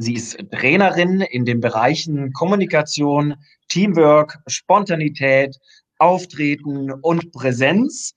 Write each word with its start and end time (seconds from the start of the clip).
Sie 0.00 0.14
ist 0.14 0.38
Trainerin 0.52 1.22
in 1.22 1.44
den 1.44 1.60
Bereichen 1.60 2.32
Kommunikation, 2.32 3.34
Teamwork, 3.68 4.38
Spontanität, 4.46 5.58
Auftreten 5.98 6.92
und 6.92 7.32
Präsenz. 7.32 8.14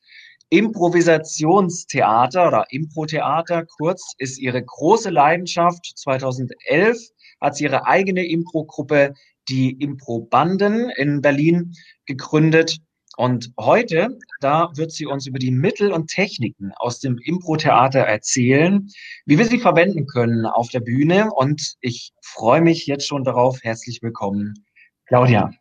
Improvisationstheater 0.50 2.50
oder 2.50 2.66
Improtheater, 2.70 3.66
kurz, 3.66 4.14
ist 4.20 4.38
ihre 4.38 4.64
große 4.64 5.10
Leidenschaft. 5.10 5.94
2011 5.96 7.00
hat 7.40 7.56
sie 7.56 7.64
ihre 7.64 7.88
eigene 7.88 8.28
Impro-Gruppe, 8.28 9.16
die 9.50 9.72
Impro-Banden 9.72 10.92
in 10.98 11.22
Berlin, 11.22 11.74
gegründet 12.06 12.78
und 13.18 13.52
heute, 13.60 14.18
da 14.40 14.72
wird 14.76 14.92
sie 14.92 15.06
uns 15.06 15.28
über 15.28 15.38
die 15.38 15.52
Mittel 15.52 15.92
und 15.92 16.08
Techniken 16.08 16.72
aus 16.78 17.00
dem 17.00 17.18
Impro-Theater 17.18 18.00
erzählen, 18.00 18.90
wie 19.26 19.38
wir 19.38 19.46
sie 19.46 19.60
verwenden 19.60 20.08
können 20.08 20.46
auf 20.46 20.70
der 20.70 20.80
Bühne. 20.80 21.30
Und 21.34 21.76
ich 21.82 22.14
freue 22.22 22.62
mich 22.62 22.88
jetzt 22.88 23.08
schon 23.08 23.24
darauf. 23.24 23.62
Herzlich 23.64 24.02
willkommen, 24.02 24.66
Claudia. 25.08 25.52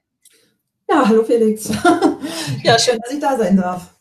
Ja, 0.88 1.08
hallo 1.08 1.24
Felix. 1.24 1.68
ja, 2.62 2.78
schön, 2.78 2.98
dass 3.02 3.12
ich 3.12 3.20
da 3.20 3.36
sein 3.36 3.56
darf. 3.56 3.98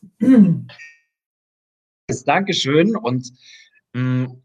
Dankeschön 2.25 2.95
und 2.95 3.29
mh, 3.93 4.01
mm, 4.01 4.41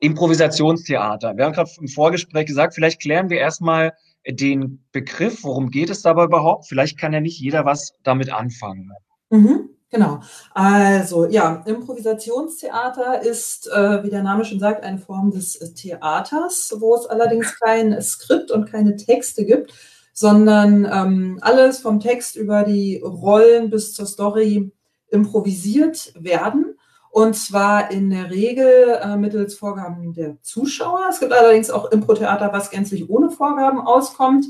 Improvisationstheater. 0.00 1.36
Wir 1.36 1.44
haben 1.44 1.52
gerade 1.52 1.70
im 1.78 1.88
Vorgespräch 1.88 2.46
gesagt, 2.46 2.74
vielleicht 2.74 3.00
klären 3.00 3.30
wir 3.30 3.38
erstmal 3.38 3.92
den 4.26 4.84
Begriff, 4.92 5.44
worum 5.44 5.70
geht 5.70 5.90
es 5.90 6.02
dabei 6.02 6.24
überhaupt? 6.24 6.66
Vielleicht 6.66 6.98
kann 6.98 7.12
ja 7.12 7.20
nicht 7.20 7.38
jeder 7.38 7.64
was 7.64 7.92
damit 8.02 8.32
anfangen. 8.32 8.90
Mhm, 9.30 9.70
genau. 9.90 10.20
Also 10.52 11.26
ja, 11.26 11.62
Improvisationstheater 11.66 13.22
ist, 13.22 13.68
äh, 13.68 14.02
wie 14.02 14.10
der 14.10 14.22
Name 14.22 14.44
schon 14.44 14.60
sagt, 14.60 14.82
eine 14.82 14.98
Form 14.98 15.30
des 15.30 15.58
Theaters, 15.74 16.74
wo 16.78 16.94
es 16.94 17.06
allerdings 17.06 17.58
kein 17.60 18.00
Skript 18.00 18.50
und 18.50 18.70
keine 18.70 18.96
Texte 18.96 19.44
gibt, 19.44 19.72
sondern 20.12 20.84
ähm, 20.90 21.38
alles 21.42 21.80
vom 21.80 22.00
Text 22.00 22.36
über 22.36 22.62
die 22.62 23.00
Rollen 23.04 23.68
bis 23.70 23.94
zur 23.94 24.06
Story 24.06 24.72
improvisiert 25.10 26.12
werden. 26.18 26.73
Und 27.14 27.36
zwar 27.36 27.92
in 27.92 28.10
der 28.10 28.32
Regel 28.32 28.98
äh, 29.00 29.16
mittels 29.16 29.54
Vorgaben 29.54 30.14
der 30.14 30.36
Zuschauer. 30.42 31.06
Es 31.08 31.20
gibt 31.20 31.32
allerdings 31.32 31.70
auch 31.70 31.92
Impro-Theater, 31.92 32.52
was 32.52 32.70
gänzlich 32.70 33.08
ohne 33.08 33.30
Vorgaben 33.30 33.80
auskommt. 33.80 34.46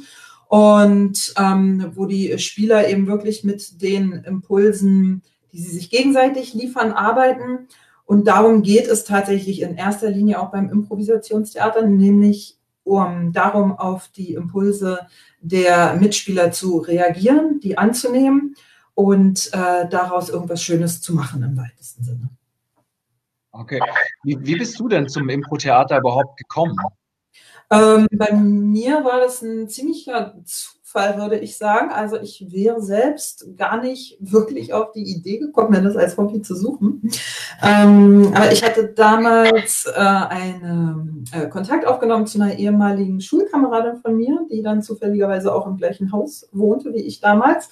Und 0.47 1.34
ähm, 1.37 1.93
wo 1.95 2.06
die 2.06 2.39
Spieler 2.39 2.89
eben 2.89 3.06
wirklich 3.06 3.45
mit 3.45 3.83
den 3.83 4.12
Impulsen, 4.12 5.21
die 5.53 5.59
sie 5.59 5.77
sich 5.77 5.91
gegenseitig 5.91 6.55
liefern, 6.55 6.93
arbeiten. 6.93 7.69
Und 8.06 8.29
darum 8.29 8.62
geht 8.62 8.89
es 8.89 9.05
tatsächlich 9.05 9.61
in 9.61 9.77
erster 9.77 10.09
Linie 10.09 10.41
auch 10.41 10.51
beim 10.51 10.71
Improvisationstheater, 10.71 11.87
nämlich 11.87 12.56
um 12.83 13.34
darum, 13.34 13.73
auf 13.73 14.09
die 14.09 14.33
Impulse 14.33 15.01
der 15.43 15.97
Mitspieler 15.97 16.51
zu 16.51 16.78
reagieren, 16.78 17.61
die 17.61 17.77
anzunehmen 17.77 18.56
und 18.95 19.51
äh, 19.53 19.87
daraus 19.87 20.31
irgendwas 20.31 20.62
Schönes 20.62 21.03
zu 21.03 21.12
machen 21.12 21.43
im 21.43 21.59
weitesten 21.59 22.05
Sinne. 22.05 22.31
Okay. 23.54 23.81
Wie, 24.25 24.37
wie 24.41 24.56
bist 24.56 24.78
du 24.81 24.88
denn 24.88 25.09
zum 25.09 25.28
Impro-Theater 25.28 25.98
überhaupt 25.98 26.37
gekommen? 26.37 26.76
Ähm, 27.70 28.06
bei 28.12 28.32
mir 28.32 29.04
war 29.04 29.20
das 29.20 29.42
ein 29.42 29.69
ziemlicher 29.69 30.34
Zufall, 30.44 31.19
würde 31.19 31.38
ich 31.38 31.56
sagen. 31.56 31.91
Also 31.91 32.16
ich 32.20 32.47
wäre 32.50 32.82
selbst 32.82 33.47
gar 33.56 33.81
nicht 33.81 34.19
wirklich 34.20 34.75
auf 34.75 34.93
die 34.93 35.04
Idee 35.04 35.38
gekommen, 35.38 35.70
mir 35.70 35.82
das 35.82 35.97
als 35.97 36.16
Hobby 36.16 36.43
zu 36.43 36.56
suchen. 36.56 37.10
Ähm, 37.62 38.32
aber 38.34 38.53
ich 38.53 38.64
hatte 38.64 38.88
damals 38.88 39.87
äh, 39.87 40.00
einen 40.00 41.25
äh, 41.32 41.48
Kontakt 41.48 41.87
aufgenommen 41.87 42.26
zu 42.26 42.41
einer 42.41 42.59
ehemaligen 42.59 43.20
Schulkameradin 43.20 44.00
von 44.03 44.16
mir, 44.16 44.47
die 44.50 44.62
dann 44.62 44.82
zufälligerweise 44.82 45.54
auch 45.54 45.66
im 45.66 45.76
gleichen 45.76 46.12
Haus 46.12 46.48
wohnte 46.53 46.93
wie 46.93 47.03
ich 47.03 47.20
damals. 47.20 47.70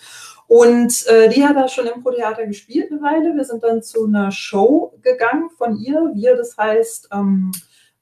Und 0.54 1.06
äh, 1.06 1.30
die 1.30 1.46
hat 1.46 1.56
da 1.56 1.66
schon 1.66 1.86
im 1.86 2.02
Pro-Theater 2.02 2.46
gespielt 2.46 2.92
eine 2.92 3.00
Weile. 3.00 3.34
Wir 3.34 3.42
sind 3.42 3.62
dann 3.62 3.82
zu 3.82 4.04
einer 4.04 4.30
Show 4.30 4.92
gegangen 5.00 5.48
von 5.56 5.78
ihr. 5.78 6.10
Wir, 6.12 6.36
das 6.36 6.58
heißt 6.58 7.08
ähm, 7.10 7.52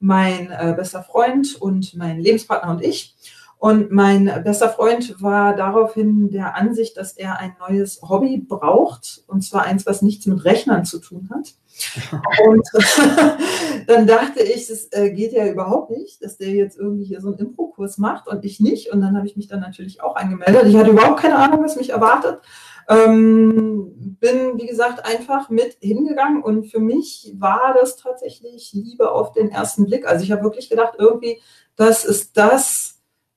mein 0.01 0.51
äh, 0.51 0.73
bester 0.75 1.01
Freund 1.01 1.55
und 1.61 1.93
mein 1.93 2.19
Lebenspartner 2.19 2.71
und 2.71 2.83
ich. 2.83 3.15
Und 3.61 3.91
mein 3.91 4.25
bester 4.43 4.69
Freund 4.69 5.21
war 5.21 5.55
daraufhin 5.55 6.31
der 6.31 6.55
Ansicht, 6.55 6.97
dass 6.97 7.13
er 7.13 7.37
ein 7.37 7.55
neues 7.59 8.01
Hobby 8.01 8.39
braucht, 8.39 9.23
und 9.27 9.43
zwar 9.43 9.65
eins, 9.65 9.85
was 9.85 10.01
nichts 10.01 10.25
mit 10.25 10.43
Rechnern 10.45 10.83
zu 10.83 10.97
tun 10.97 11.29
hat. 11.31 11.53
Und 12.47 12.67
dann 13.87 14.07
dachte 14.07 14.41
ich, 14.41 14.67
es 14.67 14.91
äh, 14.91 15.11
geht 15.11 15.33
ja 15.33 15.45
überhaupt 15.45 15.91
nicht, 15.91 16.23
dass 16.23 16.37
der 16.37 16.49
jetzt 16.49 16.75
irgendwie 16.75 17.03
hier 17.03 17.21
so 17.21 17.27
einen 17.27 17.37
Impro-Kurs 17.37 17.99
macht 17.99 18.27
und 18.27 18.43
ich 18.45 18.59
nicht. 18.59 18.91
Und 18.91 19.01
dann 19.01 19.15
habe 19.15 19.27
ich 19.27 19.37
mich 19.37 19.47
dann 19.47 19.59
natürlich 19.59 20.01
auch 20.01 20.15
angemeldet. 20.15 20.65
Ich 20.65 20.75
hatte 20.75 20.89
überhaupt 20.89 21.21
keine 21.21 21.37
Ahnung, 21.37 21.63
was 21.63 21.75
mich 21.75 21.91
erwartet. 21.91 22.39
Ähm, 22.89 24.17
bin, 24.19 24.57
wie 24.57 24.65
gesagt, 24.65 25.05
einfach 25.05 25.49
mit 25.49 25.77
hingegangen 25.79 26.41
und 26.41 26.65
für 26.65 26.79
mich 26.79 27.33
war 27.37 27.75
das 27.79 27.95
tatsächlich 27.95 28.73
Liebe 28.73 29.11
auf 29.11 29.33
den 29.33 29.49
ersten 29.49 29.85
Blick. 29.85 30.07
Also 30.07 30.23
ich 30.23 30.31
habe 30.31 30.43
wirklich 30.43 30.69
gedacht, 30.69 30.95
irgendwie, 30.97 31.39
das 31.75 32.05
ist 32.05 32.35
das, 32.37 32.90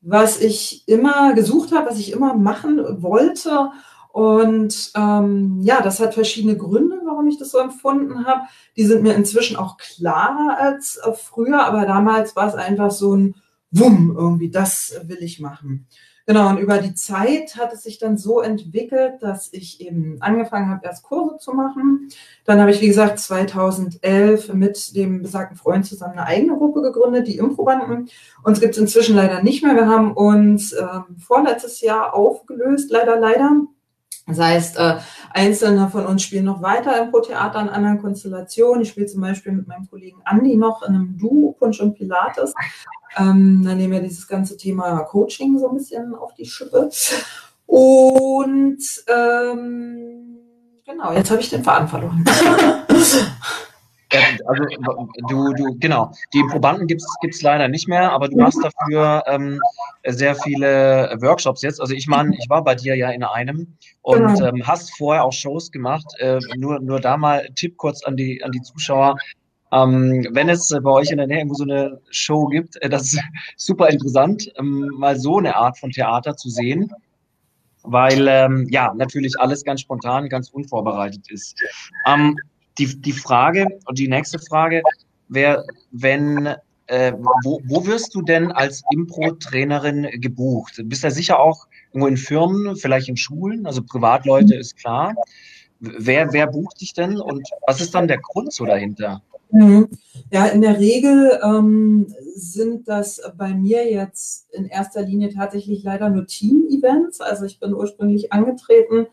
was 0.04 0.40
ich 0.40 0.86
immer 0.86 1.34
gesucht 1.34 1.72
habe, 1.72 1.88
was 1.88 1.98
ich 1.98 2.12
immer 2.12 2.34
machen 2.34 3.02
wollte. 3.02 3.70
Und 4.12 4.92
ähm, 4.94 5.58
ja, 5.62 5.80
das 5.80 5.98
hat 5.98 6.14
verschiedene 6.14 6.56
Gründe, 6.56 7.00
warum 7.04 7.26
ich 7.26 7.38
das 7.38 7.50
so 7.50 7.58
empfunden 7.58 8.26
habe. 8.26 8.42
Die 8.76 8.84
sind 8.84 9.02
mir 9.02 9.14
inzwischen 9.14 9.56
auch 9.56 9.76
klarer 9.76 10.58
als 10.58 11.00
früher, 11.16 11.64
aber 11.64 11.86
damals 11.86 12.36
war 12.36 12.46
es 12.46 12.54
einfach 12.54 12.90
so 12.90 13.16
ein 13.16 13.34
Wumm 13.72 14.14
irgendwie, 14.16 14.50
das 14.50 14.94
will 15.04 15.18
ich 15.20 15.40
machen. 15.40 15.88
Genau, 16.26 16.48
und 16.48 16.58
über 16.58 16.78
die 16.78 16.94
Zeit 16.94 17.56
hat 17.56 17.74
es 17.74 17.82
sich 17.82 17.98
dann 17.98 18.16
so 18.16 18.40
entwickelt, 18.40 19.22
dass 19.22 19.52
ich 19.52 19.82
eben 19.82 20.16
angefangen 20.20 20.70
habe, 20.70 20.86
erst 20.86 21.02
Kurse 21.02 21.36
zu 21.36 21.52
machen. 21.52 22.08
Dann 22.46 22.60
habe 22.60 22.70
ich, 22.70 22.80
wie 22.80 22.86
gesagt, 22.86 23.18
2011 23.18 24.54
mit 24.54 24.96
dem 24.96 25.20
besagten 25.20 25.56
Freund 25.56 25.84
zusammen 25.84 26.14
eine 26.14 26.26
eigene 26.26 26.56
Gruppe 26.56 26.80
gegründet, 26.80 27.26
die 27.26 27.36
Improbanden. 27.36 28.08
Uns 28.42 28.60
gibt 28.60 28.72
es 28.72 28.80
inzwischen 28.80 29.16
leider 29.16 29.42
nicht 29.42 29.62
mehr. 29.62 29.74
Wir 29.74 29.86
haben 29.86 30.12
uns 30.12 30.72
ähm, 30.72 31.16
vorletztes 31.18 31.82
Jahr 31.82 32.14
aufgelöst, 32.14 32.90
leider, 32.90 33.20
leider. 33.20 33.60
Das 34.26 34.38
heißt, 34.38 34.78
äh, 34.78 34.96
Einzelne 35.30 35.88
von 35.90 36.06
uns 36.06 36.22
spielen 36.22 36.46
noch 36.46 36.62
weiter 36.62 37.02
im 37.02 37.10
Pro-Theater 37.10 37.60
in 37.60 37.68
anderen 37.68 38.00
Konstellationen. 38.00 38.82
Ich 38.82 38.88
spiele 38.88 39.06
zum 39.06 39.20
Beispiel 39.20 39.52
mit 39.52 39.68
meinem 39.68 39.88
Kollegen 39.88 40.22
Andi 40.24 40.56
noch 40.56 40.82
in 40.82 40.94
einem 40.94 41.18
Duo, 41.18 41.52
Punsch 41.52 41.80
und 41.80 41.94
Pilates. 41.94 42.54
Ähm, 43.16 43.62
dann 43.64 43.76
nehmen 43.76 43.92
wir 43.92 44.00
dieses 44.00 44.26
ganze 44.26 44.56
Thema 44.56 45.00
Coaching 45.00 45.58
so 45.58 45.68
ein 45.68 45.76
bisschen 45.76 46.14
auf 46.14 46.32
die 46.34 46.46
Schippe. 46.46 46.88
Und 47.66 48.78
ähm, 49.08 50.38
genau, 50.86 51.12
jetzt 51.12 51.30
habe 51.30 51.40
ich 51.40 51.50
den 51.50 51.62
Faden 51.62 51.88
verloren. 51.88 52.24
also 54.46 54.64
du, 55.28 55.52
du, 55.52 55.76
genau, 55.78 56.12
die 56.32 56.42
Probanden 56.50 56.86
gibt 56.86 57.02
es 57.02 57.42
leider 57.42 57.68
nicht 57.68 57.88
mehr, 57.88 58.12
aber 58.12 58.28
du 58.28 58.36
machst 58.36 58.62
dafür 58.62 59.22
ähm, 59.26 59.60
sehr 60.06 60.34
viele 60.36 61.16
Workshops 61.20 61.62
jetzt. 61.62 61.80
Also 61.80 61.94
ich 61.94 62.06
meine, 62.06 62.36
ich 62.36 62.48
war 62.48 62.62
bei 62.62 62.74
dir 62.74 62.94
ja 62.94 63.10
in 63.10 63.22
einem 63.22 63.76
und 64.02 64.34
genau. 64.34 64.48
ähm, 64.48 64.66
hast 64.66 64.96
vorher 64.96 65.24
auch 65.24 65.32
Shows 65.32 65.70
gemacht. 65.70 66.06
Äh, 66.18 66.38
nur, 66.56 66.80
nur 66.80 67.00
da 67.00 67.16
mal 67.16 67.48
Tipp 67.54 67.76
kurz 67.76 68.04
an 68.04 68.16
die, 68.16 68.42
an 68.42 68.52
die 68.52 68.62
Zuschauer. 68.62 69.16
Ähm, 69.72 70.28
wenn 70.30 70.48
es 70.48 70.68
bei 70.68 70.90
euch 70.90 71.10
in 71.10 71.18
der 71.18 71.26
Nähe 71.26 71.38
irgendwo 71.38 71.56
so 71.56 71.64
eine 71.64 72.00
Show 72.10 72.46
gibt, 72.46 72.80
äh, 72.82 72.88
das 72.88 73.14
ist 73.14 73.20
super 73.56 73.88
interessant, 73.88 74.52
ähm, 74.58 74.90
mal 74.96 75.18
so 75.18 75.38
eine 75.38 75.56
Art 75.56 75.78
von 75.78 75.90
Theater 75.90 76.36
zu 76.36 76.48
sehen, 76.48 76.92
weil 77.82 78.28
ähm, 78.28 78.68
ja 78.70 78.92
natürlich 78.94 79.38
alles 79.40 79.64
ganz 79.64 79.80
spontan, 79.80 80.28
ganz 80.28 80.50
unvorbereitet 80.50 81.30
ist. 81.30 81.56
Ähm, 82.06 82.36
die, 82.78 83.00
die 83.00 83.12
Frage 83.12 83.66
und 83.86 83.98
die 83.98 84.08
nächste 84.08 84.38
Frage 84.38 84.82
wäre, 85.28 85.64
wenn 85.90 86.54
äh, 86.86 87.12
wo, 87.44 87.60
wo 87.64 87.86
wirst 87.86 88.14
du 88.14 88.22
denn 88.22 88.52
als 88.52 88.82
Impro-Trainerin 88.90 90.08
gebucht? 90.20 90.78
Du 90.78 90.84
bist 90.84 91.02
ja 91.02 91.10
sicher 91.10 91.40
auch 91.40 91.66
irgendwo 91.92 92.08
in 92.08 92.16
Firmen, 92.16 92.76
vielleicht 92.76 93.08
in 93.08 93.16
Schulen, 93.16 93.66
also 93.66 93.82
Privatleute 93.82 94.54
ist 94.54 94.76
klar. 94.76 95.14
Wer, 95.80 96.32
wer 96.32 96.46
bucht 96.46 96.80
dich 96.80 96.92
denn 96.94 97.18
und 97.18 97.46
was 97.66 97.80
ist 97.80 97.94
dann 97.94 98.08
der 98.08 98.18
Grund 98.18 98.52
so 98.52 98.64
dahinter? 98.64 99.22
Mhm. 99.50 99.88
Ja, 100.32 100.46
in 100.46 100.62
der 100.62 100.80
Regel 100.80 101.38
ähm, 101.42 102.12
sind 102.34 102.88
das 102.88 103.20
bei 103.36 103.54
mir 103.54 103.90
jetzt 103.90 104.52
in 104.52 104.66
erster 104.66 105.02
Linie 105.02 105.32
tatsächlich 105.32 105.84
leider 105.84 106.10
nur 106.10 106.26
Team-Events. 106.26 107.20
Also 107.20 107.44
ich 107.44 107.60
bin 107.60 107.72
ursprünglich 107.72 108.32
angetreten, 108.32 109.06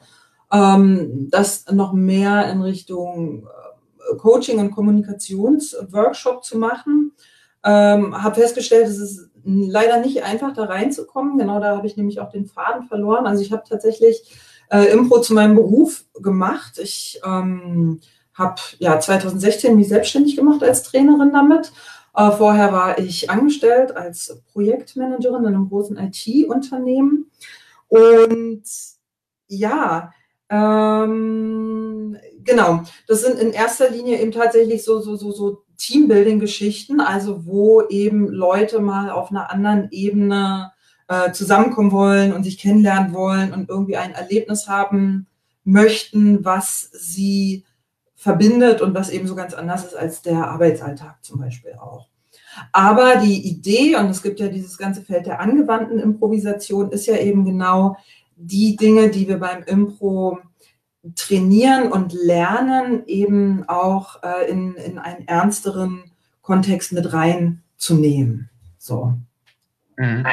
ähm, 0.51 1.27
das 1.29 1.65
noch 1.71 1.93
mehr 1.93 2.49
in 2.51 2.61
Richtung 2.61 3.45
äh, 3.45 4.15
Coaching 4.17 4.59
und 4.59 4.71
Kommunikationsworkshop 4.71 6.43
zu 6.43 6.57
machen. 6.57 7.11
Ähm, 7.63 8.21
habe 8.21 8.41
festgestellt, 8.41 8.87
es 8.87 8.97
ist 8.97 9.29
leider 9.43 9.99
nicht 9.99 10.23
einfach, 10.23 10.53
da 10.53 10.65
reinzukommen. 10.65 11.37
Genau 11.37 11.59
da 11.59 11.77
habe 11.77 11.87
ich 11.87 11.97
nämlich 11.97 12.19
auch 12.19 12.29
den 12.29 12.45
Faden 12.45 12.87
verloren. 12.87 13.27
Also 13.27 13.43
ich 13.43 13.51
habe 13.51 13.63
tatsächlich 13.67 14.23
äh, 14.69 14.85
Impro 14.85 15.19
zu 15.21 15.33
meinem 15.33 15.55
Beruf 15.55 16.05
gemacht. 16.21 16.79
Ich 16.79 17.19
ähm, 17.25 17.99
habe 18.33 18.61
ja 18.79 18.99
2016 18.99 19.75
mich 19.75 19.89
selbstständig 19.89 20.35
gemacht 20.35 20.63
als 20.63 20.83
Trainerin 20.83 21.31
damit. 21.33 21.71
Äh, 22.15 22.31
vorher 22.31 22.71
war 22.71 22.99
ich 22.99 23.29
angestellt 23.29 23.95
als 23.95 24.41
Projektmanagerin 24.51 25.43
in 25.43 25.47
einem 25.47 25.69
großen 25.69 25.97
IT-Unternehmen. 25.97 27.31
Und 27.87 28.63
ja, 29.47 30.11
ähm, 30.49 32.17
genau, 32.43 32.83
das 33.07 33.21
sind 33.21 33.39
in 33.39 33.51
erster 33.51 33.89
Linie 33.89 34.19
eben 34.21 34.31
tatsächlich 34.31 34.83
so, 34.83 35.01
so, 35.01 35.15
so, 35.15 35.31
so 35.31 35.63
Teambuilding-Geschichten, 35.77 36.99
also 36.99 37.45
wo 37.45 37.81
eben 37.89 38.27
Leute 38.27 38.79
mal 38.79 39.09
auf 39.09 39.31
einer 39.31 39.51
anderen 39.51 39.89
Ebene 39.91 40.71
äh, 41.07 41.31
zusammenkommen 41.31 41.91
wollen 41.91 42.33
und 42.33 42.43
sich 42.43 42.57
kennenlernen 42.57 43.13
wollen 43.13 43.53
und 43.53 43.69
irgendwie 43.69 43.97
ein 43.97 44.13
Erlebnis 44.13 44.67
haben 44.67 45.27
möchten, 45.63 46.45
was 46.45 46.89
sie 46.93 47.65
verbindet 48.15 48.81
und 48.81 48.93
was 48.93 49.09
eben 49.09 49.27
so 49.27 49.35
ganz 49.35 49.53
anders 49.53 49.83
ist 49.83 49.95
als 49.95 50.21
der 50.21 50.47
Arbeitsalltag 50.47 51.23
zum 51.23 51.39
Beispiel 51.39 51.73
auch. 51.73 52.07
Aber 52.71 53.15
die 53.17 53.47
Idee, 53.47 53.95
und 53.95 54.09
es 54.09 54.21
gibt 54.21 54.39
ja 54.39 54.47
dieses 54.47 54.77
ganze 54.77 55.01
Feld 55.01 55.25
der 55.25 55.39
angewandten 55.39 55.99
Improvisation, 55.99 56.91
ist 56.91 57.07
ja 57.07 57.17
eben 57.17 57.45
genau 57.45 57.97
die 58.35 58.75
Dinge, 58.75 59.09
die 59.09 59.27
wir 59.27 59.39
beim 59.39 59.63
Impro 59.63 60.39
trainieren 61.15 61.91
und 61.91 62.13
lernen, 62.13 63.05
eben 63.07 63.67
auch 63.67 64.21
äh, 64.23 64.49
in, 64.49 64.75
in 64.75 64.99
einen 64.99 65.27
ernsteren 65.27 66.11
Kontext 66.41 66.91
mit 66.91 67.11
reinzunehmen. 67.13 68.49
So. 68.77 69.13
Mhm. 69.97 70.25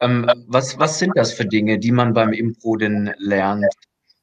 Ähm, 0.00 0.30
was, 0.46 0.78
was 0.78 0.98
sind 0.98 1.12
das 1.16 1.32
für 1.32 1.46
Dinge, 1.46 1.78
die 1.78 1.92
man 1.92 2.12
beim 2.12 2.32
Impro 2.32 2.76
denn 2.76 3.12
lernt 3.18 3.66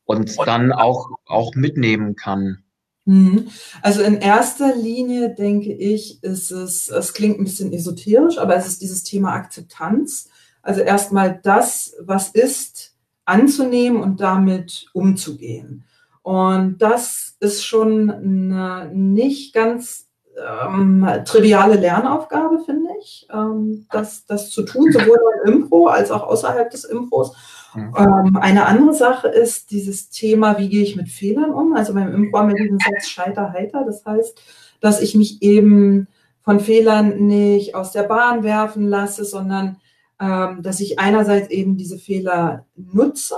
und 0.06 0.36
dann 0.46 0.72
auch, 0.72 1.10
auch 1.26 1.54
mitnehmen 1.56 2.16
kann? 2.16 2.64
Mhm. 3.06 3.50
Also 3.82 4.02
in 4.02 4.18
erster 4.18 4.76
Linie 4.76 5.34
denke 5.36 5.74
ich, 5.74 6.24
ist 6.24 6.52
es, 6.52 6.90
es 6.90 7.14
klingt 7.14 7.40
ein 7.40 7.44
bisschen 7.44 7.74
esoterisch, 7.74 8.38
aber 8.38 8.56
es 8.56 8.68
ist 8.68 8.82
dieses 8.82 9.04
Thema 9.04 9.34
Akzeptanz. 9.34 10.30
Also 10.62 10.82
erstmal 10.82 11.40
das, 11.44 11.96
was 12.00 12.30
ist, 12.30 12.95
anzunehmen 13.25 14.01
und 14.01 14.22
damit 14.22 14.88
umzugehen. 14.94 15.83
Und 16.22 16.77
das 16.80 17.36
ist 17.39 17.66
schon 17.66 18.10
eine 18.10 18.89
nicht 18.94 19.54
ganz 19.54 20.07
ähm, 20.38 21.07
triviale 21.25 21.75
Lernaufgabe, 21.75 22.60
finde 22.66 22.89
ich, 23.00 23.27
ähm, 23.31 23.86
das, 23.92 24.25
das 24.25 24.50
zu 24.50 24.63
tun, 24.63 24.92
sowohl 24.92 25.19
im 25.45 25.54
Impro 25.54 25.88
als 25.88 26.12
auch 26.12 26.24
außerhalb 26.24 26.69
des 26.69 26.83
Impros. 26.83 27.36
Mhm. 27.75 27.94
Ähm, 27.98 28.38
eine 28.42 28.66
andere 28.66 28.94
Sache 28.94 29.27
ist 29.27 29.72
dieses 29.72 30.10
Thema, 30.10 30.57
wie 30.57 30.69
gehe 30.69 30.83
ich 30.83 30.95
mit 30.95 31.10
Fehlern 31.10 31.51
um? 31.51 31.75
Also 31.75 31.94
beim 31.94 32.13
Impro 32.13 32.39
haben 32.39 32.50
wir 32.50 32.62
diesen 32.62 32.80
Satz 32.80 33.07
Scheiter 33.07 33.54
heiter. 33.54 33.83
Das 33.86 34.06
heißt, 34.06 34.42
dass 34.81 35.01
ich 35.01 35.16
mich 35.16 35.42
eben 35.42 36.07
von 36.42 36.60
Fehlern 36.60 37.25
nicht 37.27 37.75
aus 37.75 37.92
der 37.92 38.04
Bahn 38.04 38.44
werfen 38.44 38.88
lasse, 38.88 39.25
sondern 39.25 39.77
ähm, 40.20 40.62
dass 40.62 40.80
ich 40.80 41.00
einerseits 41.00 41.50
eben 41.50 41.78
diese 41.78 41.98
Fehler 41.98 42.66
nutze, 42.76 43.36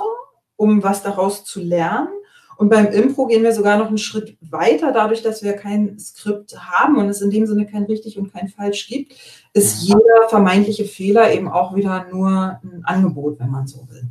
um 0.55 0.83
was 0.83 1.03
daraus 1.03 1.43
zu 1.43 1.59
lernen. 1.61 2.09
Und 2.57 2.69
beim 2.69 2.87
Impro 2.87 3.27
gehen 3.27 3.43
wir 3.43 3.53
sogar 3.53 3.77
noch 3.77 3.87
einen 3.87 3.99
Schritt 3.99 4.35
weiter, 4.41 4.91
dadurch, 4.91 5.21
dass 5.21 5.43
wir 5.43 5.53
kein 5.53 5.99
Skript 5.99 6.57
haben 6.59 6.97
und 6.97 7.07
es 7.07 7.21
in 7.21 7.29
dem 7.29 7.45
Sinne 7.45 7.67
kein 7.67 7.83
richtig 7.83 8.17
und 8.17 8.33
kein 8.33 8.47
falsch 8.47 8.87
gibt, 8.87 9.13
ist 9.53 9.83
mhm. 9.83 9.87
jeder 9.99 10.29
vermeintliche 10.29 10.85
Fehler 10.85 11.31
eben 11.31 11.49
auch 11.49 11.75
wieder 11.75 12.07
nur 12.11 12.59
ein 12.63 12.81
Angebot, 12.83 13.39
wenn 13.39 13.51
man 13.51 13.67
so 13.67 13.87
will. 13.89 14.07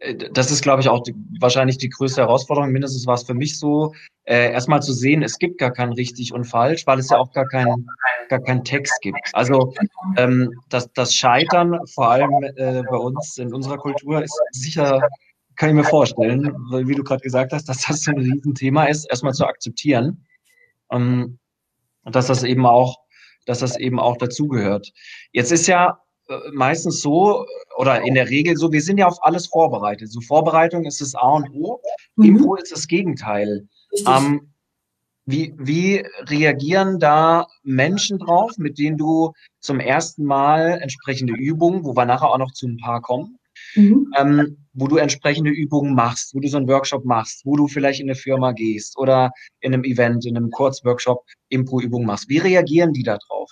Äh, 0.00 0.14
das 0.32 0.50
ist, 0.50 0.62
glaube 0.62 0.80
ich, 0.80 0.88
auch 0.88 1.02
die, 1.02 1.14
wahrscheinlich 1.40 1.78
die 1.78 1.88
größte 1.88 2.22
Herausforderung. 2.22 2.70
Mindestens 2.70 3.06
war 3.06 3.14
es 3.14 3.24
für 3.24 3.34
mich 3.34 3.58
so, 3.58 3.94
äh, 4.24 4.52
erstmal 4.52 4.82
zu 4.82 4.92
sehen, 4.92 5.22
es 5.22 5.38
gibt 5.38 5.58
gar 5.58 5.72
kein 5.72 5.92
richtig 5.92 6.32
und 6.32 6.44
falsch, 6.44 6.86
weil 6.86 6.98
es 6.98 7.10
ja 7.10 7.18
auch 7.18 7.32
gar 7.32 7.46
keinen 7.46 7.86
gar 8.28 8.40
keinen 8.40 8.62
Text 8.62 9.00
gibt. 9.00 9.30
Also 9.32 9.72
ähm, 10.16 10.52
das, 10.68 10.92
das 10.92 11.14
Scheitern, 11.14 11.78
vor 11.86 12.10
allem 12.10 12.30
äh, 12.56 12.82
bei 12.82 12.96
uns 12.96 13.38
in 13.38 13.54
unserer 13.54 13.78
Kultur, 13.78 14.22
ist 14.22 14.38
sicher, 14.52 15.00
kann 15.56 15.70
ich 15.70 15.74
mir 15.74 15.84
vorstellen, 15.84 16.54
wie 16.70 16.94
du 16.94 17.02
gerade 17.02 17.22
gesagt 17.22 17.52
hast, 17.52 17.68
dass 17.68 17.86
das 17.86 18.06
ein 18.06 18.18
Riesenthema 18.18 18.84
ist, 18.84 19.06
erstmal 19.10 19.32
zu 19.32 19.46
akzeptieren. 19.46 20.26
Ähm, 20.92 21.38
dass 22.04 22.26
das 22.26 22.42
eben 22.42 22.66
auch, 22.66 22.98
dass 23.46 23.60
das 23.60 23.78
eben 23.78 23.98
auch 23.98 24.16
dazugehört. 24.16 24.92
Jetzt 25.32 25.52
ist 25.52 25.66
ja 25.66 26.00
meistens 26.52 27.00
so 27.00 27.46
oder 27.76 28.02
in 28.02 28.14
der 28.14 28.28
Regel 28.28 28.56
so, 28.56 28.72
wir 28.72 28.82
sind 28.82 28.98
ja 28.98 29.06
auf 29.06 29.22
alles 29.22 29.46
vorbereitet. 29.46 30.10
So 30.10 30.20
Vorbereitung 30.20 30.84
ist 30.84 31.00
das 31.00 31.14
A 31.14 31.28
und 31.36 31.50
O, 31.54 31.80
mhm. 32.16 32.24
Info 32.24 32.54
ist 32.56 32.72
das 32.72 32.86
Gegenteil. 32.86 33.68
Ähm, 34.06 34.52
wie, 35.24 35.54
wie 35.58 36.04
reagieren 36.22 36.98
da 36.98 37.46
Menschen 37.62 38.18
drauf, 38.18 38.52
mit 38.56 38.78
denen 38.78 38.96
du 38.96 39.32
zum 39.60 39.78
ersten 39.78 40.24
Mal 40.24 40.80
entsprechende 40.80 41.34
Übungen, 41.34 41.84
wo 41.84 41.94
wir 41.94 42.06
nachher 42.06 42.30
auch 42.30 42.38
noch 42.38 42.52
zu 42.52 42.66
ein 42.66 42.78
paar 42.78 43.02
kommen, 43.02 43.38
mhm. 43.74 44.10
ähm, 44.18 44.56
wo 44.72 44.86
du 44.86 44.96
entsprechende 44.96 45.50
Übungen 45.50 45.94
machst, 45.94 46.34
wo 46.34 46.40
du 46.40 46.48
so 46.48 46.56
einen 46.56 46.68
Workshop 46.68 47.04
machst, 47.04 47.44
wo 47.44 47.56
du 47.56 47.68
vielleicht 47.68 48.00
in 48.00 48.06
eine 48.06 48.14
Firma 48.14 48.52
gehst 48.52 48.96
oder 48.96 49.32
in 49.60 49.74
einem 49.74 49.84
Event, 49.84 50.24
in 50.24 50.36
einem 50.36 50.50
Kurzworkshop 50.50 51.24
Impro-Übungen 51.50 52.06
machst. 52.06 52.28
Wie 52.28 52.38
reagieren 52.38 52.94
die 52.94 53.02
da 53.02 53.18
drauf? 53.18 53.50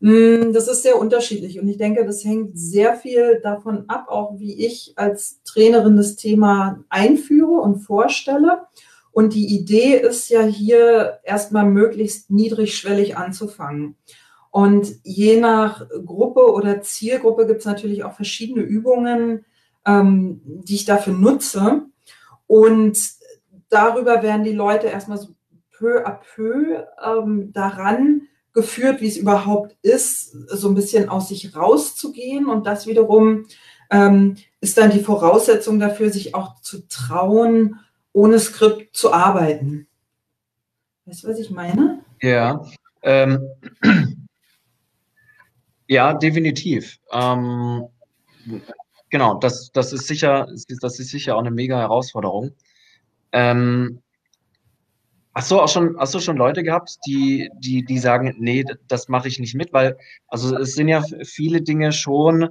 Mm, 0.00 0.52
das 0.52 0.68
ist 0.68 0.82
sehr 0.82 0.98
unterschiedlich 0.98 1.58
und 1.58 1.68
ich 1.68 1.78
denke, 1.78 2.04
das 2.04 2.24
hängt 2.24 2.58
sehr 2.58 2.96
viel 2.96 3.40
davon 3.42 3.88
ab, 3.88 4.06
auch 4.08 4.38
wie 4.38 4.66
ich 4.66 4.92
als 4.96 5.42
Trainerin 5.44 5.96
das 5.96 6.16
Thema 6.16 6.84
einführe 6.90 7.60
und 7.60 7.78
vorstelle. 7.78 8.66
Und 9.12 9.32
die 9.32 9.54
Idee 9.54 9.96
ist 9.96 10.28
ja 10.28 10.42
hier 10.42 11.20
erstmal 11.24 11.64
möglichst 11.64 12.30
niedrigschwellig 12.30 13.16
anzufangen. 13.16 13.96
Und 14.50 14.88
je 15.04 15.40
nach 15.40 15.88
Gruppe 16.04 16.52
oder 16.52 16.82
Zielgruppe 16.82 17.46
gibt 17.46 17.60
es 17.60 17.66
natürlich 17.66 18.04
auch 18.04 18.12
verschiedene 18.12 18.62
Übungen, 18.62 19.46
ähm, 19.86 20.42
die 20.44 20.74
ich 20.74 20.84
dafür 20.84 21.14
nutze. 21.14 21.86
Und 22.46 22.98
darüber 23.70 24.22
werden 24.22 24.44
die 24.44 24.52
Leute 24.52 24.88
erstmal 24.88 25.18
so 25.18 25.28
peu 25.70 26.06
à 26.06 26.18
peu 26.34 26.84
ähm, 27.02 27.52
daran 27.52 28.28
geführt, 28.56 29.02
wie 29.02 29.06
es 29.06 29.18
überhaupt 29.18 29.76
ist, 29.82 30.32
so 30.48 30.68
ein 30.68 30.74
bisschen 30.74 31.10
aus 31.10 31.28
sich 31.28 31.54
rauszugehen. 31.54 32.46
Und 32.46 32.66
das 32.66 32.86
wiederum 32.86 33.44
ähm, 33.90 34.38
ist 34.62 34.78
dann 34.78 34.90
die 34.90 35.00
Voraussetzung 35.00 35.78
dafür, 35.78 36.10
sich 36.10 36.34
auch 36.34 36.58
zu 36.62 36.88
trauen, 36.88 37.78
ohne 38.14 38.40
Skript 38.40 38.96
zu 38.96 39.12
arbeiten. 39.12 39.86
Weißt 41.04 41.22
du, 41.22 41.28
was 41.28 41.38
ich 41.38 41.50
meine? 41.50 42.02
Ja, 42.22 42.64
ähm, 43.02 43.46
ja, 45.86 46.14
definitiv. 46.14 46.98
Ähm, 47.12 47.84
genau, 49.10 49.34
das, 49.34 49.70
das 49.70 49.92
ist 49.92 50.06
sicher, 50.06 50.48
das 50.80 50.98
ist 50.98 51.10
sicher 51.10 51.36
auch 51.36 51.40
eine 51.40 51.50
mega 51.50 51.78
Herausforderung. 51.78 52.52
Ähm, 53.32 54.00
Hast 55.36 55.50
du 55.50 55.60
auch 55.60 55.68
schon, 55.68 55.98
hast 55.98 56.14
du 56.14 56.18
schon 56.18 56.38
Leute 56.38 56.62
gehabt, 56.62 56.96
die, 57.06 57.50
die, 57.58 57.84
die 57.84 57.98
sagen, 57.98 58.34
nee, 58.38 58.64
das 58.88 59.08
mache 59.08 59.28
ich 59.28 59.38
nicht 59.38 59.54
mit, 59.54 59.70
weil, 59.70 59.98
also 60.28 60.56
es 60.56 60.72
sind 60.72 60.88
ja 60.88 61.04
viele 61.24 61.60
Dinge 61.60 61.92
schon 61.92 62.48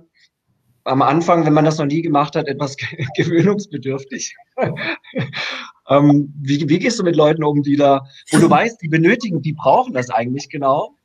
am 0.84 1.02
Anfang, 1.02 1.48
wenn 1.48 1.54
man 1.54 1.66
das 1.66 1.80
noch 1.80 1.88
nie 1.88 2.04
gemacht 2.04 2.36
hat, 2.36 2.48
etwas 2.48 2.78
gewöhnungsbedürftig. 3.18 4.36
ähm, 5.90 6.32
wie, 6.40 6.70
wie 6.70 6.78
gehst 6.78 7.00
du 7.00 7.04
mit 7.04 7.16
Leuten 7.16 7.44
um, 7.44 7.64
die 7.64 7.76
da, 7.76 8.06
wo 8.30 8.38
du 8.38 8.48
weißt, 8.48 8.80
die 8.80 8.88
benötigen, 8.88 9.42
die 9.42 9.54
brauchen 9.54 9.94
das 9.94 10.12
eigentlich 10.12 10.48
genau, 10.50 10.96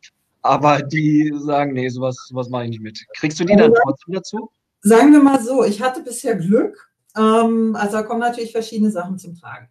aber 0.43 0.83
die 0.83 1.33
sagen, 1.35 1.73
nee, 1.73 1.89
sowas, 1.89 2.27
sowas 2.29 2.51
mache 2.51 2.65
ich 2.65 2.71
nicht 2.73 2.83
mit. 2.83 3.07
Kriegst 3.17 3.41
du 3.41 3.45
die 3.45 3.57
dann 3.57 3.73
trotzdem 3.73 4.13
dazu? 4.13 4.51
Sagen 4.83 5.13
wir 5.13 5.23
mal 5.23 5.41
so, 5.41 5.65
ich 5.65 5.81
hatte 5.81 6.03
bisher 6.03 6.37
Glück. 6.37 6.91
Ähm, 7.17 7.75
also 7.75 7.97
da 7.97 8.03
kommen 8.03 8.21
natürlich 8.21 8.53
verschiedene 8.53 8.91
Sachen 8.91 9.17
zum 9.17 9.35
Tragen. 9.35 9.71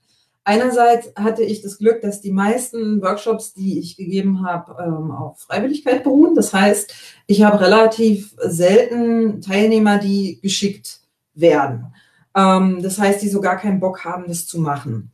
Einerseits 0.49 1.11
hatte 1.15 1.43
ich 1.43 1.61
das 1.61 1.77
Glück, 1.77 2.01
dass 2.01 2.21
die 2.21 2.31
meisten 2.31 3.03
Workshops, 3.03 3.53
die 3.53 3.77
ich 3.77 3.97
gegeben 3.97 4.43
habe, 4.43 4.83
ähm, 4.83 5.11
auf 5.11 5.41
Freiwilligkeit 5.41 6.03
beruhen. 6.03 6.33
Das 6.33 6.55
heißt, 6.55 6.91
ich 7.27 7.43
habe 7.43 7.61
relativ 7.61 8.33
selten 8.39 9.41
Teilnehmer, 9.41 9.99
die 9.99 10.39
geschickt 10.41 11.01
werden. 11.35 11.93
Ähm, 12.35 12.81
das 12.81 12.97
heißt, 12.97 13.21
die 13.21 13.29
so 13.29 13.41
gar 13.41 13.57
keinen 13.57 13.79
Bock 13.79 14.03
haben, 14.03 14.25
das 14.27 14.47
zu 14.47 14.59
machen. 14.59 15.11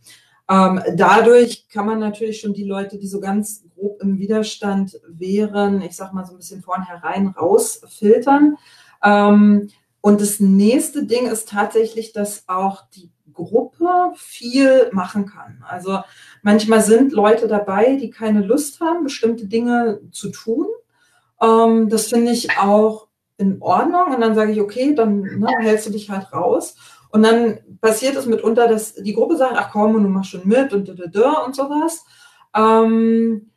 Ähm, 0.49 0.81
dadurch 0.95 1.67
kann 1.67 1.85
man 1.85 1.99
natürlich 1.99 2.39
schon 2.39 2.53
die 2.53 2.63
Leute, 2.63 2.97
die 2.97 3.07
so 3.07 3.19
ganz 3.19 3.65
grob 3.75 4.01
im 4.01 4.17
Widerstand 4.19 4.97
wären, 5.05 5.81
ich 5.81 5.97
sag 5.97 6.13
mal 6.13 6.25
so 6.25 6.31
ein 6.31 6.37
bisschen 6.37 6.61
vornherein 6.61 7.27
rausfiltern. 7.27 8.55
Und 9.01 10.21
das 10.21 10.39
nächste 10.39 11.05
Ding 11.05 11.27
ist 11.27 11.49
tatsächlich, 11.49 12.13
dass 12.13 12.45
auch 12.47 12.83
die 12.95 13.11
Gruppe 13.35 14.13
viel 14.15 14.89
machen 14.91 15.25
kann. 15.25 15.63
Also 15.67 15.99
manchmal 16.41 16.81
sind 16.81 17.11
Leute 17.11 17.47
dabei, 17.47 17.95
die 17.95 18.09
keine 18.09 18.41
Lust 18.41 18.81
haben, 18.81 19.03
bestimmte 19.03 19.45
Dinge 19.45 19.99
zu 20.11 20.31
tun. 20.31 20.67
Ähm, 21.41 21.89
das 21.89 22.07
finde 22.07 22.31
ich 22.31 22.57
auch 22.57 23.07
in 23.37 23.61
Ordnung. 23.61 24.15
Und 24.15 24.21
dann 24.21 24.35
sage 24.35 24.51
ich, 24.51 24.61
okay, 24.61 24.95
dann 24.95 25.21
ne, 25.21 25.47
hältst 25.59 25.87
du 25.87 25.91
dich 25.91 26.09
halt 26.09 26.33
raus. 26.33 26.75
Und 27.11 27.23
dann 27.23 27.59
passiert 27.79 28.15
es 28.15 28.25
mitunter, 28.25 28.67
dass 28.67 28.95
die 28.95 29.13
Gruppe 29.13 29.37
sagt, 29.37 29.55
ach 29.55 29.71
komm, 29.71 29.95
und 29.95 30.03
du 30.03 30.09
machst 30.09 30.31
schon 30.31 30.47
mit 30.47 30.73
und 30.73 30.89
und 30.89 31.55
sowas. 31.55 32.05
Ähm, 32.55 33.51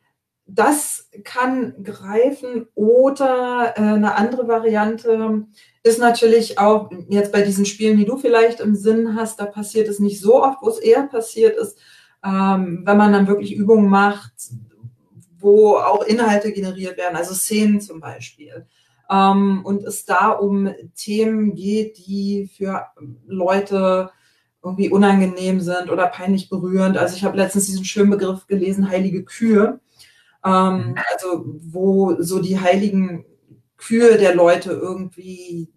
das 0.47 1.11
kann 1.25 1.83
greifen 1.83 2.69
oder 2.75 3.75
äh, 3.77 3.81
eine 3.81 4.15
andere 4.15 4.49
Variante 4.49 5.47
ist 5.89 5.99
natürlich 5.99 6.59
auch 6.59 6.91
jetzt 7.09 7.33
bei 7.33 7.43
diesen 7.43 7.65
Spielen, 7.65 7.97
die 7.97 8.05
du 8.05 8.17
vielleicht 8.17 8.61
im 8.61 8.75
Sinn 8.75 9.17
hast, 9.17 9.41
da 9.41 9.47
passiert 9.47 9.89
es 9.89 9.99
nicht 9.99 10.21
so 10.21 10.43
oft, 10.43 10.59
wo 10.63 10.69
es 10.69 10.79
eher 10.79 11.05
passiert 11.05 11.57
ist, 11.57 11.79
ähm, 12.25 12.83
wenn 12.85 12.97
man 12.97 13.13
dann 13.13 13.27
wirklich 13.27 13.55
Übungen 13.55 13.89
macht, 13.89 14.33
wo 15.39 15.77
auch 15.77 16.05
Inhalte 16.05 16.53
generiert 16.53 16.97
werden, 16.97 17.17
also 17.17 17.35
Szenen 17.35 17.81
zum 17.81 18.01
Beispiel. 18.01 18.67
Ähm, 19.11 19.63
und 19.65 19.83
es 19.85 20.05
da 20.05 20.31
um 20.31 20.71
Themen 20.95 21.55
geht, 21.55 22.07
die 22.07 22.51
für 22.55 22.87
Leute 23.27 24.11
irgendwie 24.63 24.91
unangenehm 24.91 25.61
sind 25.61 25.91
oder 25.91 26.09
peinlich 26.09 26.51
berührend. 26.51 26.99
Also 26.99 27.17
ich 27.17 27.25
habe 27.25 27.37
letztens 27.37 27.67
diesen 27.67 27.85
schönen 27.85 28.11
Begriff 28.11 28.47
gelesen, 28.47 28.91
heilige 28.91 29.25
Kühe. 29.25 29.81
Ähm, 30.45 30.91
mhm. 30.91 30.95
also 31.13 31.45
wo 31.61 32.21
so 32.21 32.41
die 32.41 32.61
heiligen 32.61 33.25
Kühe 33.77 34.19
der 34.19 34.35
Leute 34.35 34.73
irgendwie, 34.73 35.69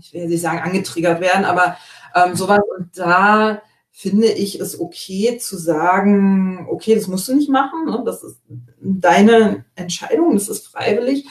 ich 0.00 0.12
will 0.12 0.28
nicht 0.28 0.42
sagen 0.42 0.60
angetriggert 0.60 1.20
werden, 1.20 1.44
aber 1.44 1.76
ähm, 2.14 2.34
sowas. 2.34 2.60
Und 2.76 2.98
da 2.98 3.62
finde 3.90 4.28
ich 4.28 4.60
es 4.60 4.78
okay 4.78 5.38
zu 5.38 5.56
sagen, 5.56 6.66
okay, 6.70 6.94
das 6.94 7.08
musst 7.08 7.28
du 7.28 7.34
nicht 7.34 7.50
machen, 7.50 7.86
ne? 7.86 8.02
das 8.04 8.22
ist 8.22 8.40
deine 8.80 9.64
Entscheidung, 9.74 10.34
das 10.34 10.48
ist 10.48 10.68
freiwillig. 10.68 11.26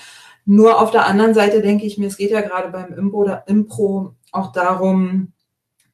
Nur 0.45 0.81
auf 0.81 0.91
der 0.91 1.05
anderen 1.05 1.33
Seite 1.33 1.61
denke 1.61 1.85
ich 1.85 1.97
mir, 1.97 2.07
es 2.07 2.17
geht 2.17 2.31
ja 2.31 2.41
gerade 2.41 2.69
beim 2.69 2.93
Impro, 2.93 3.25
Impro 3.47 4.15
auch 4.31 4.51
darum, 4.51 5.33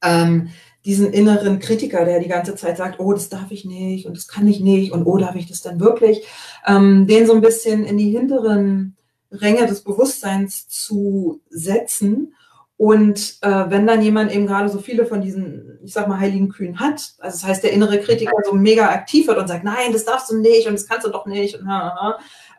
ähm, 0.02 0.48
diesen 0.84 1.12
inneren 1.12 1.60
Kritiker, 1.60 2.04
der 2.04 2.20
die 2.20 2.28
ganze 2.28 2.54
Zeit 2.54 2.76
sagt, 2.76 3.00
oh, 3.00 3.12
das 3.12 3.28
darf 3.28 3.50
ich 3.50 3.64
nicht 3.64 4.06
und 4.06 4.16
das 4.16 4.28
kann 4.28 4.46
ich 4.46 4.60
nicht 4.60 4.92
und 4.92 5.06
oh, 5.06 5.16
darf 5.16 5.34
ich 5.34 5.48
das 5.48 5.62
dann 5.62 5.80
wirklich, 5.80 6.26
ähm, 6.66 7.06
den 7.06 7.26
so 7.26 7.34
ein 7.34 7.40
bisschen 7.40 7.84
in 7.84 7.96
die 7.96 8.10
hinteren 8.10 8.96
Ränge 9.30 9.66
des 9.66 9.82
Bewusstseins 9.82 10.68
zu 10.68 11.40
setzen. 11.48 12.34
Und 12.76 13.38
äh, 13.42 13.64
wenn 13.68 13.86
dann 13.86 14.02
jemand 14.02 14.34
eben 14.34 14.46
gerade 14.46 14.68
so 14.68 14.78
viele 14.78 15.06
von 15.06 15.20
diesen, 15.20 15.78
ich 15.84 15.92
sag 15.92 16.08
mal, 16.08 16.18
heiligen 16.18 16.48
Kühen 16.48 16.80
hat, 16.80 17.14
also 17.18 17.38
das 17.38 17.44
heißt, 17.44 17.62
der 17.62 17.72
innere 17.72 18.00
Kritiker 18.00 18.32
so 18.44 18.52
mega 18.52 18.88
aktiv 18.88 19.28
wird 19.28 19.38
und 19.38 19.46
sagt, 19.46 19.62
nein, 19.62 19.92
das 19.92 20.04
darfst 20.04 20.30
du 20.30 20.38
nicht 20.40 20.66
und 20.66 20.74
das 20.74 20.86
kannst 20.86 21.06
du 21.06 21.10
doch 21.10 21.26
nicht, 21.26 21.54
und, 21.54 21.68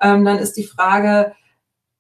ähm, 0.02 0.24
dann 0.24 0.40
ist 0.40 0.54
die 0.54 0.64
Frage, 0.64 1.34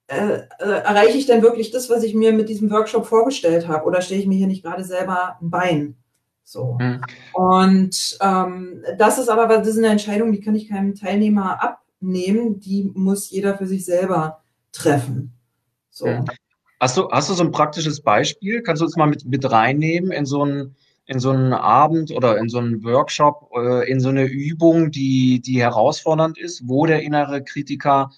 äh, 0.07 0.43
äh, 0.60 0.81
erreiche 0.84 1.17
ich 1.17 1.25
denn 1.25 1.41
wirklich 1.41 1.72
das, 1.72 1.89
was 1.89 2.03
ich 2.03 2.13
mir 2.13 2.31
mit 2.31 2.48
diesem 2.48 2.72
Workshop 2.72 3.05
vorgestellt 3.05 3.67
habe, 3.67 3.86
oder 3.86 4.01
stehe 4.01 4.22
ich 4.22 4.27
mir 4.27 4.38
hier 4.38 4.48
nicht 4.48 4.63
gerade 4.63 4.84
selber 4.84 5.38
ein 5.41 5.50
Bein? 5.50 5.95
So. 6.43 6.77
Mhm. 6.79 7.01
Und 7.34 8.17
ähm, 8.22 8.84
das 8.98 9.17
ist 9.17 9.29
aber, 9.29 9.48
das 9.48 9.67
ist 9.67 9.79
eine 9.79 9.88
Entscheidung, 9.88 10.31
die 10.31 10.41
kann 10.41 10.55
ich 10.55 10.69
keinem 10.69 10.95
Teilnehmer 10.95 11.62
abnehmen, 11.62 12.60
die 12.60 12.91
muss 12.93 13.29
jeder 13.29 13.57
für 13.57 13.65
sich 13.65 13.84
selber 13.84 14.41
treffen. 14.72 15.34
So. 15.89 16.07
Ja. 16.07 16.24
Hast 16.79 16.98
du, 16.98 17.10
hast 17.10 17.29
du 17.29 17.34
so 17.34 17.44
ein 17.44 17.51
praktisches 17.51 18.01
Beispiel? 18.01 18.62
Kannst 18.62 18.82
du 18.82 18.86
uns 18.86 18.98
mal 18.98 19.08
mit, 19.08 19.25
mit 19.25 19.50
reinnehmen 19.50 20.12
in 20.12 20.25
so 20.25 20.44
einen, 20.44 20.75
in 21.05 21.20
so 21.20 21.29
einen 21.29 21.53
Abend 21.53 22.12
oder 22.12 22.38
in 22.38 22.50
so 22.50 22.58
einen 22.58 22.84
Workshop, 22.84 23.50
äh, 23.55 23.89
in 23.89 24.00
so 24.00 24.10
eine 24.10 24.25
Übung, 24.25 24.91
die, 24.91 25.39
die 25.39 25.62
herausfordernd 25.62 26.38
ist, 26.38 26.67
wo 26.67 26.86
der 26.86 27.01
innere 27.01 27.44
Kritiker 27.44 28.12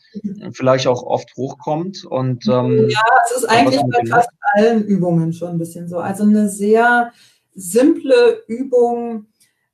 vielleicht 0.54 0.88
auch 0.88 1.04
oft 1.04 1.36
hochkommt? 1.36 2.06
Und, 2.06 2.48
ähm, 2.48 2.90
ja, 2.90 3.02
es 3.26 3.38
ist 3.38 3.46
eigentlich 3.46 3.82
bei 3.82 4.06
fast 4.10 4.30
allen 4.54 4.84
Übungen 4.86 5.34
schon 5.34 5.50
ein 5.50 5.58
bisschen 5.60 5.88
so. 5.88 6.00
Also 6.00 6.24
eine 6.24 6.50
sehr 6.50 7.12
simple 7.54 8.44
Übung 8.48 9.28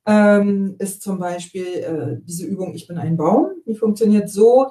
ähm, 0.06 0.76
ist 0.78 1.02
zum 1.02 1.18
Beispiel 1.18 1.66
äh, 1.66 2.22
diese 2.26 2.46
Übung 2.46 2.74
Ich 2.74 2.86
bin 2.86 2.98
ein 2.98 3.16
Baum. 3.16 3.52
Die 3.66 3.74
funktioniert 3.74 4.28
so, 4.28 4.70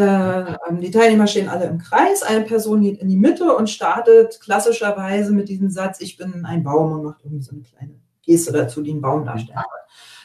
da, 0.00 0.58
ähm, 0.68 0.80
die 0.80 0.90
Teilnehmer 0.90 1.26
stehen 1.26 1.48
alle 1.48 1.66
im 1.66 1.78
Kreis, 1.78 2.22
eine 2.22 2.44
Person 2.44 2.82
geht 2.82 3.00
in 3.00 3.08
die 3.08 3.16
Mitte 3.16 3.54
und 3.54 3.70
startet 3.70 4.40
klassischerweise 4.40 5.32
mit 5.32 5.48
diesem 5.48 5.70
Satz 5.70 6.00
Ich 6.00 6.16
bin 6.16 6.44
ein 6.44 6.64
Baum 6.64 6.92
und 6.92 7.04
macht 7.04 7.20
irgendwie 7.22 7.42
so 7.42 7.52
eine 7.52 7.62
kleine 7.62 8.00
Geste 8.22 8.52
dazu, 8.52 8.82
die 8.82 8.90
einen 8.90 9.00
Baum 9.00 9.24
darstellen 9.24 9.58
soll. 9.58 9.80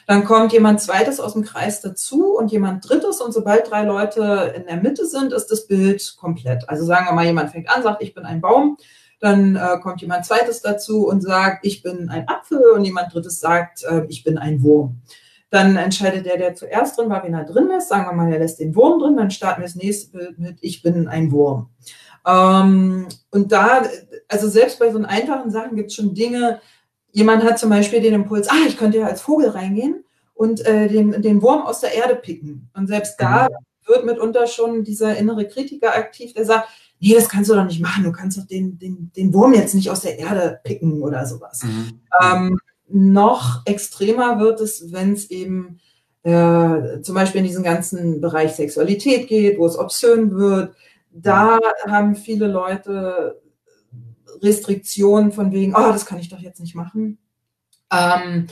Dann 0.06 0.24
kommt 0.24 0.52
jemand 0.52 0.80
zweites 0.80 1.18
aus 1.18 1.32
dem 1.32 1.42
Kreis 1.42 1.80
dazu 1.80 2.36
und 2.36 2.52
jemand 2.52 2.88
drittes 2.88 3.20
und 3.20 3.32
sobald 3.32 3.70
drei 3.70 3.84
Leute 3.84 4.54
in 4.56 4.64
der 4.66 4.76
Mitte 4.76 5.04
sind, 5.04 5.32
ist 5.32 5.48
das 5.48 5.66
Bild 5.66 6.16
komplett. 6.18 6.68
Also 6.68 6.84
sagen 6.84 7.06
wir 7.06 7.12
mal, 7.12 7.26
jemand 7.26 7.50
fängt 7.50 7.68
an, 7.68 7.82
sagt, 7.82 8.02
ich 8.02 8.14
bin 8.14 8.24
ein 8.24 8.40
Baum, 8.40 8.78
dann 9.20 9.56
äh, 9.56 9.78
kommt 9.82 10.00
jemand 10.00 10.24
zweites 10.24 10.62
dazu 10.62 11.06
und 11.08 11.22
sagt, 11.22 11.66
ich 11.66 11.82
bin 11.82 12.08
ein 12.08 12.28
Apfel 12.28 12.62
und 12.74 12.84
jemand 12.84 13.12
drittes 13.12 13.40
sagt, 13.40 13.82
äh, 13.84 14.06
ich 14.08 14.22
bin 14.22 14.38
ein 14.38 14.62
Wurm. 14.62 15.02
Dann 15.50 15.76
entscheidet 15.76 16.26
der, 16.26 16.38
der 16.38 16.54
zuerst 16.54 16.98
drin 16.98 17.08
war, 17.08 17.24
wen 17.24 17.34
er 17.34 17.44
drin 17.44 17.70
ist. 17.70 17.88
Sagen 17.88 18.06
wir 18.06 18.12
mal, 18.12 18.32
er 18.32 18.40
lässt 18.40 18.58
den 18.58 18.74
Wurm 18.74 19.00
drin, 19.00 19.16
dann 19.16 19.30
starten 19.30 19.60
wir 19.60 19.66
das 19.66 19.76
nächste 19.76 20.10
Bild 20.16 20.38
mit, 20.38 20.58
ich 20.60 20.82
bin 20.82 21.06
ein 21.06 21.30
Wurm. 21.30 21.70
Ähm, 22.26 23.06
und 23.30 23.52
da, 23.52 23.82
also 24.28 24.48
selbst 24.48 24.78
bei 24.78 24.90
so 24.90 24.98
einfachen 24.98 25.50
Sachen 25.50 25.76
gibt 25.76 25.90
es 25.90 25.96
schon 25.96 26.14
Dinge, 26.14 26.60
jemand 27.12 27.44
hat 27.44 27.58
zum 27.58 27.70
Beispiel 27.70 28.00
den 28.00 28.14
Impuls, 28.14 28.48
ah, 28.48 28.66
ich 28.66 28.76
könnte 28.76 28.98
ja 28.98 29.06
als 29.06 29.20
Vogel 29.20 29.50
reingehen 29.50 30.04
und 30.34 30.66
äh, 30.66 30.88
den, 30.88 31.22
den 31.22 31.40
Wurm 31.40 31.62
aus 31.62 31.80
der 31.80 31.94
Erde 31.94 32.16
picken. 32.16 32.68
Und 32.74 32.88
selbst 32.88 33.16
da 33.18 33.44
mhm. 33.48 33.54
wird 33.86 34.04
mitunter 34.04 34.46
schon 34.46 34.82
dieser 34.82 35.16
innere 35.16 35.46
Kritiker 35.46 35.94
aktiv, 35.94 36.34
der 36.34 36.44
sagt, 36.44 36.68
nee, 37.00 37.14
das 37.14 37.28
kannst 37.28 37.50
du 37.50 37.54
doch 37.54 37.64
nicht 37.64 37.80
machen, 37.80 38.04
du 38.04 38.12
kannst 38.12 38.38
doch 38.38 38.46
den, 38.46 38.78
den, 38.78 39.12
den 39.16 39.32
Wurm 39.32 39.54
jetzt 39.54 39.74
nicht 39.74 39.90
aus 39.90 40.00
der 40.00 40.18
Erde 40.18 40.60
picken 40.64 41.02
oder 41.02 41.24
sowas. 41.26 41.62
Mhm. 41.62 42.00
Ähm, 42.22 42.58
noch 42.88 43.62
extremer 43.64 44.38
wird 44.38 44.60
es, 44.60 44.92
wenn 44.92 45.12
es 45.12 45.30
eben 45.30 45.80
äh, 46.22 47.00
zum 47.02 47.14
Beispiel 47.14 47.40
in 47.40 47.46
diesen 47.46 47.64
ganzen 47.64 48.20
Bereich 48.20 48.52
Sexualität 48.52 49.28
geht, 49.28 49.58
wo 49.58 49.66
es 49.66 49.78
obszön 49.78 50.36
wird. 50.36 50.74
Da 51.10 51.58
haben 51.86 52.16
viele 52.16 52.46
Leute 52.46 53.40
Restriktionen 54.42 55.32
von 55.32 55.52
wegen, 55.52 55.74
oh, 55.74 55.92
das 55.92 56.06
kann 56.06 56.18
ich 56.18 56.28
doch 56.28 56.40
jetzt 56.40 56.60
nicht 56.60 56.74
machen. 56.74 57.18
Ähm, 57.92 58.48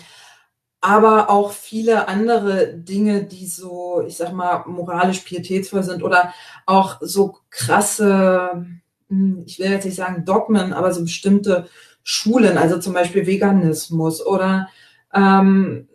aber 0.81 1.31
auch 1.31 1.53
viele 1.53 2.09
andere 2.09 2.75
Dinge, 2.75 3.25
die 3.25 3.47
so, 3.47 4.03
ich 4.07 4.17
sag 4.17 4.33
mal, 4.33 4.65
moralisch 4.67 5.21
pietätsvoll 5.21 5.83
sind 5.83 6.03
oder 6.03 6.33
auch 6.67 6.99
so 7.01 7.39
krasse, 7.51 8.67
hm, 9.09 9.43
ich 9.47 9.59
will 9.59 9.71
jetzt 9.71 9.87
nicht 9.87 9.97
sagen 9.97 10.25
Dogmen, 10.25 10.73
aber 10.73 10.93
so 10.93 11.03
bestimmte 11.03 11.69
Schulen, 12.05 12.59
also 12.59 12.79
zum 12.79 12.93
Beispiel 12.93 13.27
Veganismus 13.27 14.25
oder 14.25 14.69
ähm, 15.13 15.89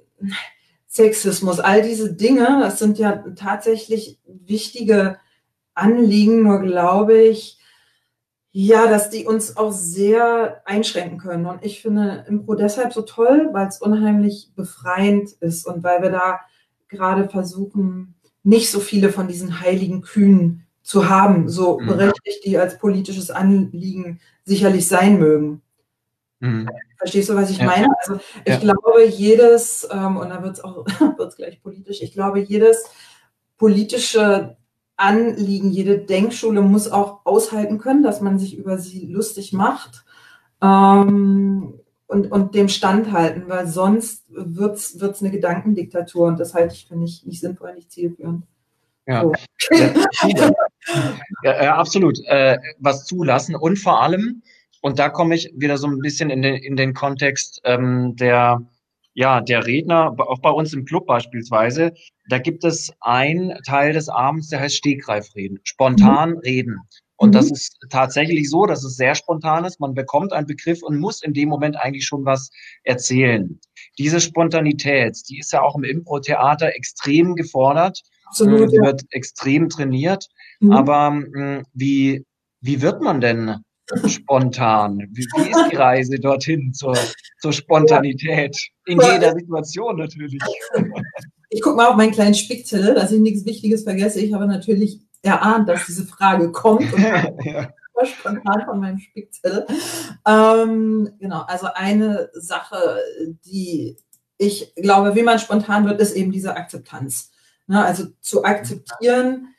Sexismus, 0.87 1.59
all 1.59 1.83
diese 1.83 2.13
Dinge, 2.13 2.59
das 2.61 2.79
sind 2.79 2.97
ja 2.97 3.23
tatsächlich 3.35 4.19
wichtige 4.25 5.19
Anliegen, 5.75 6.43
nur 6.43 6.61
glaube 6.61 7.21
ich, 7.21 7.59
ja, 8.51 8.87
dass 8.87 9.11
die 9.11 9.25
uns 9.25 9.55
auch 9.55 9.71
sehr 9.71 10.63
einschränken 10.65 11.19
können. 11.19 11.45
Und 11.45 11.63
ich 11.63 11.81
finde 11.81 12.25
Impro 12.27 12.55
deshalb 12.55 12.93
so 12.93 13.03
toll, 13.03 13.49
weil 13.51 13.67
es 13.67 13.79
unheimlich 13.79 14.51
befreiend 14.55 15.31
ist 15.39 15.67
und 15.67 15.83
weil 15.83 16.01
wir 16.01 16.09
da 16.09 16.39
gerade 16.87 17.29
versuchen, 17.29 18.15
nicht 18.41 18.71
so 18.71 18.79
viele 18.79 19.11
von 19.11 19.27
diesen 19.27 19.61
heiligen 19.61 20.01
Kühen 20.01 20.65
zu 20.81 21.07
haben, 21.07 21.49
so 21.49 21.79
mhm. 21.79 21.85
berechtigt 21.85 22.43
die 22.45 22.57
als 22.57 22.79
politisches 22.79 23.29
Anliegen 23.29 24.19
sicherlich 24.43 24.87
sein 24.87 25.19
mögen. 25.19 25.61
Mhm. 26.39 26.69
Verstehst 26.97 27.29
du, 27.29 27.35
was 27.35 27.49
ich 27.49 27.57
ja. 27.57 27.65
meine? 27.65 27.87
Also 28.01 28.19
ich 28.45 28.53
ja. 28.53 28.59
glaube, 28.59 29.05
jedes, 29.05 29.87
ähm, 29.91 30.17
und 30.17 30.29
da 30.29 30.41
wird 30.41 30.57
es 30.57 30.63
auch 30.63 30.85
wird's 31.17 31.35
gleich 31.35 31.61
politisch, 31.61 32.01
ich 32.01 32.13
glaube, 32.13 32.39
jedes 32.39 32.85
politische 33.57 34.57
Anliegen, 34.95 35.71
jede 35.71 35.99
Denkschule 35.99 36.61
muss 36.61 36.91
auch 36.91 37.25
aushalten 37.25 37.77
können, 37.77 38.03
dass 38.03 38.21
man 38.21 38.37
sich 38.37 38.57
über 38.57 38.77
sie 38.77 39.05
lustig 39.05 39.53
macht 39.53 40.03
ähm, 40.61 41.79
und, 42.07 42.31
und 42.31 42.55
dem 42.55 42.69
standhalten, 42.69 43.43
weil 43.47 43.67
sonst 43.67 44.25
wird 44.29 44.77
es 44.77 45.21
eine 45.21 45.31
Gedankendiktatur 45.31 46.27
und 46.27 46.39
das 46.39 46.53
halte 46.53 46.75
ich 46.75 46.87
für 46.87 46.95
nicht, 46.95 47.25
nicht 47.25 47.39
sinnvoll, 47.39 47.73
nicht 47.75 47.91
zielführend. 47.91 48.45
Ja, 49.07 49.23
so. 49.23 49.33
ja, 51.43 51.63
ja, 51.63 51.75
absolut. 51.75 52.19
Äh, 52.25 52.57
was 52.77 53.05
zulassen 53.05 53.55
und 53.55 53.79
vor 53.79 54.01
allem, 54.01 54.43
und 54.81 54.99
da 54.99 55.09
komme 55.09 55.35
ich 55.35 55.51
wieder 55.55 55.77
so 55.77 55.87
ein 55.87 55.99
bisschen 55.99 56.29
in 56.29 56.41
den, 56.41 56.55
in 56.55 56.75
den 56.75 56.93
Kontext 56.93 57.61
ähm, 57.63 58.15
der 58.15 58.61
Ja, 59.13 59.41
der 59.41 59.65
Redner, 59.65 60.15
auch 60.17 60.39
bei 60.39 60.51
uns 60.51 60.73
im 60.73 60.85
Club 60.85 61.07
beispielsweise, 61.07 61.93
da 62.29 62.37
gibt 62.37 62.63
es 62.63 62.93
einen 63.01 63.57
Teil 63.65 63.93
des 63.93 64.07
Abends, 64.07 64.49
der 64.49 64.61
heißt 64.61 64.75
Stegreifreden, 64.75 65.59
spontan 65.63 66.31
mhm. 66.31 66.37
reden. 66.39 66.79
Und 67.19 67.29
mhm. 67.29 67.33
das 67.33 67.51
ist 67.51 67.77
tatsächlich 67.89 68.49
so, 68.49 68.65
dass 68.65 68.83
es 68.85 68.95
sehr 68.95 69.13
spontan 69.13 69.65
ist. 69.65 69.81
Man 69.81 69.93
bekommt 69.93 70.31
einen 70.31 70.47
Begriff 70.47 70.81
und 70.83 70.99
muss 70.99 71.21
in 71.21 71.33
dem 71.33 71.49
Moment 71.49 71.75
eigentlich 71.75 72.05
schon 72.05 72.23
was 72.23 72.49
erzählen. 72.83 73.59
Diese 73.97 74.21
Spontanität, 74.21 75.17
die 75.27 75.39
ist 75.39 75.51
ja 75.51 75.61
auch 75.61 75.75
im 75.75 75.83
Impro-Theater 75.83 76.73
extrem 76.75 77.35
gefordert. 77.35 78.01
Absolut, 78.25 78.71
ja. 78.71 78.83
wird 78.83 79.03
extrem 79.09 79.67
trainiert. 79.67 80.27
Mhm. 80.61 80.71
Aber 80.71 81.11
mh, 81.11 81.25
hm, 81.33 81.63
wie, 81.73 82.25
wie 82.61 82.81
wird 82.81 83.01
man 83.01 83.19
denn 83.19 83.57
spontan? 84.07 84.99
Wie, 85.11 85.25
wie 85.25 85.49
ist 85.49 85.71
die 85.71 85.75
Reise 85.75 86.19
dorthin 86.19 86.73
zur, 86.73 86.97
zur 87.39 87.53
Spontanität? 87.53 88.57
In 88.85 88.99
jeder 88.99 89.33
Situation 89.33 89.97
natürlich. 89.97 90.41
Ich 91.49 91.61
gucke 91.61 91.75
mal 91.75 91.87
auf 91.87 91.95
meinen 91.95 92.11
kleinen 92.11 92.35
Spickzettel, 92.35 92.93
dass 92.93 93.11
ich 93.11 93.19
nichts 93.19 93.45
Wichtiges 93.45 93.83
vergesse. 93.83 94.21
Ich 94.21 94.33
habe 94.33 94.47
natürlich 94.47 95.01
erahnt, 95.21 95.67
dass 95.67 95.85
diese 95.85 96.05
Frage 96.05 96.51
kommt 96.51 96.93
und 96.93 97.01
ja. 97.43 97.69
spontan 98.03 98.65
von 98.65 98.79
meinem 98.79 98.99
Spickzettel. 98.99 99.65
Ähm, 100.27 101.09
genau, 101.19 101.41
also 101.41 101.67
eine 101.73 102.29
Sache, 102.33 102.97
die 103.45 103.97
ich 104.41 104.73
glaube, 104.75 105.15
wie 105.15 105.23
man 105.23 105.37
spontan 105.37 105.85
wird, 105.85 105.99
ist 105.99 106.15
eben 106.15 106.31
diese 106.31 106.55
Akzeptanz. 106.55 107.31
Ne, 107.67 107.85
also 107.85 108.05
zu 108.21 108.43
akzeptieren, 108.43 109.53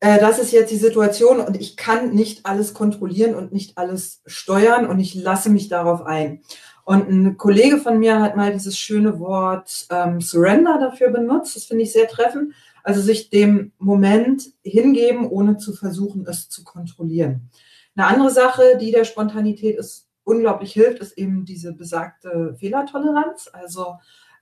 äh, 0.00 0.18
das 0.18 0.38
ist 0.38 0.52
jetzt 0.52 0.70
die 0.70 0.76
Situation 0.76 1.40
und 1.40 1.60
ich 1.60 1.76
kann 1.76 2.14
nicht 2.14 2.46
alles 2.46 2.74
kontrollieren 2.74 3.34
und 3.34 3.52
nicht 3.52 3.76
alles 3.78 4.22
steuern 4.26 4.86
und 4.86 4.98
ich 4.98 5.14
lasse 5.14 5.50
mich 5.50 5.68
darauf 5.68 6.02
ein. 6.02 6.40
Und 6.84 7.08
ein 7.08 7.36
Kollege 7.36 7.78
von 7.78 7.98
mir 7.98 8.20
hat 8.20 8.36
mal 8.36 8.52
dieses 8.52 8.78
schöne 8.78 9.20
Wort 9.20 9.86
ähm, 9.90 10.20
Surrender 10.20 10.78
dafür 10.78 11.10
benutzt. 11.10 11.54
Das 11.54 11.64
finde 11.64 11.84
ich 11.84 11.92
sehr 11.92 12.08
treffend. 12.08 12.54
Also 12.82 13.00
sich 13.02 13.30
dem 13.30 13.72
Moment 13.78 14.44
hingeben, 14.64 15.28
ohne 15.28 15.58
zu 15.58 15.74
versuchen, 15.74 16.26
es 16.26 16.48
zu 16.48 16.64
kontrollieren. 16.64 17.50
Eine 17.94 18.06
andere 18.06 18.30
Sache, 18.30 18.78
die 18.80 18.90
der 18.90 19.04
Spontanität 19.04 19.78
ist, 19.78 20.08
unglaublich 20.24 20.72
hilft, 20.72 21.00
ist 21.00 21.18
eben 21.18 21.44
diese 21.44 21.74
besagte 21.74 22.56
Fehlertoleranz. 22.58 23.50
Also 23.52 23.98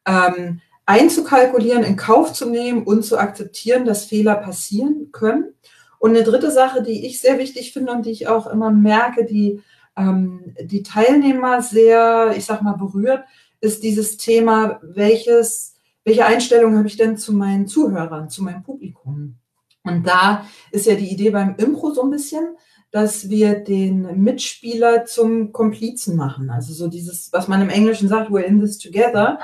ähm, 0.07 0.61
einzukalkulieren, 0.89 1.85
in 1.85 1.97
Kauf 1.97 2.33
zu 2.33 2.49
nehmen 2.49 2.85
und 2.85 3.05
zu 3.05 3.19
akzeptieren, 3.19 3.85
dass 3.85 4.07
Fehler 4.07 4.37
passieren 4.37 5.11
können. 5.13 5.53
Und 5.99 6.11
eine 6.11 6.23
dritte 6.23 6.51
Sache, 6.51 6.83
die 6.83 7.07
ich 7.07 7.21
sehr 7.21 7.39
wichtig 7.39 7.73
finde 7.73 7.93
und 7.93 8.07
die 8.07 8.11
ich 8.11 8.29
auch 8.29 8.47
immer 8.47 8.71
merke, 8.71 9.25
die 9.25 9.61
ähm, 9.99 10.55
die 10.61 10.83
Teilnehmer 10.83 11.61
sehr, 11.61 12.33
ich 12.37 12.47
sag 12.47 12.63
mal, 12.63 12.77
berührt, 12.77 13.25
ist 13.61 13.83
dieses 13.83 14.17
Thema, 14.17 14.79
welches, 14.83 15.75
welche 16.05 16.25
Einstellung 16.25 16.79
habe 16.79 16.87
ich 16.87 16.97
denn 16.97 17.17
zu 17.17 17.33
meinen 17.33 17.67
Zuhörern, 17.67 18.31
zu 18.31 18.43
meinem 18.43 18.63
Publikum? 18.63 19.37
Und 19.83 20.07
da 20.07 20.45
ist 20.71 20.87
ja 20.87 20.95
die 20.95 21.11
Idee 21.11 21.31
beim 21.31 21.57
Impro 21.57 21.91
so 21.93 22.03
ein 22.03 22.11
bisschen, 22.11 22.57
dass 22.91 23.29
wir 23.29 23.57
den 23.57 24.23
Mitspieler 24.23 25.05
zum 25.05 25.53
Komplizen 25.53 26.17
machen. 26.17 26.49
Also 26.49 26.73
so 26.73 26.89
dieses, 26.89 27.33
was 27.33 27.49
man 27.49 27.61
im 27.61 27.69
Englischen 27.69 28.09
sagt, 28.09 28.31
we're 28.31 28.41
in 28.41 28.61
this 28.61 28.79
together. 28.79 29.39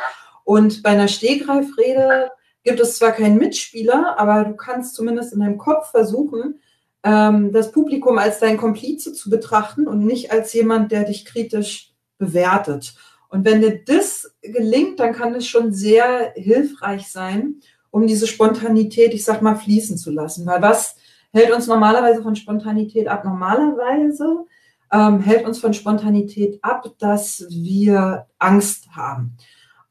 Und 0.44 0.82
bei 0.82 0.90
einer 0.90 1.08
Stehgreifrede 1.08 2.30
gibt 2.62 2.80
es 2.80 2.98
zwar 2.98 3.12
keinen 3.12 3.38
Mitspieler, 3.38 4.18
aber 4.18 4.44
du 4.44 4.54
kannst 4.54 4.94
zumindest 4.94 5.32
in 5.32 5.40
deinem 5.40 5.58
Kopf 5.58 5.90
versuchen, 5.90 6.60
ähm, 7.02 7.52
das 7.52 7.72
Publikum 7.72 8.18
als 8.18 8.38
dein 8.38 8.56
Komplize 8.56 9.12
zu 9.12 9.30
betrachten 9.30 9.86
und 9.86 10.04
nicht 10.04 10.32
als 10.32 10.52
jemand, 10.52 10.92
der 10.92 11.04
dich 11.04 11.24
kritisch 11.24 11.92
bewertet. 12.18 12.94
Und 13.28 13.44
wenn 13.44 13.60
dir 13.60 13.84
das 13.84 14.34
gelingt, 14.42 15.00
dann 15.00 15.12
kann 15.12 15.34
es 15.34 15.46
schon 15.46 15.72
sehr 15.72 16.32
hilfreich 16.36 17.08
sein, 17.08 17.56
um 17.90 18.06
diese 18.06 18.26
Spontanität, 18.26 19.12
ich 19.12 19.24
sag 19.24 19.42
mal, 19.42 19.56
fließen 19.56 19.98
zu 19.98 20.10
lassen. 20.10 20.46
Weil 20.46 20.62
was 20.62 20.96
hält 21.32 21.52
uns 21.52 21.66
normalerweise 21.66 22.22
von 22.22 22.36
Spontanität 22.36 23.08
ab? 23.08 23.24
Normalerweise 23.24 24.44
ähm, 24.92 25.20
hält 25.20 25.44
uns 25.46 25.58
von 25.58 25.74
Spontanität 25.74 26.58
ab, 26.62 26.86
dass 26.98 27.44
wir 27.50 28.26
Angst 28.38 28.88
haben. 28.92 29.36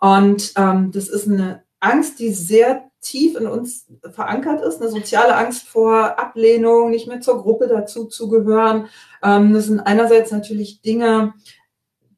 Und 0.04 0.52
ähm, 0.58 0.92
das 0.92 1.08
ist 1.08 1.30
eine 1.30 1.64
Angst, 1.80 2.20
die 2.20 2.34
sehr 2.34 2.90
tief 3.00 3.38
in 3.38 3.48
uns 3.48 3.88
verankert 4.12 4.62
ist, 4.62 4.82
eine 4.82 4.92
soziale 4.92 5.34
Angst 5.34 5.66
vor 5.66 6.20
Ablehnung, 6.20 6.90
nicht 6.90 7.08
mehr 7.08 7.22
zur 7.22 7.42
Gruppe 7.42 7.70
dazu 7.70 8.08
zu 8.08 8.28
gehören. 8.28 8.90
Ähm, 9.24 9.54
das 9.54 9.68
sind 9.68 9.80
einerseits 9.80 10.30
natürlich 10.30 10.82
Dinge, 10.82 11.36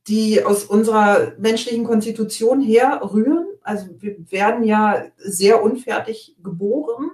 die 0.07 0.43
aus 0.43 0.63
unserer 0.63 1.33
menschlichen 1.37 1.85
Konstitution 1.85 2.59
herrühren. 2.59 3.45
Also 3.61 3.85
wir 3.99 4.15
werden 4.31 4.63
ja 4.63 5.03
sehr 5.17 5.61
unfertig 5.61 6.35
geboren 6.41 7.11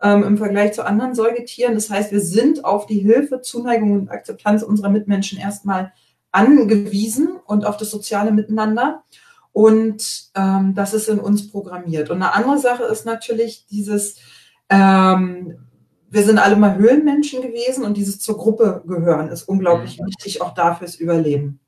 ähm, 0.00 0.22
im 0.22 0.38
Vergleich 0.38 0.72
zu 0.72 0.86
anderen 0.86 1.14
Säugetieren. 1.14 1.74
Das 1.74 1.90
heißt, 1.90 2.12
wir 2.12 2.22
sind 2.22 2.64
auf 2.64 2.86
die 2.86 3.00
Hilfe, 3.00 3.42
Zuneigung 3.42 3.92
und 3.92 4.10
Akzeptanz 4.10 4.62
unserer 4.62 4.88
Mitmenschen 4.88 5.38
erstmal 5.38 5.92
angewiesen 6.32 7.36
und 7.44 7.66
auf 7.66 7.76
das 7.76 7.90
soziale 7.90 8.32
Miteinander. 8.32 9.04
Und 9.54 10.30
ähm, 10.34 10.74
das 10.74 10.94
ist 10.94 11.08
in 11.08 11.20
uns 11.20 11.48
programmiert. 11.48 12.10
Und 12.10 12.16
eine 12.16 12.34
andere 12.34 12.58
Sache 12.58 12.82
ist 12.82 13.06
natürlich 13.06 13.66
dieses, 13.66 14.16
ähm, 14.68 15.64
wir 16.10 16.24
sind 16.24 16.38
alle 16.40 16.56
mal 16.56 16.76
Höhlenmenschen 16.76 17.40
gewesen 17.40 17.84
und 17.84 17.96
dieses 17.96 18.18
zur 18.18 18.36
Gruppe 18.36 18.82
gehören 18.84 19.28
ist 19.28 19.44
unglaublich 19.44 20.00
mhm. 20.00 20.06
wichtig, 20.06 20.42
auch 20.42 20.54
dafür 20.54 20.88
fürs 20.88 20.96
Überleben. 20.96 21.60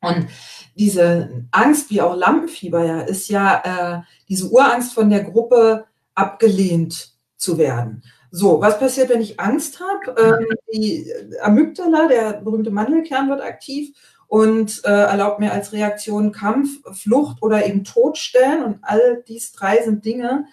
Und 0.00 0.28
diese 0.76 1.46
Angst, 1.50 1.90
wie 1.90 2.00
auch 2.00 2.16
Lampenfieber 2.16 2.84
ja, 2.84 3.00
ist 3.00 3.28
ja 3.28 3.62
äh, 3.98 4.02
diese 4.28 4.48
Urangst 4.48 4.94
von 4.94 5.10
der 5.10 5.24
Gruppe 5.24 5.86
abgelehnt 6.14 7.12
zu 7.36 7.58
werden. 7.58 8.04
So, 8.30 8.60
was 8.60 8.78
passiert, 8.78 9.08
wenn 9.08 9.20
ich 9.20 9.40
Angst 9.40 9.80
habe? 9.80 10.20
Ähm, 10.20 10.46
die 10.72 11.12
Amygdala, 11.42 12.06
der 12.06 12.34
berühmte 12.34 12.70
Mandelkern, 12.70 13.28
wird 13.28 13.42
aktiv 13.42 13.96
und 14.32 14.80
äh, 14.86 14.88
erlaubt 14.88 15.40
mir 15.40 15.52
als 15.52 15.74
Reaktion 15.74 16.32
Kampf, 16.32 16.80
Flucht 16.92 17.42
oder 17.42 17.66
eben 17.66 17.84
Todstellen. 17.84 18.64
Und 18.64 18.78
all 18.80 19.22
dies 19.28 19.52
drei 19.52 19.82
sind 19.82 20.06
Dinge, 20.06 20.46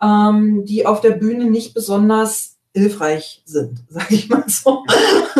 ähm, 0.00 0.64
die 0.64 0.86
auf 0.86 1.02
der 1.02 1.10
Bühne 1.10 1.44
nicht 1.44 1.74
besonders 1.74 2.56
hilfreich 2.72 3.42
sind, 3.44 3.84
sage 3.90 4.14
ich 4.14 4.30
mal 4.30 4.44
so. 4.48 4.86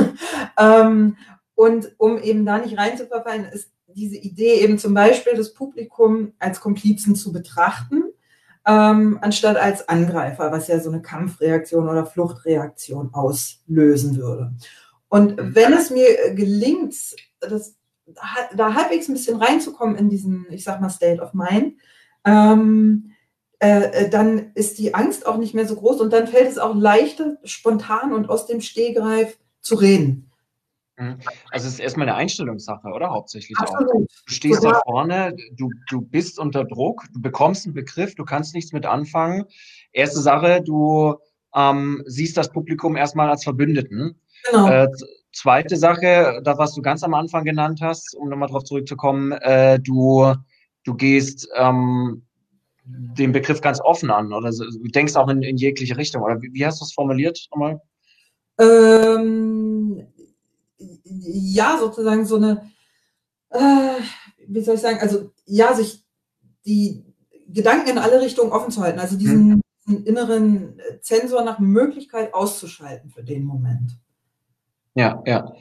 ähm, 0.58 1.16
und 1.54 1.94
um 1.96 2.18
eben 2.18 2.44
da 2.44 2.58
nicht 2.58 2.76
reinzuverfallen, 2.76 3.46
ist 3.46 3.70
diese 3.86 4.16
Idee 4.16 4.60
eben 4.60 4.78
zum 4.78 4.92
Beispiel 4.92 5.32
das 5.34 5.54
Publikum 5.54 6.34
als 6.38 6.60
Komplizen 6.60 7.16
zu 7.16 7.32
betrachten, 7.32 8.02
ähm, 8.66 9.18
anstatt 9.22 9.56
als 9.56 9.88
Angreifer, 9.88 10.52
was 10.52 10.68
ja 10.68 10.80
so 10.80 10.90
eine 10.90 11.00
Kampfreaktion 11.00 11.88
oder 11.88 12.04
Fluchtreaktion 12.04 13.14
auslösen 13.14 14.18
würde. 14.18 14.52
Und 15.08 15.38
wenn 15.38 15.72
es 15.72 15.88
mir 15.88 16.34
gelingt, 16.34 16.94
das 17.40 17.74
da 18.54 18.74
halbwegs 18.74 19.08
ein 19.08 19.14
bisschen 19.14 19.42
reinzukommen 19.42 19.96
in 19.96 20.08
diesen, 20.08 20.46
ich 20.50 20.64
sag 20.64 20.80
mal, 20.80 20.90
State 20.90 21.20
of 21.20 21.34
Mind, 21.34 21.74
ähm, 22.24 23.12
äh, 23.58 24.04
äh, 24.04 24.10
dann 24.10 24.52
ist 24.54 24.78
die 24.78 24.94
Angst 24.94 25.26
auch 25.26 25.38
nicht 25.38 25.54
mehr 25.54 25.66
so 25.66 25.76
groß 25.76 26.00
und 26.00 26.12
dann 26.12 26.26
fällt 26.26 26.48
es 26.48 26.58
auch 26.58 26.74
leichter, 26.74 27.38
spontan 27.44 28.12
und 28.12 28.28
aus 28.28 28.46
dem 28.46 28.60
Stehgreif 28.60 29.38
zu 29.60 29.76
reden. 29.76 30.30
Mhm. 30.98 31.18
Also 31.50 31.68
es 31.68 31.74
ist 31.74 31.80
erstmal 31.80 32.08
eine 32.08 32.16
Einstellungssache, 32.16 32.88
oder? 32.88 33.10
Hauptsächlich 33.10 33.56
Absolut. 33.58 33.88
auch. 33.88 33.98
Du 34.26 34.32
stehst 34.34 34.62
ja. 34.62 34.72
da 34.72 34.80
vorne, 34.84 35.34
du, 35.52 35.70
du 35.88 36.00
bist 36.00 36.38
unter 36.38 36.64
Druck, 36.64 37.04
du 37.12 37.20
bekommst 37.20 37.66
einen 37.66 37.74
Begriff, 37.74 38.14
du 38.14 38.24
kannst 38.24 38.54
nichts 38.54 38.72
mit 38.72 38.86
anfangen. 38.86 39.44
Erste 39.92 40.20
Sache, 40.20 40.62
du 40.62 41.16
ähm, 41.54 42.02
siehst 42.06 42.36
das 42.36 42.50
Publikum 42.50 42.96
erstmal 42.96 43.30
als 43.30 43.44
Verbündeten. 43.44 44.20
Genau. 44.50 44.68
Äh, 44.68 44.88
Zweite 45.36 45.76
Sache, 45.76 46.40
das, 46.42 46.56
was 46.56 46.72
du 46.72 46.80
ganz 46.80 47.02
am 47.02 47.12
Anfang 47.12 47.44
genannt 47.44 47.80
hast, 47.82 48.16
um 48.16 48.30
nochmal 48.30 48.48
drauf 48.48 48.64
zurückzukommen, 48.64 49.32
äh, 49.32 49.78
du, 49.78 50.32
du 50.82 50.94
gehst 50.94 51.46
ähm, 51.54 52.24
den 52.84 53.32
Begriff 53.32 53.60
ganz 53.60 53.78
offen 53.82 54.10
an 54.10 54.32
oder 54.32 54.50
so, 54.50 54.64
du 54.64 54.88
denkst 54.88 55.14
auch 55.14 55.28
in, 55.28 55.42
in 55.42 55.58
jegliche 55.58 55.98
Richtung. 55.98 56.22
Oder 56.22 56.40
wie, 56.40 56.54
wie 56.54 56.64
hast 56.64 56.80
du 56.80 56.86
es 56.86 56.94
formuliert 56.94 57.48
nochmal? 57.50 57.82
Ähm, 58.58 60.06
ja, 61.04 61.76
sozusagen 61.80 62.24
so 62.24 62.36
eine, 62.36 62.70
äh, 63.50 64.00
wie 64.46 64.62
soll 64.62 64.76
ich 64.76 64.80
sagen, 64.80 65.00
also 65.00 65.32
ja, 65.44 65.74
sich 65.74 66.02
die 66.64 67.04
Gedanken 67.46 67.90
in 67.90 67.98
alle 67.98 68.22
Richtungen 68.22 68.52
offen 68.52 68.70
zu 68.70 68.80
halten, 68.80 69.00
also 69.00 69.18
diesen, 69.18 69.62
hm. 69.84 70.04
inneren 70.06 70.80
Zensor 71.02 71.44
nach 71.44 71.58
Möglichkeit 71.58 72.32
auszuschalten 72.32 73.10
für 73.10 73.22
den 73.22 73.44
Moment. 73.44 73.98
Ja, 74.96 75.22
ja. 75.26 75.52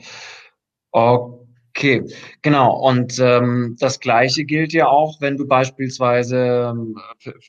Okay, 0.90 2.02
genau. 2.40 2.74
Und 2.88 3.18
ähm, 3.18 3.76
das 3.78 4.00
Gleiche 4.00 4.44
gilt 4.44 4.72
ja 4.72 4.88
auch, 4.88 5.20
wenn 5.20 5.36
du 5.36 5.46
beispielsweise 5.46 6.72
ähm, 6.72 6.96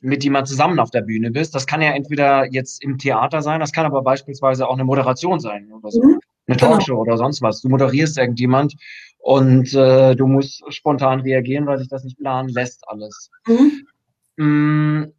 mit 0.02 0.22
jemand 0.22 0.48
zusammen 0.48 0.80
auf 0.80 0.90
der 0.90 1.00
Bühne 1.00 1.30
bist. 1.30 1.54
Das 1.54 1.66
kann 1.66 1.80
ja 1.80 1.92
entweder 1.92 2.44
jetzt 2.52 2.84
im 2.84 2.98
Theater 2.98 3.40
sein, 3.40 3.60
das 3.60 3.72
kann 3.72 3.86
aber 3.86 4.02
beispielsweise 4.02 4.68
auch 4.68 4.74
eine 4.74 4.84
Moderation 4.84 5.40
sein 5.40 5.72
oder 5.72 5.90
so, 5.90 6.02
mhm. 6.02 6.20
eine 6.46 6.56
genau. 6.56 6.72
Talkshow 6.72 6.92
genau. 6.92 7.00
oder 7.00 7.16
sonst 7.16 7.40
was. 7.40 7.62
Du 7.62 7.70
moderierst 7.70 8.18
irgendjemand 8.18 8.74
und 9.18 9.72
äh, 9.72 10.14
du 10.14 10.26
musst 10.26 10.62
spontan 10.74 11.20
reagieren, 11.20 11.66
weil 11.66 11.78
sich 11.78 11.88
das 11.88 12.04
nicht 12.04 12.18
planen 12.18 12.50
lässt 12.50 12.86
alles. 12.86 13.30
Mhm. 13.46 13.86
Mm, 14.36 15.12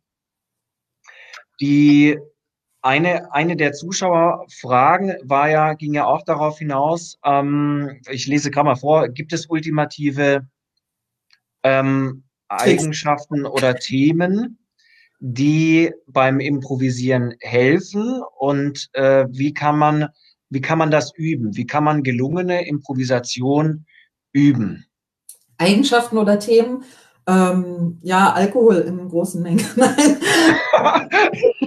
die 1.60 2.20
eine, 2.90 3.32
eine 3.32 3.56
der 3.56 3.74
Zuschauerfragen 3.74 5.16
war 5.22 5.48
ja, 5.48 5.74
ging 5.76 5.94
ja 5.94 6.08
auch 6.08 6.24
darauf 6.24 6.58
hinaus, 6.58 7.20
ähm, 7.24 8.02
ich 8.10 8.26
lese 8.26 8.50
gerade 8.50 8.66
mal 8.66 8.76
vor, 8.76 9.10
gibt 9.10 9.32
es 9.32 9.46
ultimative 9.46 10.48
ähm, 11.62 12.24
Eigenschaften 12.48 13.46
oder 13.46 13.76
Themen, 13.76 14.58
die 15.20 15.94
beim 16.08 16.40
Improvisieren 16.40 17.36
helfen 17.42 18.24
und 18.40 18.90
äh, 18.94 19.28
wie 19.30 19.54
kann 19.54 19.78
man 19.78 20.08
wie 20.50 20.62
kann 20.62 20.80
man 20.80 20.90
das 20.90 21.14
üben? 21.16 21.56
Wie 21.56 21.68
kann 21.68 21.84
man 21.84 22.02
gelungene 22.02 22.68
Improvisation 22.68 23.86
üben? 24.32 24.88
Eigenschaften 25.60 26.18
oder 26.18 26.40
Themen? 26.40 26.84
Ähm, 27.28 28.00
ja, 28.02 28.34
Alkohol 28.34 28.78
in 28.78 29.10
großen 29.10 29.44
Mengen. 29.44 29.64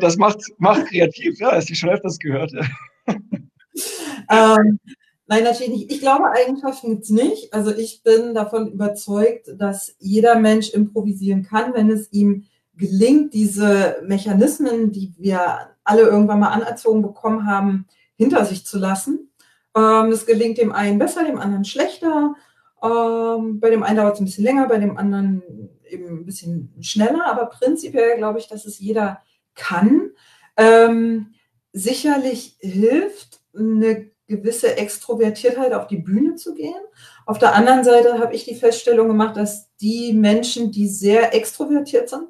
das 0.00 0.16
macht, 0.16 0.40
macht 0.58 0.86
kreativ, 0.86 1.38
ja, 1.40 1.52
hast 1.52 1.70
du 1.70 1.74
schon 1.74 1.90
öfters 1.90 2.18
gehört. 2.18 2.52
ähm, 3.06 4.78
nein, 5.26 5.44
natürlich 5.44 5.72
nicht. 5.72 5.92
Ich 5.92 6.00
glaube, 6.00 6.30
Eigenschaften 6.30 6.90
gibt 6.90 7.04
es 7.04 7.10
nicht. 7.10 7.52
Also 7.52 7.74
ich 7.74 8.02
bin 8.02 8.34
davon 8.34 8.72
überzeugt, 8.72 9.50
dass 9.56 9.94
jeder 9.98 10.38
Mensch 10.38 10.70
improvisieren 10.70 11.42
kann, 11.42 11.74
wenn 11.74 11.90
es 11.90 12.12
ihm 12.12 12.44
gelingt, 12.76 13.34
diese 13.34 14.02
Mechanismen, 14.06 14.90
die 14.90 15.12
wir 15.18 15.70
alle 15.84 16.02
irgendwann 16.02 16.40
mal 16.40 16.48
anerzogen 16.48 17.02
bekommen 17.02 17.46
haben, 17.46 17.86
hinter 18.16 18.44
sich 18.44 18.64
zu 18.66 18.78
lassen. 18.78 19.30
Ähm, 19.76 20.10
das 20.10 20.26
gelingt 20.26 20.58
dem 20.58 20.72
einen 20.72 20.98
besser, 20.98 21.24
dem 21.24 21.38
anderen 21.38 21.64
schlechter. 21.64 22.34
Ähm, 22.82 23.60
bei 23.60 23.70
dem 23.70 23.82
einen 23.82 23.96
dauert 23.96 24.14
es 24.14 24.20
ein 24.20 24.24
bisschen 24.24 24.44
länger, 24.44 24.66
bei 24.66 24.78
dem 24.78 24.96
anderen 24.96 25.42
eben 25.90 26.06
ein 26.06 26.26
bisschen 26.26 26.74
schneller. 26.80 27.26
Aber 27.26 27.46
prinzipiell 27.46 28.16
glaube 28.16 28.38
ich, 28.38 28.48
dass 28.48 28.64
es 28.64 28.78
jeder 28.78 29.20
kann. 29.54 30.10
Ähm, 30.56 31.34
sicherlich 31.72 32.56
hilft 32.60 33.40
eine 33.54 34.10
gewisse 34.26 34.76
Extrovertiertheit 34.76 35.72
auf 35.72 35.88
die 35.88 35.98
Bühne 35.98 36.36
zu 36.36 36.54
gehen. 36.54 36.80
Auf 37.26 37.38
der 37.38 37.54
anderen 37.54 37.84
Seite 37.84 38.18
habe 38.18 38.34
ich 38.34 38.44
die 38.44 38.54
Feststellung 38.54 39.08
gemacht, 39.08 39.36
dass 39.36 39.74
die 39.80 40.12
Menschen, 40.12 40.70
die 40.70 40.88
sehr 40.88 41.34
extrovertiert 41.34 42.08
sind, 42.08 42.28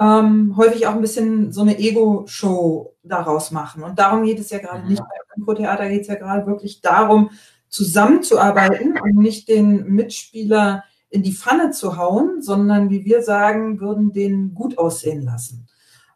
ähm, 0.00 0.54
häufig 0.56 0.86
auch 0.86 0.94
ein 0.94 1.00
bisschen 1.00 1.52
so 1.52 1.60
eine 1.60 1.78
Ego-Show 1.78 2.96
daraus 3.02 3.50
machen. 3.50 3.82
Und 3.82 3.98
darum 3.98 4.24
geht 4.24 4.38
es 4.38 4.50
ja 4.50 4.58
gerade 4.58 4.88
nicht. 4.88 5.00
Beim 5.00 5.38
Impro-Theater 5.38 5.88
geht 5.88 6.02
es 6.02 6.06
ja 6.06 6.14
gerade 6.14 6.46
wirklich 6.46 6.80
darum, 6.80 7.30
zusammenzuarbeiten 7.68 8.98
und 9.00 9.16
nicht 9.16 9.48
den 9.48 9.84
Mitspieler 9.86 10.84
in 11.10 11.22
die 11.22 11.34
Pfanne 11.34 11.72
zu 11.72 11.96
hauen, 11.96 12.40
sondern 12.40 12.88
wie 12.88 13.04
wir 13.04 13.22
sagen 13.22 13.80
würden, 13.80 14.12
den 14.12 14.54
gut 14.54 14.78
aussehen 14.78 15.22
lassen. 15.22 15.66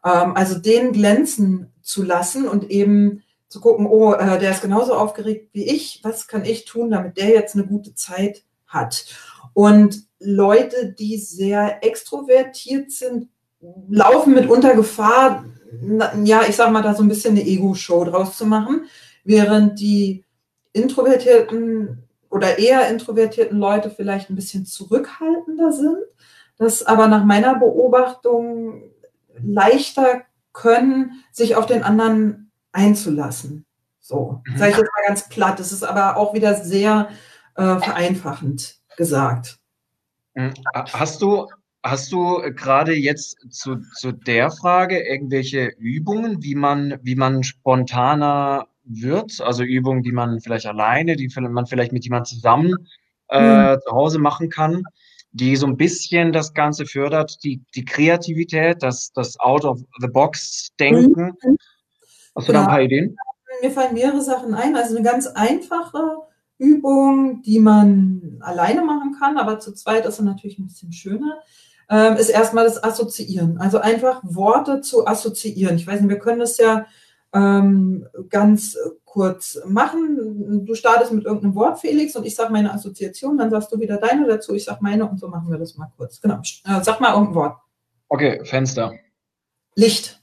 Ähm, 0.05 0.37
also 0.37 0.59
den 0.59 0.93
glänzen 0.93 1.73
zu 1.83 2.03
lassen 2.03 2.49
und 2.49 2.71
eben 2.71 3.23
zu 3.49 3.61
gucken, 3.61 3.87
oh, 3.87 4.15
äh, 4.15 4.39
der 4.39 4.53
ist 4.53 4.63
genauso 4.63 4.95
aufgeregt 4.95 5.51
wie 5.53 5.65
ich, 5.65 6.01
was 6.03 6.29
kann 6.29 6.45
ich 6.45 6.65
tun, 6.65 6.91
damit 6.91 7.17
der 7.19 7.31
jetzt 7.31 7.55
eine 7.55 7.67
gute 7.67 7.95
Zeit 7.95 8.45
hat. 8.67 9.07
Und 9.53 10.05
Leute, 10.19 10.93
die 10.99 11.19
sehr 11.19 11.85
extrovertiert 11.85 12.91
sind, 12.91 13.29
laufen 13.89 14.35
mitunter 14.35 14.75
Gefahr, 14.75 15.45
ja, 16.25 16.43
ich 16.49 16.57
sag 16.57 16.71
mal, 16.71 16.83
da 16.83 16.95
so 16.95 17.03
ein 17.03 17.09
bisschen 17.09 17.37
eine 17.37 17.47
Ego-Show 17.47 18.05
draus 18.05 18.37
zu 18.37 18.47
machen, 18.47 18.87
während 19.25 19.81
die 19.81 20.25
introvertierten 20.73 22.05
oder 22.35 22.59
eher 22.59 22.89
introvertierten 22.89 23.57
Leute 23.57 23.91
vielleicht 23.91 24.29
ein 24.29 24.35
bisschen 24.35 24.67
zurückhaltender 24.67 25.71
sind, 25.71 25.99
das 26.59 26.83
aber 26.83 27.07
nach 27.07 27.25
meiner 27.25 27.55
Beobachtung 27.55 28.91
leichter 29.41 30.23
können, 30.53 31.23
sich 31.31 31.55
auf 31.55 31.67
den 31.67 31.85
anderen 31.85 32.51
einzulassen. 32.73 33.67
So, 34.01 34.43
mhm. 34.47 34.59
sage 34.59 34.73
ich 34.73 34.77
jetzt 34.79 34.91
mal 34.97 35.07
ganz 35.07 35.29
platt. 35.29 35.61
Das 35.61 35.71
ist 35.71 35.85
aber 35.85 36.17
auch 36.17 36.35
wieder 36.35 36.57
sehr 36.57 37.09
äh, 37.55 37.79
vereinfachend 37.79 38.81
gesagt. 38.97 39.61
Mhm. 40.35 40.55
Hast 40.75 41.23
du 41.23 41.47
Hast 41.87 42.13
du 42.13 42.41
gerade 42.55 42.95
jetzt 42.95 43.37
zu, 43.51 43.77
zu 43.95 44.13
der 44.13 44.51
Frage 44.51 45.07
irgendwelche 45.07 45.67
Übungen, 45.67 46.43
wie 46.43 46.55
man, 46.55 46.99
wie 47.03 47.15
man 47.15 47.43
spontaner 47.43 48.69
wird? 48.85 49.41
Also 49.41 49.63
Übungen, 49.63 50.03
die 50.03 50.13
man 50.13 50.41
vielleicht 50.41 50.67
alleine, 50.67 51.17
die 51.17 51.29
man 51.37 51.67
vielleicht 51.67 51.93
mit 51.93 52.05
jemand 52.05 52.27
zusammen 52.27 52.75
äh, 53.29 53.75
mhm. 53.75 53.79
zu 53.87 53.93
Hause 53.93 54.19
machen 54.19 54.51
kann, 54.51 54.83
die 55.33 55.57
so 55.57 55.67
ein 55.67 55.77
bisschen 55.77 56.33
das 56.33 56.55
Ganze 56.55 56.87
fördert, 56.87 57.43
die, 57.43 57.63
die 57.75 57.85
Kreativität, 57.85 58.83
das, 58.83 59.13
das 59.13 59.39
Out-of-the-Box-Denken. 59.41 61.35
Mhm. 61.43 61.57
Hast 62.37 62.49
du 62.49 62.53
ja. 62.53 62.61
da 62.61 62.65
ein 62.65 62.71
paar 62.71 62.83
Ideen? 62.83 63.17
Mir 63.63 63.71
fallen 63.71 63.95
mehrere 63.95 64.21
Sachen 64.21 64.55
ein. 64.55 64.77
Also 64.77 64.97
eine 64.97 65.05
ganz 65.05 65.27
einfache 65.27 66.17
Übung, 66.59 67.43
die 67.43 67.61
man 67.61 68.39
alleine 68.41 68.85
machen 68.85 69.17
kann, 69.19 69.39
aber 69.39 69.59
zu 69.59 69.73
zweit 69.73 70.07
ist 70.07 70.17
sie 70.17 70.25
natürlich 70.25 70.59
ein 70.59 70.67
bisschen 70.67 70.93
schöner 70.93 71.41
ähm, 71.89 72.17
ist 72.17 72.31
erstmal 72.31 72.65
das 72.65 72.83
Assoziieren. 72.83 73.59
Also 73.59 73.79
einfach 73.79 74.21
Worte 74.25 74.81
zu 74.81 75.07
assoziieren. 75.07 75.77
Ich 75.77 75.87
weiß 75.87 76.01
nicht, 76.01 76.11
wir 76.11 76.19
können 76.19 76.41
das 76.41 76.59
ja 76.59 76.87
ähm, 77.35 78.07
ganz 78.31 78.77
kurz 79.05 79.61
machen. 79.67 80.65
Du 80.65 80.75
startest 80.75 81.13
mit 81.13 81.25
irgendeinem 81.25 81.55
Wort, 81.55 81.81
Felix, 81.81 82.17
und 82.17 82.25
ich 82.25 82.35
sage 82.35 82.53
meine 82.53 82.73
Assoziation, 82.73 83.37
dann 83.37 83.51
sagst 83.51 83.71
du 83.73 83.79
wieder 83.79 83.99
deine 83.99 84.27
dazu, 84.27 84.55
ich 84.55 84.65
sage 84.65 84.79
meine 84.81 85.09
und 85.09 85.21
so 85.21 85.29
machen 85.29 85.51
wir 85.51 85.59
das 85.59 85.77
mal 85.77 85.93
kurz. 85.97 86.21
Genau. 86.21 86.41
Äh, 86.65 86.83
sag 86.83 87.01
mal 87.01 87.13
irgendein 87.13 87.35
Wort. 87.35 87.59
Okay, 88.09 88.45
Fenster. 88.45 88.93
Licht. 89.75 90.23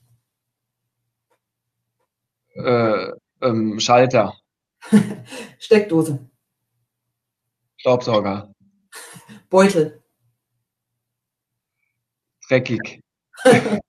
Äh, 2.56 3.12
ähm, 3.41 3.80
Schalter. 3.80 4.34
Steckdose. 5.60 6.19
Staubsauger. 7.78 8.54
Beutel 9.50 10.02
dreckig. 12.52 13.02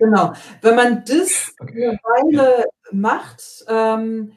genau. 0.00 0.32
Wenn 0.62 0.74
man 0.74 1.04
das 1.06 1.54
eine 1.60 1.98
Weile 2.02 2.64
macht, 2.90 3.64
ähm, 3.68 4.32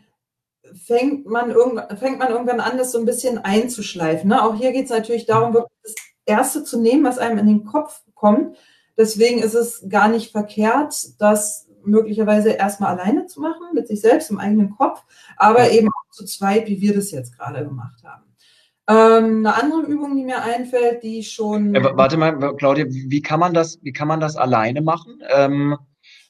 fängt, 0.85 1.25
man 1.25 1.51
fängt 1.97 2.19
man 2.19 2.29
irgendwann 2.29 2.59
an, 2.59 2.77
das 2.77 2.91
so 2.91 2.99
ein 2.99 3.05
bisschen 3.05 3.37
einzuschleifen. 3.39 4.29
Ne? 4.29 4.43
Auch 4.43 4.55
hier 4.55 4.71
geht 4.71 4.85
es 4.85 4.91
natürlich 4.91 5.25
darum, 5.25 5.53
wirklich 5.53 5.79
das 5.83 5.95
Erste 6.25 6.63
zu 6.63 6.79
nehmen, 6.79 7.03
was 7.03 7.17
einem 7.17 7.39
in 7.39 7.47
den 7.47 7.65
Kopf 7.65 8.01
kommt. 8.13 8.57
Deswegen 8.97 9.39
ist 9.39 9.55
es 9.55 9.85
gar 9.89 10.07
nicht 10.07 10.31
verkehrt, 10.31 11.19
das 11.19 11.67
möglicherweise 11.83 12.51
erstmal 12.51 12.97
alleine 12.97 13.25
zu 13.25 13.41
machen, 13.41 13.73
mit 13.73 13.87
sich 13.87 14.01
selbst 14.01 14.29
im 14.29 14.39
eigenen 14.39 14.69
Kopf, 14.69 15.03
aber 15.35 15.71
eben 15.71 15.89
auch 15.89 16.11
zu 16.11 16.25
zweit, 16.25 16.67
wie 16.67 16.79
wir 16.79 16.95
das 16.95 17.11
jetzt 17.11 17.37
gerade 17.37 17.63
gemacht 17.65 18.03
haben. 18.03 18.22
Ähm, 18.87 19.45
eine 19.45 19.55
andere 19.55 19.83
Übung, 19.83 20.15
die 20.17 20.25
mir 20.25 20.41
einfällt, 20.41 21.03
die 21.03 21.23
schon. 21.23 21.73
Ja, 21.73 21.95
warte 21.95 22.17
mal, 22.17 22.55
Claudia, 22.57 22.85
wie 22.87 23.21
kann 23.21 23.39
man 23.39 23.53
das, 23.53 23.79
wie 23.81 23.93
kann 23.93 24.09
man 24.09 24.19
das 24.19 24.35
alleine 24.35 24.81
machen? 24.81 25.21
Ähm, 25.33 25.77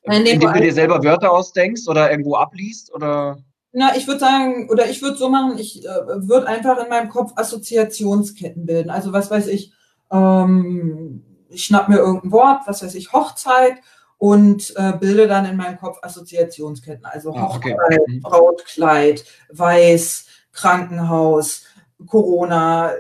indem 0.04 0.40
du 0.40 0.52
dir 0.52 0.74
selber 0.74 1.04
Wörter 1.04 1.32
ausdenkst 1.32 1.88
oder 1.88 2.12
irgendwo 2.12 2.36
abliest 2.36 2.94
oder? 2.94 3.38
Na, 3.72 3.96
ich 3.96 4.08
würde 4.08 4.20
sagen, 4.20 4.70
oder 4.70 4.88
ich 4.88 5.02
würde 5.02 5.18
so 5.18 5.30
machen, 5.30 5.58
ich 5.58 5.84
äh, 5.84 5.90
würde 6.08 6.48
einfach 6.48 6.78
in 6.84 6.90
meinem 6.90 7.10
Kopf 7.10 7.32
Assoziationsketten 7.36 8.68
bilden. 8.68 8.92
Also 8.92 9.14
was 9.14 9.32
weiß 9.32 9.48
ich, 9.48 9.74
ähm, 10.12 11.24
ich 11.50 11.66
schnapp 11.66 11.90
mir 11.90 11.98
irgendein 11.98 12.32
Wort, 12.32 12.62
was 12.68 12.84
weiß 12.84 12.94
ich, 12.94 13.14
Hochzeit 13.14 13.78
und 14.20 14.74
äh, 14.76 14.94
bilde 15.00 15.28
dann 15.28 15.46
in 15.46 15.58
meinem 15.58 15.80
Kopf 15.80 15.98
Assoziationsketten. 16.04 17.06
Also 17.06 17.34
ah, 17.34 17.50
Hochzeit, 17.50 17.76
okay. 17.84 18.00
Mhm. 18.06 18.22
Brautkleid, 18.22 19.26
Weiß, 19.50 20.28
Krankenhaus, 20.52 21.66
Corona, 22.08 22.92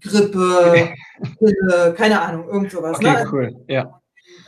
Grippe, 0.00 0.92
keine 1.96 2.20
Ahnung, 2.20 2.48
irgend 2.48 2.70
sowas. 2.70 2.96
Okay, 2.96 3.12
ne? 3.12 3.28
cool, 3.32 3.64
ja. 3.68 4.00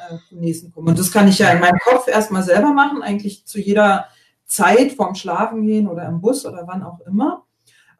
Äh, 0.09 0.55
kommen. 0.73 0.89
Und 0.89 0.99
das 0.99 1.13
kann 1.13 1.29
ich 1.29 1.39
ja 1.39 1.51
in 1.51 1.61
meinem 1.61 1.79
Kopf 1.85 2.09
erstmal 2.09 2.43
selber 2.43 2.73
machen, 2.73 3.03
eigentlich 3.03 3.47
zu 3.47 3.61
jeder 3.61 4.07
Zeit 4.45 4.93
vorm 4.93 5.15
Schlafen 5.15 5.67
gehen 5.67 5.89
oder 5.89 6.07
im 6.07 6.21
Bus 6.21 6.45
oder 6.45 6.65
wann 6.67 6.83
auch 6.83 7.01
immer. 7.07 7.45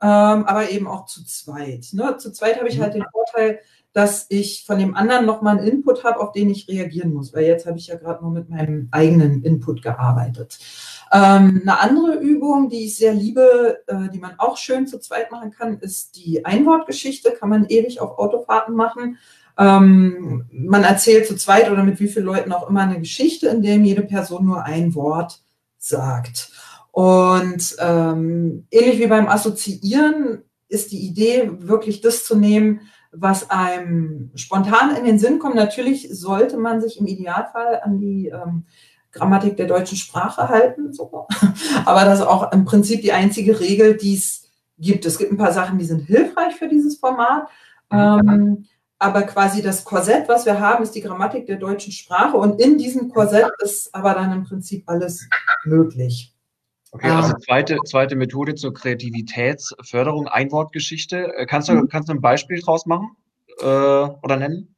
Ähm, 0.03 0.45
aber 0.47 0.71
eben 0.71 0.87
auch 0.87 1.05
zu 1.05 1.25
zweit. 1.25 1.89
Ne? 1.93 2.17
Zu 2.17 2.33
zweit 2.33 2.59
habe 2.59 2.69
ich 2.69 2.81
halt 2.81 2.95
den 2.95 3.05
Vorteil, 3.13 3.61
dass 3.93 4.27
ich 4.29 4.65
von 4.65 4.79
dem 4.79 4.95
anderen 4.95 5.27
nochmal 5.27 5.59
einen 5.59 5.67
Input 5.67 6.05
habe, 6.05 6.21
auf 6.21 6.33
den 6.33 6.49
ich 6.49 6.69
reagieren 6.69 7.13
muss, 7.13 7.35
weil 7.35 7.45
jetzt 7.45 7.67
habe 7.67 7.77
ich 7.77 7.89
ja 7.89 7.97
gerade 7.97 8.23
nur 8.23 8.33
mit 8.33 8.49
meinem 8.49 8.89
eigenen 8.93 9.43
Input 9.43 9.83
gearbeitet. 9.83 10.59
Ähm, 11.13 11.61
eine 11.63 11.81
andere 11.81 12.15
Übung, 12.19 12.69
die 12.69 12.87
ich 12.87 12.97
sehr 12.97 13.13
liebe, 13.13 13.83
äh, 13.87 14.09
die 14.11 14.19
man 14.19 14.39
auch 14.39 14.57
schön 14.57 14.87
zu 14.87 14.99
zweit 15.01 15.31
machen 15.33 15.51
kann, 15.51 15.79
ist 15.79 16.17
die 16.17 16.45
Einwortgeschichte. 16.45 17.33
Kann 17.33 17.49
man 17.49 17.67
ewig 17.67 18.01
auf 18.01 18.19
Autofahrten 18.19 18.75
machen. 18.77 19.19
Ähm, 19.59 20.47
man 20.53 20.85
erzählt 20.85 21.27
zu 21.27 21.37
zweit 21.37 21.71
oder 21.71 21.83
mit 21.83 21.99
wie 22.01 22.09
vielen 22.09 22.27
Leuten 22.27 22.53
auch 22.53 22.69
immer 22.69 22.81
eine 22.81 23.01
Geschichte, 23.01 23.49
in 23.49 23.63
der 23.63 23.77
jede 23.77 24.03
Person 24.03 24.47
nur 24.47 24.65
ein 24.65 24.95
Wort 24.95 25.43
sagt. 25.79 26.53
Und 26.93 27.77
ähm, 27.79 28.67
ähnlich 28.71 28.99
wie 29.01 29.07
beim 29.07 29.29
Assoziieren 29.29 30.43
ist 30.69 30.93
die 30.93 31.01
Idee, 31.01 31.51
wirklich 31.59 32.01
das 32.01 32.25
zu 32.25 32.37
nehmen, 32.37 32.81
was 33.13 33.51
einem 33.51 34.31
spontan 34.37 34.97
in 34.97 35.05
den 35.05 35.19
Sinn 35.19 35.41
kommt. 35.41 35.57
Natürlich 35.57 36.09
sollte 36.13 36.57
man 36.57 36.81
sich 36.81 37.01
im 37.01 37.07
Idealfall 37.07 37.81
an 37.83 37.99
die 37.99 38.29
ähm, 38.29 38.67
Grammatik 39.13 39.57
der 39.57 39.67
deutschen 39.67 39.97
Sprache 39.97 40.49
halten, 40.49 40.93
so. 40.93 41.27
aber 41.85 42.05
das 42.05 42.21
ist 42.21 42.27
auch 42.27 42.53
im 42.53 42.65
Prinzip 42.65 43.03
die 43.03 43.13
einzige 43.13 43.59
Regel, 43.59 43.97
die 43.97 44.15
es 44.15 44.49
gibt. 44.79 45.05
Es 45.05 45.19
gibt 45.19 45.33
ein 45.33 45.39
paar 45.39 45.53
Sachen, 45.53 45.79
die 45.79 45.85
sind 45.85 46.01
hilfreich 46.01 46.55
für 46.55 46.69
dieses 46.69 46.99
Format. 46.99 47.49
Ähm, 47.91 48.67
aber 48.99 49.23
quasi 49.23 49.63
das 49.63 49.85
Korsett, 49.85 50.29
was 50.29 50.47
wir 50.47 50.61
haben, 50.61 50.83
ist 50.83 50.95
die 50.95 51.01
Grammatik 51.01 51.47
der 51.47 51.57
deutschen 51.57 51.93
Sprache 51.93 52.37
und 52.37 52.61
in 52.61 52.79
diesem 52.79 53.09
Korsett 53.09 53.51
ist 53.61 53.95
aber 53.95 54.15
dann 54.15 54.31
im 54.33 54.45
Prinzip 54.45 54.85
alles 54.87 55.27
möglich. 55.65 56.35
Okay, 56.93 57.09
also 57.09 57.35
zweite, 57.39 57.79
zweite 57.85 58.17
Methode 58.17 58.57
zur 58.57 58.75
Kreativitätsförderung, 58.75 60.27
Einwortgeschichte. 60.29 61.33
Äh, 61.37 61.47
kannst 61.47 61.69
du, 61.69 61.75
mhm. 61.75 61.89
kannst 61.89 62.09
du 62.09 62.13
ein 62.13 62.21
Beispiel 62.21 62.61
draus 62.61 62.85
machen 62.85 63.17
äh, 63.61 63.65
oder 63.65 64.37
nennen? 64.37 64.75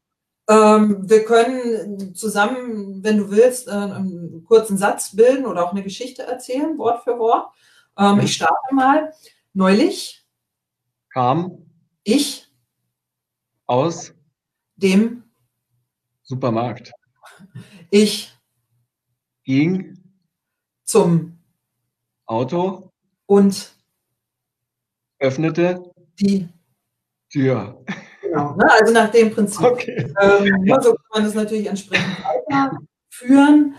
Ähm, 0.48 1.08
wir 1.08 1.24
können 1.24 2.14
zusammen, 2.14 3.02
wenn 3.04 3.18
du 3.18 3.30
willst, 3.30 3.68
äh, 3.68 3.70
einen 3.70 4.44
kurzen 4.44 4.76
Satz 4.76 5.14
bilden 5.14 5.46
oder 5.46 5.64
auch 5.64 5.72
eine 5.72 5.82
Geschichte 5.82 6.22
erzählen, 6.22 6.76
Wort 6.78 7.04
für 7.04 7.18
Wort. 7.18 7.54
Ähm, 7.96 8.16
mhm. 8.16 8.20
Ich 8.22 8.34
starte 8.34 8.74
mal. 8.74 9.12
Neulich 9.54 10.26
kam 11.10 11.66
ich 12.04 12.48
aus 13.66 14.14
dem 14.76 15.24
Supermarkt. 16.22 16.92
Ich 17.90 18.32
ging 19.44 19.98
zum 20.84 21.38
Auto 22.26 22.90
und 23.26 23.76
öffnete 25.18 25.82
die 26.18 26.48
Tür. 27.30 27.84
Genau, 28.32 28.54
ne? 28.56 28.66
also 28.80 28.92
nach 28.92 29.10
dem 29.10 29.30
Prinzip. 29.30 29.62
Okay. 29.62 30.12
Ähm, 30.20 30.64
ja. 30.64 30.80
So 30.80 30.92
kann 30.92 31.00
man 31.12 31.24
das 31.24 31.34
natürlich 31.34 31.66
entsprechend 31.66 32.16
weiterführen. 32.48 33.74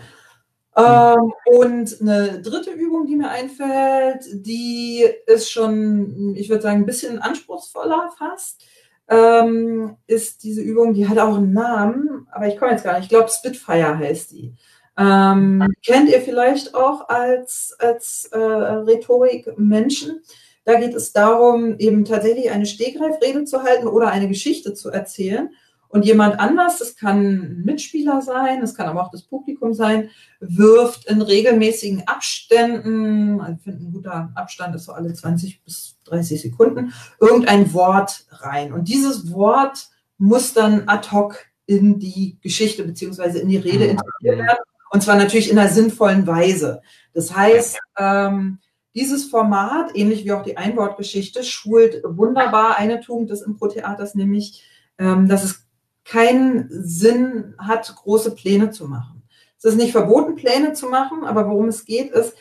Ähm, 0.76 1.32
und 1.46 2.00
eine 2.00 2.40
dritte 2.40 2.70
Übung, 2.70 3.06
die 3.06 3.16
mir 3.16 3.30
einfällt, 3.30 4.24
die 4.32 5.04
ist 5.26 5.50
schon, 5.50 6.34
ich 6.36 6.48
würde 6.48 6.62
sagen, 6.62 6.80
ein 6.80 6.86
bisschen 6.86 7.18
anspruchsvoller 7.18 8.10
fast, 8.16 8.64
ähm, 9.08 9.96
ist 10.06 10.42
diese 10.42 10.62
Übung, 10.62 10.94
die 10.94 11.08
hat 11.08 11.18
auch 11.18 11.36
einen 11.36 11.52
Namen, 11.52 12.26
aber 12.32 12.48
ich 12.48 12.56
komme 12.56 12.72
jetzt 12.72 12.84
gar 12.84 12.94
nicht, 12.94 13.04
ich 13.04 13.08
glaube 13.10 13.30
Spitfire 13.30 13.98
heißt 13.98 14.32
die. 14.32 14.54
Ähm, 14.96 15.66
kennt 15.84 16.08
ihr 16.08 16.20
vielleicht 16.20 16.74
auch 16.74 17.08
als, 17.08 17.76
als 17.78 18.28
äh, 18.32 18.38
Rhetorik-Menschen? 18.38 20.22
Da 20.64 20.80
geht 20.80 20.94
es 20.94 21.12
darum, 21.12 21.76
eben 21.78 22.04
tatsächlich 22.04 22.50
eine 22.50 22.66
Stegreifrede 22.66 23.44
zu 23.44 23.62
halten 23.62 23.86
oder 23.86 24.10
eine 24.10 24.28
Geschichte 24.28 24.74
zu 24.74 24.90
erzählen. 24.90 25.50
Und 25.94 26.04
jemand 26.04 26.40
anders, 26.40 26.78
das 26.78 26.96
kann 26.96 27.20
ein 27.20 27.62
Mitspieler 27.64 28.20
sein, 28.20 28.60
das 28.60 28.74
kann 28.74 28.88
aber 28.88 29.04
auch 29.04 29.12
das 29.12 29.22
Publikum 29.22 29.74
sein, 29.74 30.10
wirft 30.40 31.04
in 31.04 31.22
regelmäßigen 31.22 32.08
Abständen, 32.08 33.40
ich 33.40 33.62
finde 33.62 33.84
ein 33.84 33.92
guter 33.92 34.32
Abstand 34.34 34.74
ist 34.74 34.86
so 34.86 34.92
alle 34.92 35.14
20 35.14 35.62
bis 35.62 35.96
30 36.06 36.42
Sekunden, 36.42 36.92
irgendein 37.20 37.72
Wort 37.74 38.26
rein. 38.30 38.72
Und 38.72 38.88
dieses 38.88 39.30
Wort 39.32 39.86
muss 40.18 40.52
dann 40.52 40.88
ad 40.88 41.12
hoc 41.12 41.46
in 41.66 42.00
die 42.00 42.38
Geschichte 42.42 42.82
beziehungsweise 42.82 43.38
in 43.38 43.48
die 43.48 43.56
Rede 43.56 43.84
integriert 43.84 44.38
werden. 44.38 44.58
Und 44.90 45.02
zwar 45.04 45.16
natürlich 45.16 45.48
in 45.48 45.58
einer 45.58 45.70
sinnvollen 45.70 46.26
Weise. 46.26 46.82
Das 47.12 47.36
heißt, 47.36 47.78
ähm, 47.98 48.58
dieses 48.94 49.24
Format, 49.24 49.90
ähnlich 49.94 50.24
wie 50.24 50.32
auch 50.32 50.42
die 50.42 50.56
Einwortgeschichte, 50.56 51.42
schult 51.42 52.02
wunderbar 52.04 52.76
eine 52.76 53.00
Tugend 53.00 53.30
des 53.30 53.42
Impro-Theaters, 53.42 54.14
nämlich, 54.14 54.62
ähm, 54.98 55.28
dass 55.28 55.44
es 55.44 55.66
keinen 56.04 56.68
Sinn 56.70 57.54
hat, 57.58 57.94
große 57.94 58.34
Pläne 58.34 58.70
zu 58.70 58.86
machen. 58.86 59.22
Es 59.58 59.64
ist 59.64 59.76
nicht 59.76 59.92
verboten, 59.92 60.36
Pläne 60.36 60.74
zu 60.74 60.88
machen, 60.88 61.24
aber 61.24 61.48
worum 61.48 61.68
es 61.68 61.84
geht, 61.84 62.12
ist, 62.12 62.34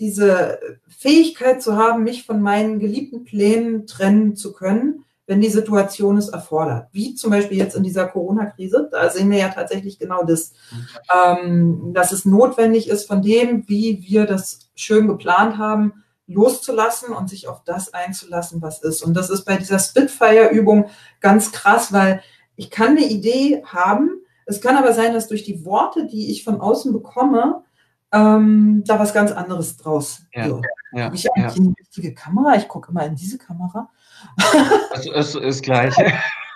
diese 0.00 0.58
Fähigkeit 0.88 1.62
zu 1.62 1.76
haben, 1.76 2.04
mich 2.04 2.24
von 2.24 2.40
meinen 2.40 2.78
geliebten 2.78 3.24
Plänen 3.24 3.86
trennen 3.86 4.34
zu 4.34 4.52
können 4.52 5.04
wenn 5.30 5.40
die 5.40 5.48
Situation 5.48 6.16
es 6.16 6.28
erfordert. 6.28 6.88
Wie 6.90 7.14
zum 7.14 7.30
Beispiel 7.30 7.56
jetzt 7.56 7.76
in 7.76 7.84
dieser 7.84 8.08
Corona-Krise, 8.08 8.88
da 8.90 9.08
sehen 9.10 9.30
wir 9.30 9.38
ja 9.38 9.50
tatsächlich 9.50 9.96
genau 9.96 10.24
das, 10.24 10.54
ähm, 11.14 11.92
dass 11.94 12.10
es 12.10 12.24
notwendig 12.24 12.88
ist, 12.88 13.06
von 13.06 13.22
dem, 13.22 13.62
wie 13.68 14.02
wir 14.02 14.26
das 14.26 14.70
schön 14.74 15.06
geplant 15.06 15.56
haben, 15.56 16.02
loszulassen 16.26 17.14
und 17.14 17.30
sich 17.30 17.46
auf 17.46 17.62
das 17.62 17.94
einzulassen, 17.94 18.60
was 18.60 18.82
ist. 18.82 19.04
Und 19.04 19.14
das 19.14 19.30
ist 19.30 19.44
bei 19.44 19.56
dieser 19.56 19.78
Spitfire-Übung 19.78 20.86
ganz 21.20 21.52
krass, 21.52 21.92
weil 21.92 22.22
ich 22.56 22.68
kann 22.68 22.96
eine 22.96 23.06
Idee 23.06 23.62
haben, 23.64 24.10
es 24.46 24.60
kann 24.60 24.76
aber 24.76 24.92
sein, 24.92 25.14
dass 25.14 25.28
durch 25.28 25.44
die 25.44 25.64
Worte, 25.64 26.08
die 26.08 26.32
ich 26.32 26.42
von 26.42 26.60
außen 26.60 26.92
bekomme, 26.92 27.62
ähm, 28.10 28.82
da 28.84 28.98
was 28.98 29.14
ganz 29.14 29.30
anderes 29.30 29.76
draus 29.76 30.22
ja, 30.34 30.46
wird. 30.46 30.66
Ja, 30.92 31.04
Habe 31.04 31.14
ich 31.14 31.32
eigentlich 31.32 31.56
ja. 31.56 31.62
eine 31.62 31.74
richtige 31.78 32.14
Kamera? 32.14 32.56
Ich 32.56 32.66
gucke 32.66 32.90
immer 32.90 33.06
in 33.06 33.14
diese 33.14 33.38
Kamera. 33.38 33.90
Es 34.94 35.06
ist, 35.06 35.34
ist 35.36 35.62
gleich. 35.62 35.94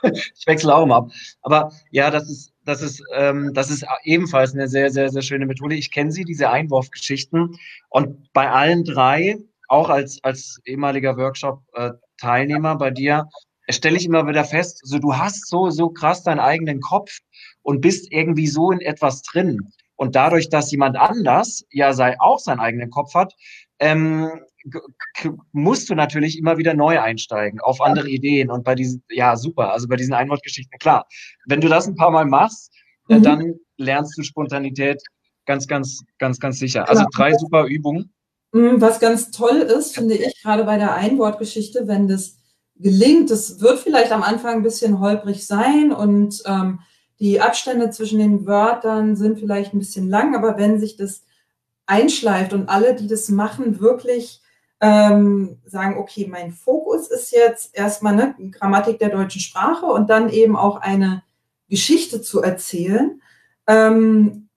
Ich 0.05 0.47
wechsle 0.47 0.75
auch 0.75 0.85
mal 0.85 0.99
ab. 0.99 1.11
Aber 1.41 1.73
ja, 1.91 2.11
das 2.11 2.29
ist, 2.29 2.53
das 2.67 2.83
ist, 2.83 3.03
ähm, 3.15 3.53
das 3.55 3.71
ist 3.71 3.87
ebenfalls 4.03 4.53
eine 4.53 4.69
sehr, 4.69 4.91
sehr, 4.91 5.09
sehr 5.09 5.23
schöne 5.23 5.47
Methode. 5.47 5.77
Ich 5.77 5.91
kenne 5.91 6.13
sie, 6.13 6.25
diese 6.25 6.51
Einwurfgeschichten. 6.51 7.57
Und 7.89 8.33
bei 8.35 8.51
allen 8.51 8.85
drei, 8.85 9.39
auch 9.69 9.89
als, 9.89 10.19
als 10.23 10.61
ehemaliger 10.67 11.17
Workshop-Teilnehmer 11.17 12.77
bei 12.77 12.91
dir, 12.91 13.29
stelle 13.71 13.97
ich 13.97 14.05
immer 14.05 14.27
wieder 14.27 14.45
fest, 14.45 14.81
so 14.83 14.99
du 14.99 15.17
hast 15.17 15.49
so, 15.49 15.71
so 15.71 15.89
krass 15.89 16.23
deinen 16.23 16.41
eigenen 16.41 16.81
Kopf 16.81 17.19
und 17.63 17.81
bist 17.81 18.13
irgendwie 18.13 18.47
so 18.47 18.71
in 18.71 18.81
etwas 18.81 19.23
drin. 19.23 19.59
Und 19.97 20.17
dadurch, 20.17 20.49
dass 20.49 20.71
jemand 20.71 20.97
anders 20.97 21.65
ja 21.71 21.93
sei, 21.93 22.17
auch 22.21 22.39
seinen 22.39 22.61
eigenen 22.61 22.91
Kopf 22.91 23.15
hat, 23.15 23.33
ähm, 23.79 24.31
musst 25.53 25.91
du 25.91 25.95
natürlich 25.95 26.39
immer 26.39 26.59
wieder 26.59 26.75
neu 26.75 27.01
einsteigen 27.01 27.61
auf 27.61 27.81
andere 27.81 28.09
Ideen 28.09 28.51
und 28.51 28.65
bei 28.65 28.75
diesen, 28.75 29.03
ja, 29.11 29.37
super, 29.37 29.73
also 29.73 29.89
bei 29.89 29.97
diesen 29.97 30.15
Einwortgeschichten, 30.15 30.79
klar. 30.79 31.07
Wenn 31.47 31.61
du 31.61 31.69
das 31.69 31.87
ein 31.87 31.97
paar 31.97 32.11
Mal 32.11 32.25
machst, 32.25 32.73
äh, 33.09 33.19
mhm. 33.19 33.23
dann 33.23 33.55
lernst 33.77 34.17
du 34.17 34.23
Spontanität 34.23 35.03
ganz, 35.47 35.67
ganz, 35.67 36.03
ganz, 36.19 36.41
ganz 36.41 36.59
sicher. 36.59 36.89
Also 36.89 37.05
drei 37.15 37.33
super 37.35 37.67
Übungen. 37.67 38.13
Mhm, 38.53 38.81
was 38.81 39.01
ganz 39.01 39.31
toll 39.31 39.57
ist, 39.57 39.95
finde 39.95 40.15
ich, 40.15 40.43
gerade 40.43 40.65
bei 40.65 40.79
der 40.79 40.95
Einwortgeschichte, 40.95 41.87
wenn 41.87 42.09
das 42.09 42.39
gelingt, 42.77 43.31
das 43.31 43.61
wird 43.61 43.79
vielleicht 43.79 44.13
am 44.13 44.23
Anfang 44.23 44.57
ein 44.57 44.63
bisschen 44.63 45.01
holprig 45.01 45.47
sein 45.47 45.93
und 45.93 46.43
ähm, 46.47 46.81
die 47.21 47.41
Abstände 47.41 47.91
zwischen 47.91 48.19
den 48.19 48.47
Wörtern 48.47 49.17
sind 49.17 49.39
vielleicht 49.39 49.73
ein 49.73 49.79
bisschen 49.79 50.09
lang, 50.09 50.35
aber 50.35 50.59
wenn 50.59 50.81
sich 50.81 50.97
das 50.97 51.25
einschleift 51.87 52.53
und 52.53 52.69
alle, 52.69 52.95
die 52.95 53.07
das 53.07 53.29
machen, 53.29 53.81
wirklich 53.81 54.41
ähm, 54.85 55.57
sagen, 55.65 55.97
okay, 55.97 56.29
mein 56.31 56.53
Fokus 56.53 57.09
ist 57.09 57.33
jetzt 57.33 57.75
erstmal 57.75 58.13
eine 58.13 58.51
Grammatik 58.51 58.99
der 58.99 59.09
deutschen 59.09 59.41
Sprache 59.41 59.87
und 59.87 60.11
dann 60.11 60.29
eben 60.29 60.57
auch 60.57 60.77
eine 60.77 61.23
Geschichte 61.71 62.21
zu 62.21 62.43
erzählen. 62.43 63.23
Ähm, 63.67 64.51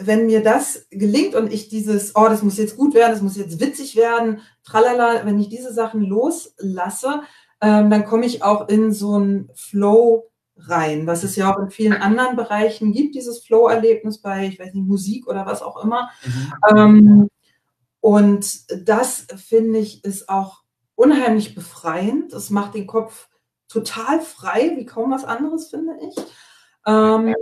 wenn 0.00 0.26
mir 0.26 0.40
das 0.44 0.86
gelingt 0.90 1.34
und 1.34 1.52
ich 1.52 1.68
dieses, 1.68 2.14
oh, 2.14 2.28
das 2.28 2.44
muss 2.44 2.58
jetzt 2.58 2.76
gut 2.76 2.94
werden, 2.94 3.10
das 3.10 3.22
muss 3.22 3.36
jetzt 3.36 3.58
witzig 3.58 3.96
werden, 3.96 4.40
tralala, 4.62 5.26
wenn 5.26 5.40
ich 5.40 5.48
diese 5.48 5.72
Sachen 5.72 6.02
loslasse, 6.02 7.22
ähm, 7.60 7.90
dann 7.90 8.04
komme 8.04 8.24
ich 8.24 8.44
auch 8.44 8.68
in 8.68 8.92
so 8.92 9.14
einen 9.14 9.50
Flow 9.54 10.30
rein, 10.56 11.08
was 11.08 11.24
es 11.24 11.34
ja 11.34 11.52
auch 11.52 11.58
in 11.58 11.70
vielen 11.70 11.94
anderen 11.94 12.36
Bereichen 12.36 12.92
gibt, 12.92 13.16
dieses 13.16 13.40
Flow-Erlebnis 13.40 14.18
bei, 14.18 14.46
ich 14.46 14.60
weiß 14.60 14.74
nicht, 14.74 14.86
Musik 14.86 15.26
oder 15.26 15.44
was 15.44 15.60
auch 15.60 15.82
immer. 15.82 16.08
Mhm. 16.24 16.76
Ähm, 16.76 17.28
und 18.02 18.64
das 18.88 19.26
finde 19.36 19.78
ich 19.78 20.04
ist 20.04 20.28
auch 20.28 20.62
unheimlich 20.96 21.54
befreiend. 21.54 22.32
Es 22.32 22.50
macht 22.50 22.74
den 22.74 22.88
Kopf 22.88 23.28
total 23.68 24.20
frei, 24.20 24.72
wie 24.76 24.84
kaum 24.84 25.12
was 25.12 25.24
anderes, 25.24 25.70
finde 25.70 25.94
ich. 26.08 26.16
Ähm, 26.84 27.32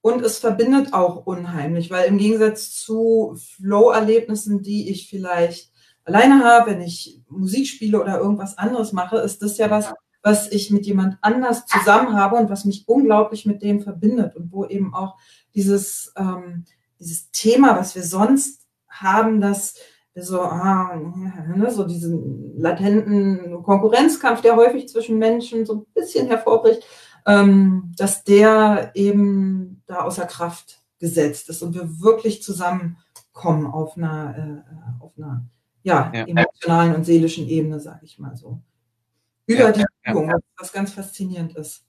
und 0.00 0.22
es 0.22 0.38
verbindet 0.38 0.94
auch 0.94 1.26
unheimlich, 1.26 1.90
weil 1.90 2.06
im 2.06 2.16
Gegensatz 2.16 2.72
zu 2.72 3.36
Flow-Erlebnissen, 3.56 4.62
die 4.62 4.90
ich 4.90 5.10
vielleicht 5.10 5.72
alleine 6.04 6.42
habe, 6.42 6.70
wenn 6.70 6.80
ich 6.80 7.20
Musik 7.28 7.66
spiele 7.66 8.00
oder 8.00 8.18
irgendwas 8.18 8.56
anderes 8.56 8.94
mache, 8.94 9.18
ist 9.18 9.42
das 9.42 9.58
ja 9.58 9.70
was, 9.70 9.92
was 10.22 10.50
ich 10.50 10.70
mit 10.70 10.86
jemand 10.86 11.18
anders 11.20 11.66
zusammen 11.66 12.14
habe 12.14 12.36
und 12.36 12.48
was 12.48 12.64
mich 12.64 12.88
unglaublich 12.88 13.44
mit 13.44 13.62
dem 13.62 13.82
verbindet 13.82 14.36
und 14.36 14.52
wo 14.52 14.64
eben 14.64 14.94
auch 14.94 15.18
dieses, 15.54 16.14
ähm, 16.16 16.64
dieses 16.98 17.30
Thema, 17.30 17.76
was 17.76 17.94
wir 17.94 18.04
sonst 18.04 18.66
haben, 18.88 19.42
dass 19.42 19.74
so, 20.20 20.40
ah, 20.40 20.96
ne, 21.56 21.70
so 21.70 21.84
diesen 21.84 22.58
latenten 22.58 23.62
Konkurrenzkampf, 23.62 24.40
der 24.40 24.56
häufig 24.56 24.88
zwischen 24.88 25.18
Menschen 25.18 25.66
so 25.66 25.74
ein 25.74 25.86
bisschen 25.94 26.26
hervorbricht, 26.26 26.82
ähm, 27.26 27.92
dass 27.96 28.24
der 28.24 28.92
eben 28.94 29.82
da 29.86 30.02
außer 30.02 30.26
Kraft 30.26 30.80
gesetzt 30.98 31.48
ist 31.48 31.62
und 31.62 31.74
wir 31.74 32.00
wirklich 32.00 32.42
zusammenkommen 32.42 33.66
auf 33.66 33.96
einer, 33.96 34.64
äh, 34.66 35.02
auf 35.02 35.12
einer 35.16 35.44
ja, 35.82 36.12
ja. 36.14 36.26
emotionalen 36.26 36.94
und 36.94 37.04
seelischen 37.04 37.48
Ebene, 37.48 37.80
sage 37.80 38.00
ich 38.02 38.18
mal 38.18 38.36
so. 38.36 38.60
Über 39.46 39.64
ja, 39.64 39.72
die 39.72 39.84
Übung, 40.04 40.32
was 40.58 40.72
ganz 40.72 40.92
faszinierend 40.92 41.56
ist. 41.56 41.84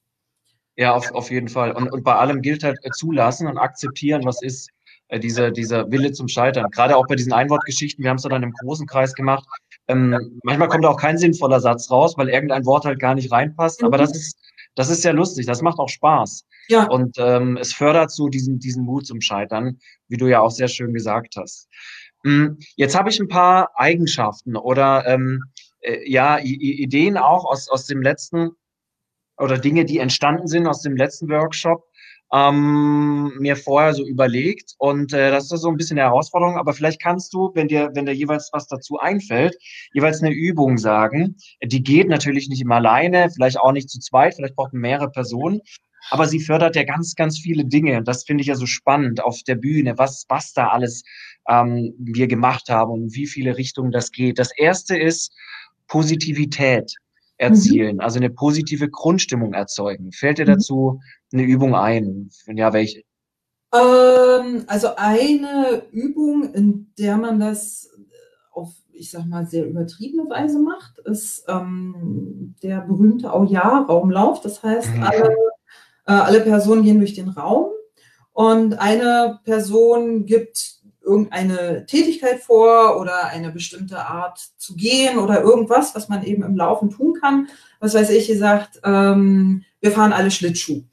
Ja, 0.75 0.93
auf, 0.93 1.11
auf 1.11 1.29
jeden 1.29 1.49
Fall. 1.49 1.73
Und, 1.73 1.91
und 1.91 2.03
bei 2.03 2.15
allem 2.15 2.41
gilt 2.41 2.63
halt 2.63 2.79
äh, 2.83 2.89
zulassen 2.91 3.47
und 3.47 3.57
akzeptieren, 3.57 4.23
was 4.23 4.41
ist 4.41 4.69
äh, 5.09 5.19
dieser, 5.19 5.51
dieser 5.51 5.91
Wille 5.91 6.11
zum 6.11 6.27
Scheitern. 6.27 6.69
Gerade 6.71 6.95
auch 6.95 7.05
bei 7.07 7.15
diesen 7.15 7.33
Einwortgeschichten, 7.33 8.03
wir 8.03 8.09
haben 8.09 8.17
es 8.17 8.23
dann 8.23 8.43
im 8.43 8.53
großen 8.53 8.87
Kreis 8.87 9.13
gemacht. 9.13 9.45
Ähm, 9.87 10.39
manchmal 10.43 10.69
kommt 10.69 10.85
auch 10.85 10.97
kein 10.97 11.17
sinnvoller 11.17 11.59
Satz 11.59 11.91
raus, 11.91 12.13
weil 12.17 12.29
irgendein 12.29 12.65
Wort 12.65 12.85
halt 12.85 12.99
gar 12.99 13.15
nicht 13.15 13.31
reinpasst. 13.31 13.83
Aber 13.83 13.97
das 13.97 14.11
ist, 14.11 14.37
das 14.75 14.89
ist 14.89 15.03
ja 15.03 15.11
lustig, 15.11 15.45
das 15.45 15.61
macht 15.61 15.79
auch 15.79 15.89
Spaß. 15.89 16.45
Ja. 16.69 16.87
Und 16.87 17.17
ähm, 17.17 17.57
es 17.57 17.73
fördert 17.73 18.11
so 18.11 18.29
diesen, 18.29 18.59
diesen 18.59 18.85
Mut 18.85 19.07
zum 19.07 19.19
Scheitern, 19.19 19.79
wie 20.07 20.17
du 20.17 20.27
ja 20.27 20.41
auch 20.41 20.51
sehr 20.51 20.67
schön 20.67 20.93
gesagt 20.93 21.35
hast. 21.37 21.67
Hm, 22.23 22.57
jetzt 22.75 22.97
habe 22.97 23.09
ich 23.09 23.19
ein 23.19 23.27
paar 23.27 23.71
Eigenschaften 23.75 24.55
oder 24.55 25.07
ähm, 25.07 25.43
äh, 25.81 26.09
ja, 26.09 26.37
I 26.39 26.53
Ideen 26.83 27.17
auch 27.17 27.45
aus, 27.45 27.69
aus 27.69 27.85
dem 27.85 28.01
letzten 28.01 28.51
oder 29.37 29.57
Dinge, 29.57 29.85
die 29.85 29.99
entstanden 29.99 30.47
sind 30.47 30.67
aus 30.67 30.81
dem 30.81 30.95
letzten 30.95 31.29
Workshop, 31.29 31.88
ähm, 32.33 33.33
mir 33.39 33.55
vorher 33.55 33.93
so 33.93 34.05
überlegt. 34.05 34.75
Und 34.77 35.13
äh, 35.13 35.31
das 35.31 35.51
ist 35.51 35.61
so 35.61 35.69
ein 35.69 35.77
bisschen 35.77 35.97
eine 35.97 36.07
Herausforderung, 36.09 36.57
aber 36.57 36.73
vielleicht 36.73 37.01
kannst 37.01 37.33
du, 37.33 37.51
wenn 37.53 37.67
dir, 37.67 37.91
wenn 37.93 38.05
dir 38.05 38.13
jeweils 38.13 38.49
was 38.53 38.67
dazu 38.67 38.99
einfällt, 38.99 39.55
jeweils 39.93 40.21
eine 40.21 40.33
Übung 40.33 40.77
sagen. 40.77 41.35
Die 41.63 41.83
geht 41.83 42.07
natürlich 42.07 42.49
nicht 42.49 42.61
immer 42.61 42.75
alleine, 42.75 43.29
vielleicht 43.29 43.59
auch 43.59 43.71
nicht 43.71 43.89
zu 43.89 43.99
zweit, 43.99 44.35
vielleicht 44.35 44.55
braucht 44.55 44.73
man 44.73 44.81
mehrere 44.81 45.09
Personen. 45.09 45.61
Aber 46.11 46.27
sie 46.27 46.39
fördert 46.39 46.75
ja 46.75 46.83
ganz, 46.83 47.13
ganz 47.15 47.39
viele 47.39 47.65
Dinge. 47.65 47.97
Und 47.97 48.07
das 48.07 48.23
finde 48.23 48.41
ich 48.41 48.47
ja 48.47 48.55
so 48.55 48.65
spannend 48.65 49.21
auf 49.23 49.43
der 49.43 49.55
Bühne, 49.55 49.97
was, 49.97 50.25
was 50.29 50.53
da 50.53 50.67
alles 50.69 51.03
ähm, 51.47 51.93
wir 51.99 52.27
gemacht 52.27 52.69
haben 52.69 52.91
und 52.91 53.15
wie 53.15 53.27
viele 53.27 53.57
Richtungen 53.57 53.91
das 53.91 54.11
geht. 54.11 54.39
Das 54.39 54.55
erste 54.57 54.97
ist 54.97 55.33
Positivität 55.87 56.93
erzielen, 57.39 57.95
mhm. 57.95 58.01
also 58.01 58.19
eine 58.19 58.29
positive 58.29 58.89
Grundstimmung 58.89 59.53
erzeugen. 59.53 60.11
Fällt 60.11 60.37
dir 60.37 60.45
mhm. 60.45 60.51
dazu 60.51 61.01
eine 61.33 61.43
Übung 61.43 61.73
ein? 61.73 62.29
Wenn 62.45 62.57
ja, 62.57 62.73
welche? 62.73 63.03
Ähm, 63.73 64.63
also 64.67 64.89
eine 64.97 65.83
Übung, 65.91 66.53
in 66.53 66.91
der 66.97 67.17
man 67.17 67.39
das 67.39 67.89
auf, 68.51 68.73
ich 68.91 69.11
sag 69.11 69.25
mal, 69.25 69.45
sehr 69.47 69.65
übertriebene 69.67 70.29
Weise 70.29 70.59
macht, 70.59 70.99
ist 71.05 71.45
ähm, 71.47 72.55
der 72.61 72.81
berühmte 72.81 73.31
Auja-Raumlauf. 73.31 74.41
Das 74.41 74.61
heißt, 74.61 74.95
mhm. 74.95 75.03
alle, 75.03 75.35
äh, 76.07 76.11
alle 76.11 76.41
Personen 76.41 76.83
gehen 76.83 76.99
durch 76.99 77.13
den 77.13 77.29
Raum 77.29 77.71
und 78.33 78.79
eine 78.79 79.39
Person 79.43 80.25
gibt 80.25 80.78
irgendeine 81.09 81.85
Tätigkeit 81.85 82.39
vor 82.39 82.99
oder 82.99 83.25
eine 83.25 83.51
bestimmte 83.51 83.97
Art 83.97 84.39
zu 84.57 84.75
gehen 84.75 85.17
oder 85.17 85.41
irgendwas, 85.41 85.95
was 85.95 86.07
man 86.07 86.23
eben 86.23 86.43
im 86.43 86.55
Laufen 86.55 86.89
tun 86.89 87.15
kann. 87.19 87.47
Was 87.79 87.95
weiß 87.95 88.09
ich 88.11 88.27
gesagt, 88.27 88.79
ähm, 88.83 89.63
wir 89.81 89.91
fahren 89.91 90.13
alle 90.13 90.31
Schlittschuh. 90.31 90.83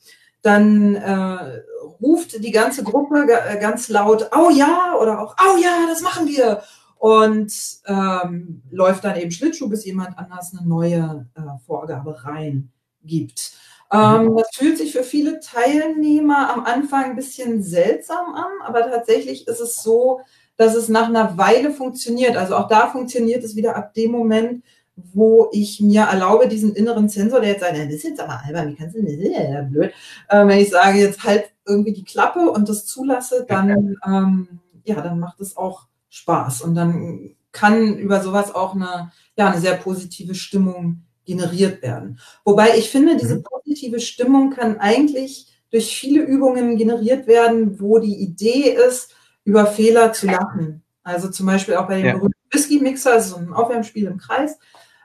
Dann 0.43 0.95
äh, 0.95 1.63
ruft 2.01 2.43
die 2.43 2.51
ganze 2.51 2.83
Gruppe 2.83 3.27
äh, 3.29 3.59
ganz 3.59 3.89
laut, 3.89 4.31
oh 4.37 4.51
ja, 4.51 4.95
oder 5.01 5.21
auch, 5.21 5.37
oh 5.41 5.59
ja, 5.61 5.87
das 5.89 6.03
machen 6.03 6.27
wir. 6.27 6.63
Und 6.99 7.53
ähm, 7.87 8.63
läuft 8.71 9.05
dann 9.05 9.17
eben 9.17 9.31
Schlittschuh, 9.31 9.69
bis 9.69 9.85
jemand 9.85 10.17
anders 10.19 10.55
eine 10.57 10.67
neue 10.67 11.27
äh, 11.35 11.41
Vorgabe 11.67 12.25
reingibt. 12.25 13.53
Ähm, 13.93 14.27
mhm. 14.27 14.37
das 14.37 14.49
fühlt 14.53 14.79
sich 14.79 14.93
für 14.93 15.05
viele 15.05 15.41
Teilnehmer 15.41 16.53
am 16.53 16.65
Anfang 16.65 17.05
ein 17.05 17.17
bisschen 17.17 17.63
seltsam 17.63 18.35
an, 18.35 18.51
aber 18.65 18.81
tatsächlich 18.91 19.47
ist 19.47 19.61
es 19.61 19.83
so, 19.83 20.21
dass 20.57 20.75
es 20.75 20.89
nach 20.89 21.09
einer 21.09 21.39
Weile 21.39 21.71
funktioniert. 21.71 22.37
Also 22.37 22.57
auch 22.57 22.69
da 22.69 22.89
funktioniert 22.89 23.45
es 23.45 23.57
wieder 23.57 23.77
ab 23.77 23.95
dem 23.95 24.11
Moment, 24.11 24.65
wo 24.97 25.49
ich 25.53 25.81
mir 25.81 26.03
erlaube, 26.03 26.49
diesen 26.49 26.75
inneren 26.75 27.09
Sensor, 27.09 27.41
der 27.41 27.51
jetzt 27.51 27.61
sagt, 27.61 27.77
das 27.77 27.87
ist 27.87 28.05
jetzt 28.05 28.21
aber 28.21 28.41
albern, 28.45 28.71
wie 28.71 28.75
kannst 28.75 28.97
du 28.97 29.03
denn, 29.03 29.19
das 29.19 29.29
ist 29.29 29.37
ja 29.37 29.63
blöd. 29.63 29.93
Äh, 30.29 30.47
wenn 30.47 30.59
ich 30.59 30.71
sage, 30.71 30.99
jetzt 30.99 31.23
halt 31.23 31.45
irgendwie 31.67 31.93
die 31.93 32.05
Klappe 32.05 32.51
und 32.51 32.69
das 32.69 32.87
zulasse, 32.87 33.45
dann, 33.47 33.97
ähm, 34.07 34.61
ja, 34.85 35.01
dann 35.01 35.21
macht 35.21 35.41
es 35.41 35.57
auch 35.57 35.87
Spaß. 36.09 36.63
Und 36.63 36.75
dann 36.75 37.37
kann 37.53 37.97
über 37.97 38.23
sowas 38.23 38.55
auch 38.55 38.75
eine, 38.75 39.13
ja, 39.37 39.51
eine 39.51 39.61
sehr 39.61 39.75
positive 39.75 40.35
Stimmung 40.35 41.03
generiert 41.27 41.83
werden. 41.83 42.19
Wobei 42.45 42.79
ich 42.79 42.91
finde, 42.91 43.17
diese 43.17 43.37
mhm. 43.37 43.43
positive 43.43 44.01
Stimmung 44.01 44.51
kann 44.51 44.79
eigentlich 44.79 45.53
durch 45.71 45.97
viele 45.97 46.23
Übungen 46.23 46.77
generiert 46.77 47.27
werden, 47.27 47.81
wo 47.81 47.99
die 47.99 48.17
Idee 48.17 48.71
ist, 48.71 49.15
über 49.45 49.67
Fehler 49.67 50.13
zu 50.13 50.27
lachen. 50.27 50.83
Also 51.03 51.29
zum 51.29 51.47
Beispiel 51.47 51.75
auch 51.77 51.87
bei 51.87 51.99
dem 51.99 52.07
ja. 52.07 52.13
berühmten 52.15 52.37
Whisky-Mixer, 52.51 53.13
also 53.13 53.37
so 53.37 53.41
ein 53.41 53.53
Aufwärmspiel 53.53 54.07
im 54.07 54.19
Kreis. 54.19 54.59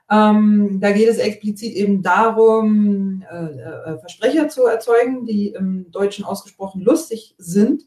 Ähm, 0.09 0.79
da 0.81 0.91
geht 0.91 1.07
es 1.07 1.19
explizit 1.19 1.73
eben 1.73 2.01
darum, 2.01 3.23
äh, 3.31 3.45
äh, 3.45 3.99
Versprecher 3.99 4.49
zu 4.49 4.65
erzeugen, 4.65 5.25
die 5.25 5.49
im 5.49 5.89
Deutschen 5.91 6.25
ausgesprochen 6.25 6.81
lustig 6.81 7.35
sind. 7.37 7.83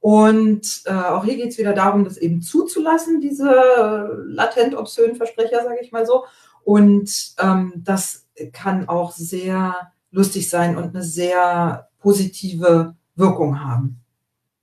Und 0.00 0.82
äh, 0.84 0.92
auch 0.92 1.24
hier 1.24 1.36
geht 1.36 1.50
es 1.50 1.58
wieder 1.58 1.72
darum, 1.72 2.04
das 2.04 2.16
eben 2.16 2.42
zuzulassen, 2.42 3.20
diese 3.20 4.24
latent 4.26 4.74
obszönen 4.74 5.14
Versprecher, 5.14 5.62
sage 5.62 5.78
ich 5.80 5.92
mal 5.92 6.04
so. 6.04 6.24
Und 6.64 7.34
ähm, 7.38 7.72
das 7.76 8.26
kann 8.52 8.88
auch 8.88 9.12
sehr 9.12 9.92
lustig 10.10 10.48
sein 10.48 10.76
und 10.76 10.94
eine 10.94 11.02
sehr 11.02 11.88
positive 11.98 12.94
Wirkung 13.14 13.60
haben. 13.64 14.00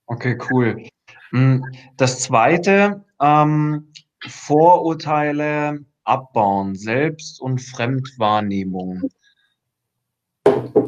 Okay, 0.06 0.38
cool. 0.50 0.84
Hm, 1.30 1.64
das 1.96 2.20
zweite, 2.20 3.04
ähm, 3.20 3.92
Vorurteile 4.26 5.84
abbauen, 6.04 6.74
Selbst- 6.74 7.40
und 7.40 7.60
Fremdwahrnehmung. 7.60 9.10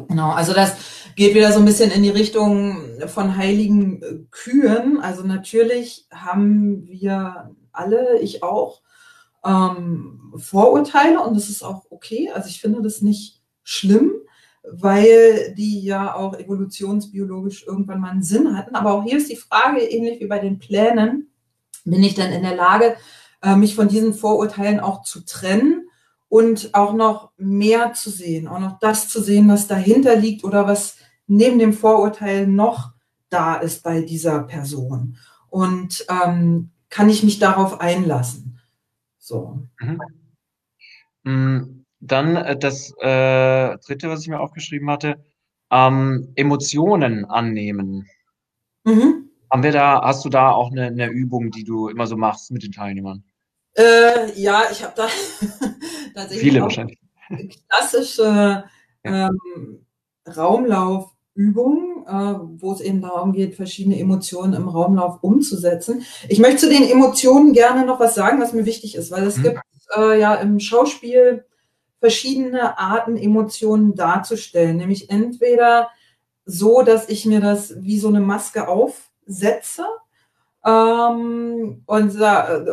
Genau, 0.07 0.31
also 0.31 0.53
das 0.53 0.75
geht 1.15 1.33
wieder 1.33 1.51
so 1.51 1.59
ein 1.59 1.65
bisschen 1.65 1.91
in 1.91 2.03
die 2.03 2.09
Richtung 2.09 2.77
von 3.07 3.37
heiligen 3.37 4.27
Kühen. 4.31 4.99
Also 4.99 5.23
natürlich 5.23 6.05
haben 6.11 6.85
wir 6.87 7.55
alle, 7.71 8.19
ich 8.19 8.43
auch, 8.43 8.81
ähm, 9.45 10.33
Vorurteile 10.37 11.21
und 11.21 11.35
das 11.35 11.49
ist 11.49 11.63
auch 11.63 11.85
okay. 11.89 12.29
Also 12.33 12.49
ich 12.49 12.61
finde 12.61 12.81
das 12.81 13.01
nicht 13.01 13.41
schlimm, 13.63 14.11
weil 14.63 15.53
die 15.55 15.81
ja 15.81 16.15
auch 16.15 16.37
evolutionsbiologisch 16.37 17.65
irgendwann 17.67 17.99
mal 17.99 18.11
einen 18.11 18.23
Sinn 18.23 18.57
hatten. 18.57 18.75
Aber 18.75 18.93
auch 18.93 19.03
hier 19.03 19.17
ist 19.17 19.29
die 19.29 19.35
Frage, 19.35 19.81
ähnlich 19.81 20.19
wie 20.19 20.27
bei 20.27 20.39
den 20.39 20.59
Plänen, 20.59 21.29
bin 21.85 22.03
ich 22.03 22.15
dann 22.15 22.31
in 22.31 22.43
der 22.43 22.55
Lage, 22.55 22.95
äh, 23.41 23.55
mich 23.55 23.75
von 23.75 23.87
diesen 23.87 24.13
Vorurteilen 24.13 24.79
auch 24.79 25.03
zu 25.03 25.25
trennen 25.25 25.89
und 26.29 26.73
auch 26.73 26.93
noch 26.93 27.31
mehr 27.37 27.93
zu 27.93 28.09
sehen, 28.09 28.47
auch 28.47 28.59
noch 28.59 28.79
das 28.79 29.09
zu 29.09 29.21
sehen, 29.21 29.47
was 29.49 29.67
dahinter 29.67 30.15
liegt 30.15 30.43
oder 30.43 30.65
was 30.65 30.95
neben 31.27 31.59
dem 31.59 31.73
Vorurteil 31.73 32.47
noch 32.47 32.91
da 33.29 33.55
ist 33.55 33.83
bei 33.83 34.01
dieser 34.01 34.39
Person. 34.43 35.17
Und 35.49 36.05
ähm, 36.09 36.71
kann 36.89 37.09
ich 37.09 37.23
mich 37.23 37.39
darauf 37.39 37.81
einlassen. 37.81 38.52
So. 39.23 39.65
Mhm. 39.79 40.01
Mm, 41.23 41.85
dann 42.01 42.35
äh, 42.35 42.59
das 42.59 42.93
äh, 42.99 43.77
dritte, 43.77 44.09
was 44.09 44.21
ich 44.21 44.27
mir 44.27 44.41
aufgeschrieben 44.41 44.89
hatte, 44.89 45.23
ähm, 45.71 46.33
Emotionen 46.35 47.23
annehmen. 47.23 48.05
Mhm. 48.83 49.29
Haben 49.49 49.63
wir 49.63 49.71
da, 49.71 50.01
hast 50.03 50.25
du 50.25 50.29
da 50.29 50.51
auch 50.51 50.71
eine, 50.71 50.87
eine, 50.87 51.07
Übung, 51.07 51.51
die 51.51 51.63
du 51.63 51.87
immer 51.87 52.05
so 52.05 52.17
machst 52.17 52.51
mit 52.51 52.63
den 52.63 52.73
Teilnehmern? 52.73 53.23
Äh, 53.77 54.37
ja, 54.37 54.63
ich 54.69 54.83
habe 54.83 54.93
da 54.93 55.07
tatsächlich 56.15 56.41
viele 56.41 56.61
wahrscheinlich 56.61 56.99
klassische 57.69 58.65
ähm, 59.05 59.85
Raumlauf 60.27 61.12
Übung, 61.35 62.05
äh, 62.07 62.35
wo 62.61 62.73
es 62.73 62.81
eben 62.81 63.01
darum 63.01 63.33
geht, 63.33 63.55
verschiedene 63.55 63.99
Emotionen 63.99 64.53
im 64.53 64.67
Raumlauf 64.67 65.17
umzusetzen. 65.21 66.03
Ich 66.29 66.39
möchte 66.39 66.67
zu 66.67 66.69
den 66.69 66.83
Emotionen 66.83 67.53
gerne 67.53 67.85
noch 67.85 67.99
was 67.99 68.15
sagen, 68.15 68.39
was 68.39 68.53
mir 68.53 68.65
wichtig 68.65 68.95
ist, 68.95 69.11
weil 69.11 69.25
es 69.25 69.37
mhm. 69.37 69.43
gibt 69.43 69.61
äh, 69.97 70.19
ja 70.19 70.35
im 70.35 70.59
Schauspiel 70.59 71.45
verschiedene 71.99 72.77
Arten, 72.77 73.17
Emotionen 73.17 73.95
darzustellen. 73.95 74.77
Nämlich 74.77 75.09
entweder 75.09 75.89
so, 76.45 76.81
dass 76.81 77.09
ich 77.09 77.25
mir 77.25 77.39
das 77.39 77.81
wie 77.81 77.97
so 77.97 78.09
eine 78.09 78.19
Maske 78.19 78.67
aufsetze. 78.67 79.85
Ähm, 80.65 81.83
und, 81.85 82.21
äh, 82.21 82.65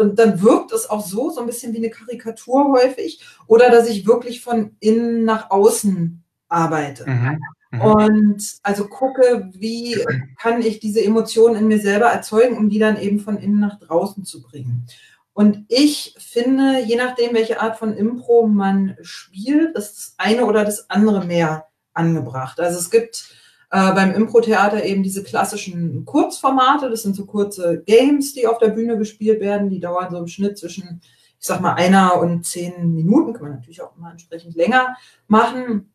und 0.00 0.18
dann 0.18 0.42
wirkt 0.42 0.72
es 0.72 0.90
auch 0.90 1.04
so, 1.04 1.30
so 1.30 1.40
ein 1.40 1.46
bisschen 1.46 1.72
wie 1.72 1.78
eine 1.78 1.90
Karikatur 1.90 2.72
häufig, 2.72 3.24
oder 3.46 3.70
dass 3.70 3.88
ich 3.88 4.06
wirklich 4.06 4.42
von 4.42 4.76
innen 4.80 5.24
nach 5.24 5.50
außen 5.50 6.22
arbeite. 6.48 7.08
Mhm. 7.08 7.40
Mhm. 7.72 7.80
Und 7.80 8.58
also 8.62 8.86
gucke, 8.86 9.50
wie 9.52 9.98
kann 10.38 10.62
ich 10.62 10.78
diese 10.78 11.04
Emotionen 11.04 11.56
in 11.56 11.66
mir 11.66 11.80
selber 11.80 12.06
erzeugen, 12.06 12.56
um 12.56 12.68
die 12.68 12.78
dann 12.78 12.96
eben 12.96 13.18
von 13.18 13.36
innen 13.38 13.58
nach 13.58 13.80
draußen 13.80 14.24
zu 14.24 14.40
bringen. 14.40 14.86
Und 15.32 15.64
ich 15.68 16.14
finde, 16.18 16.84
je 16.86 16.94
nachdem, 16.96 17.34
welche 17.34 17.60
Art 17.60 17.78
von 17.78 17.92
Impro 17.92 18.46
man 18.46 18.96
spielt, 19.02 19.76
ist 19.76 19.96
das 19.96 20.14
eine 20.18 20.46
oder 20.46 20.64
das 20.64 20.88
andere 20.88 21.24
mehr 21.24 21.66
angebracht. 21.92 22.60
Also 22.60 22.78
es 22.78 22.90
gibt 22.90 23.34
Äh, 23.74 23.94
beim 23.94 24.12
Impro-Theater 24.14 24.84
eben 24.84 25.02
diese 25.02 25.22
klassischen 25.22 26.04
Kurzformate, 26.04 26.90
das 26.90 27.04
sind 27.04 27.16
so 27.16 27.24
kurze 27.24 27.82
Games, 27.86 28.34
die 28.34 28.46
auf 28.46 28.58
der 28.58 28.68
Bühne 28.68 28.98
gespielt 28.98 29.40
werden, 29.40 29.70
die 29.70 29.80
dauern 29.80 30.10
so 30.10 30.18
im 30.18 30.26
Schnitt 30.26 30.58
zwischen, 30.58 31.00
ich 31.40 31.46
sag 31.46 31.62
mal, 31.62 31.72
einer 31.76 32.20
und 32.20 32.44
zehn 32.44 32.92
Minuten, 32.94 33.32
kann 33.32 33.44
man 33.44 33.52
natürlich 33.52 33.80
auch 33.80 33.96
immer 33.96 34.10
entsprechend 34.10 34.56
länger 34.56 34.94
machen. 35.26 35.90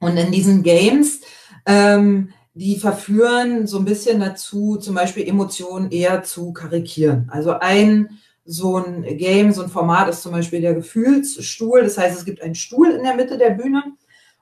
Und 0.00 0.16
in 0.16 0.32
diesen 0.32 0.62
Games, 0.62 1.20
ähm, 1.66 2.32
die 2.54 2.76
verführen 2.76 3.66
so 3.66 3.78
ein 3.78 3.84
bisschen 3.84 4.20
dazu, 4.20 4.76
zum 4.76 4.94
Beispiel 4.94 5.28
Emotionen 5.28 5.90
eher 5.90 6.22
zu 6.22 6.52
karikieren. 6.52 7.28
Also 7.30 7.52
ein 7.52 8.18
so 8.44 8.78
ein 8.78 9.02
Game, 9.16 9.52
so 9.52 9.62
ein 9.62 9.68
Format 9.68 10.08
ist 10.08 10.22
zum 10.22 10.32
Beispiel 10.32 10.60
der 10.60 10.74
Gefühlsstuhl. 10.74 11.82
Das 11.82 11.98
heißt, 11.98 12.18
es 12.18 12.24
gibt 12.24 12.42
einen 12.42 12.54
Stuhl 12.56 12.90
in 12.90 13.04
der 13.04 13.14
Mitte 13.14 13.38
der 13.38 13.50
Bühne 13.50 13.82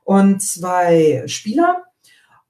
und 0.05 0.41
zwei 0.41 1.25
Spieler 1.27 1.85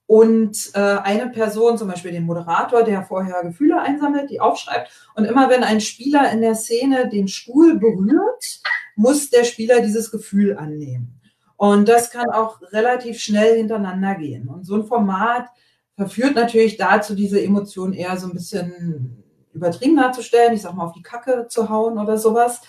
und 0.06 0.70
äh, 0.74 0.78
eine 0.78 1.28
Person, 1.28 1.76
zum 1.76 1.88
Beispiel 1.88 2.12
den 2.12 2.24
Moderator, 2.24 2.82
der 2.82 3.02
vorher 3.02 3.42
Gefühle 3.42 3.80
einsammelt, 3.80 4.30
die 4.30 4.40
aufschreibt. 4.40 4.90
Und 5.14 5.24
immer 5.24 5.50
wenn 5.50 5.64
ein 5.64 5.80
Spieler 5.80 6.30
in 6.32 6.40
der 6.40 6.54
Szene 6.54 7.08
den 7.08 7.28
Stuhl 7.28 7.78
berührt, 7.78 8.60
muss 8.96 9.28
der 9.30 9.44
Spieler 9.44 9.80
dieses 9.80 10.10
Gefühl 10.10 10.56
annehmen. 10.56 11.17
Und 11.58 11.88
das 11.88 12.10
kann 12.10 12.30
auch 12.30 12.62
relativ 12.72 13.18
schnell 13.18 13.56
hintereinander 13.56 14.14
gehen. 14.14 14.48
Und 14.48 14.64
so 14.64 14.76
ein 14.76 14.84
Format 14.84 15.48
verführt 15.96 16.36
natürlich 16.36 16.76
dazu, 16.76 17.16
diese 17.16 17.42
Emotionen 17.42 17.94
eher 17.94 18.16
so 18.16 18.28
ein 18.28 18.32
bisschen 18.32 19.24
übertrieben 19.52 19.96
darzustellen, 19.96 20.54
ich 20.54 20.62
sag 20.62 20.74
mal 20.74 20.84
auf 20.84 20.92
die 20.92 21.02
Kacke 21.02 21.46
zu 21.48 21.68
hauen 21.68 21.98
oder 21.98 22.16
sowas. 22.16 22.60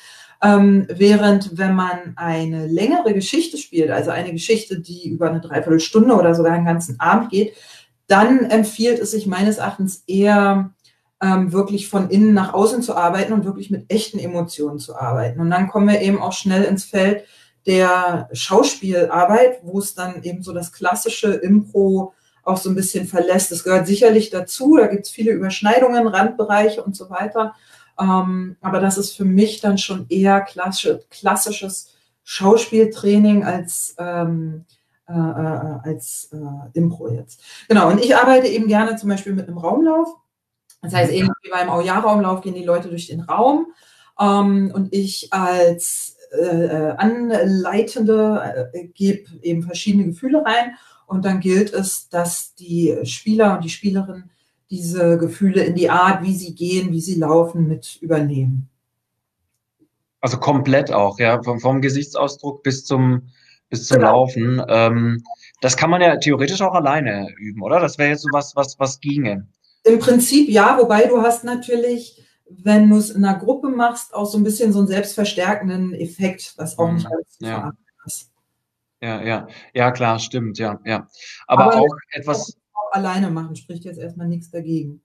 Ähm, 0.42 0.88
während 0.90 1.56
wenn 1.56 1.76
man 1.76 2.14
eine 2.16 2.66
längere 2.66 3.14
Geschichte 3.14 3.60
spielt, 3.60 3.92
also 3.92 4.10
eine 4.10 4.32
Geschichte, 4.32 4.80
die 4.80 5.08
über 5.08 5.30
eine 5.30 5.42
Dreiviertelstunde 5.42 6.16
oder 6.16 6.34
sogar 6.34 6.54
einen 6.54 6.66
ganzen 6.66 7.00
Abend 7.00 7.30
geht, 7.30 7.54
dann 8.08 8.46
empfiehlt 8.46 8.98
es 8.98 9.12
sich 9.12 9.28
meines 9.28 9.60
Erachtens 9.60 10.04
eher 10.08 10.74
ähm, 11.22 11.52
wirklich 11.52 11.90
von 11.90 12.10
innen 12.10 12.34
nach 12.34 12.56
außen 12.56 12.82
zu 12.82 12.96
arbeiten 12.96 13.34
und 13.34 13.46
wirklich 13.46 13.70
mit 13.70 13.94
echten 13.94 14.18
Emotionen 14.18 14.80
zu 14.80 14.96
arbeiten. 14.96 15.40
Und 15.42 15.52
dann 15.52 15.68
kommen 15.68 15.88
wir 15.88 16.02
eben 16.02 16.20
auch 16.20 16.34
schnell 16.34 16.64
ins 16.64 16.86
Feld 16.86 17.26
der 17.70 18.30
Schauspielarbeit, 18.34 19.60
wo 19.62 19.78
es 19.78 19.94
dann 19.94 20.24
eben 20.24 20.42
so 20.42 20.54
das 20.54 20.72
klassische 20.72 21.34
Impro 21.34 22.16
auch 22.44 22.58
so 22.58 22.72
ein 22.72 22.76
bisschen 22.76 23.06
verlässt. 23.06 23.52
Das 23.52 23.64
gehört 23.64 23.86
sicherlich 23.86 24.32
dazu, 24.32 24.76
da 24.76 24.88
gibt 24.88 25.06
es 25.06 25.12
viele 25.12 25.34
Überschneidungen, 25.34 26.08
Randbereiche 26.08 26.84
und 26.84 26.96
so 26.96 27.12
weiter. 27.12 27.54
Ähm, 28.00 28.58
aber 28.60 28.80
das 28.80 28.98
ist 28.98 29.16
für 29.16 29.26
mich 29.26 29.62
dann 29.62 29.78
schon 29.78 30.08
eher 30.10 30.42
klassisch, 30.42 30.98
klassisches 31.12 31.94
Schauspieltraining 32.24 33.44
als, 33.44 33.94
ähm, 34.00 34.66
äh, 35.08 35.14
äh, 35.14 35.80
als 35.84 36.32
äh, 36.34 36.78
Impro 36.78 37.10
jetzt. 37.10 37.44
Genau, 37.68 37.90
und 37.90 38.04
ich 38.04 38.16
arbeite 38.16 38.48
eben 38.48 38.68
gerne 38.68 38.96
zum 38.96 39.10
Beispiel 39.10 39.34
mit 39.34 39.48
einem 39.48 39.60
Raumlauf. 39.60 40.08
Das 40.82 40.96
heißt, 40.96 41.12
eben 41.12 41.30
wie 41.44 41.52
beim 41.52 41.70
Auja-Raumlauf 41.70 42.42
gehen 42.42 42.56
die 42.56 42.64
Leute 42.64 42.90
durch 42.90 43.06
den 43.08 43.22
Raum 43.22 43.68
ähm, 44.20 44.72
und 44.74 44.92
ich 44.92 45.32
als 45.32 46.16
äh, 46.32 46.94
Anleitende 46.98 48.70
äh, 48.74 48.88
gebe 48.88 49.30
eben 49.42 49.64
verschiedene 49.64 50.06
Gefühle 50.06 50.44
rein 50.46 50.76
und 51.08 51.26
dann 51.26 51.40
gilt 51.40 51.74
es, 51.74 52.10
dass 52.10 52.54
die 52.56 52.96
Spieler 53.04 53.56
und 53.56 53.64
die 53.64 53.70
Spielerinnen 53.70 54.30
diese 54.70 55.18
Gefühle 55.18 55.64
in 55.64 55.76
die 55.76 55.90
Art, 55.90 56.24
wie 56.24 56.36
sie 56.36 56.54
gehen, 56.54 56.92
wie 56.92 57.02
sie 57.02 57.16
laufen, 57.16 57.68
mit 57.68 57.98
übernehmen. 58.02 58.70
Also 60.22 60.38
komplett 60.38 60.92
auch, 60.92 61.18
ja, 61.18 61.42
vom, 61.42 61.60
vom 61.60 61.82
Gesichtsausdruck 61.82 62.62
bis 62.62 62.86
zum, 62.86 63.30
bis 63.70 63.88
zum 63.88 63.98
genau. 63.98 64.12
Laufen. 64.12 64.62
Ähm, 64.68 65.24
das 65.62 65.78
kann 65.78 65.90
man 65.90 66.02
ja 66.02 66.18
theoretisch 66.18 66.62
auch 66.62 66.74
alleine 66.74 67.34
üben, 67.38 67.64
oder? 67.64 67.80
Das 67.80 67.98
wäre 67.98 68.10
jetzt 68.10 68.22
so 68.22 68.30
was, 68.32 68.56
was, 68.56 68.78
was 68.80 69.00
ginge. 69.00 69.48
Im 69.84 70.00
Prinzip 70.00 70.50
ja, 70.50 70.78
wobei 70.78 71.06
du 71.06 71.22
hast 71.22 71.44
natürlich, 71.44 72.22
wenn 72.50 72.90
du 72.90 72.98
es 72.98 73.10
in 73.12 73.24
einer 73.24 73.38
Gruppe 73.38 73.70
machst, 73.70 74.14
auch 74.14 74.26
so 74.26 74.38
ein 74.38 74.44
bisschen 74.44 74.74
so 74.74 74.80
einen 74.80 74.88
selbstverstärkenden 74.88 75.94
Effekt, 75.94 76.54
was 76.58 76.78
auch 76.78 76.92
nicht 76.92 77.10
ganz 77.10 77.38
ja. 77.40 77.72
ist. 78.06 78.32
Ja, 79.02 79.22
ja, 79.22 79.48
ja, 79.74 79.92
klar, 79.92 80.20
stimmt, 80.20 80.58
ja, 80.58 80.80
ja. 80.86 81.08
Aber, 81.48 81.66
Aber 81.66 81.82
auch 81.82 81.96
etwas. 82.12 82.58
Auch 82.74 82.92
alleine 82.92 83.30
machen 83.30 83.56
spricht 83.56 83.86
jetzt 83.86 84.00
erstmal 84.00 84.28
nichts 84.28 84.52
dagegen. 84.52 85.02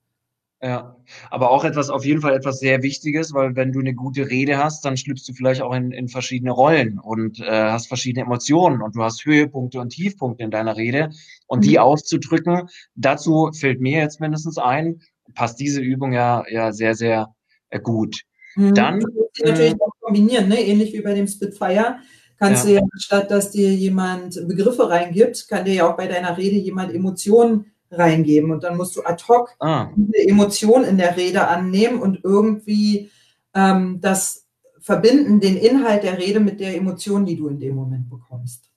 Ja, 0.65 0.97
aber 1.31 1.51
auch 1.51 1.65
etwas, 1.65 1.91
auf 1.91 2.07
jeden 2.07 2.23
Fall 2.23 2.35
etwas 2.35 2.59
sehr 2.59 2.83
Wichtiges, 2.83 3.35
weil 3.35 3.55
wenn 3.55 3.73
du 3.73 3.81
eine 3.81 3.93
gute 3.93 4.31
Rede 4.31 4.57
hast, 4.57 4.83
dann 4.87 4.97
schlüpfst 4.97 5.29
du 5.29 5.35
vielleicht 5.35 5.61
auch 5.61 5.75
in, 5.75 5.93
in 5.93 6.09
verschiedene 6.09 6.53
Rollen 6.53 6.99
und 6.99 7.39
äh, 7.41 7.71
hast 7.71 7.87
verschiedene 7.87 8.25
Emotionen 8.25 8.81
und 8.81 8.97
du 8.97 9.03
hast 9.03 9.27
Höhepunkte 9.27 9.79
und 9.79 9.91
Tiefpunkte 9.91 10.43
in 10.43 10.51
deiner 10.51 10.79
Rede 10.79 11.11
und 11.49 11.59
mhm. 11.59 11.63
die 11.63 11.79
auszudrücken, 11.79 12.71
dazu 12.95 13.51
fällt 13.53 13.83
mir 13.83 13.99
jetzt 13.99 14.21
mindestens 14.21 14.57
ein, 14.57 15.03
passt 15.35 15.61
diese 15.61 15.81
Übung 15.81 16.13
ja, 16.13 16.45
ja 16.49 16.73
sehr, 16.73 16.95
sehr 16.95 17.35
äh, 17.71 17.81
gut. 17.81 18.21
Mhm. 18.57 18.75
Dann. 18.75 19.01
Du 19.01 19.29
natürlich 19.45 19.81
auch 19.81 19.93
kombinieren, 20.01 20.49
ne? 20.49 20.61
ähnlich 20.61 20.93
wie 20.93 21.01
bei 21.01 21.15
dem 21.15 21.27
Spitfire 21.27 21.97
kannst 22.39 22.67
ja. 22.67 22.71
du 22.71 22.77
ja, 22.77 22.83
statt 22.97 23.31
dass 23.31 23.51
dir 23.51 23.73
jemand 23.73 24.47
Begriffe 24.47 24.89
reingibt, 24.89 25.49
kann 25.49 25.65
dir 25.65 25.75
ja 25.75 25.91
auch 25.91 25.97
bei 25.97 26.07
deiner 26.07 26.37
Rede 26.37 26.57
jemand 26.57 26.95
Emotionen 26.95 27.73
reingeben. 27.91 28.51
Und 28.51 28.65
dann 28.65 28.77
musst 28.77 28.97
du 28.97 29.03
ad 29.03 29.23
hoc 29.29 29.55
ah. 29.61 29.91
diese 29.97 30.29
Emotion 30.29 30.85
in 30.85 30.99
der 30.99 31.17
Rede 31.17 31.47
annehmen 31.49 32.01
und 32.01 32.21
irgendwie 32.23 33.11
ähm, 33.55 34.01
das 34.01 34.47
verbinden, 34.81 35.41
den 35.41 35.57
Inhalt 35.57 36.03
der 36.03 36.19
Rede 36.19 36.41
mit 36.41 36.61
der 36.61 36.77
Emotion, 36.77 37.25
die 37.25 37.37
du 37.37 37.49
in 37.49 37.59
dem 37.59 37.75
Moment 37.75 38.11
bekommst. 38.11 38.71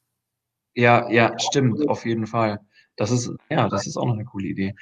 Ja, 0.74 1.10
ja, 1.10 1.34
stimmt, 1.40 1.90
auf 1.90 2.06
jeden 2.06 2.28
Fall. 2.28 2.60
Das 2.98 3.12
ist, 3.12 3.32
ja, 3.50 3.70
das 3.70 3.88
ist 3.88 3.96
auch 3.96 4.06
noch 4.06 4.16
eine 4.16 4.26
coole 4.26 4.48
Idee. 4.48 4.76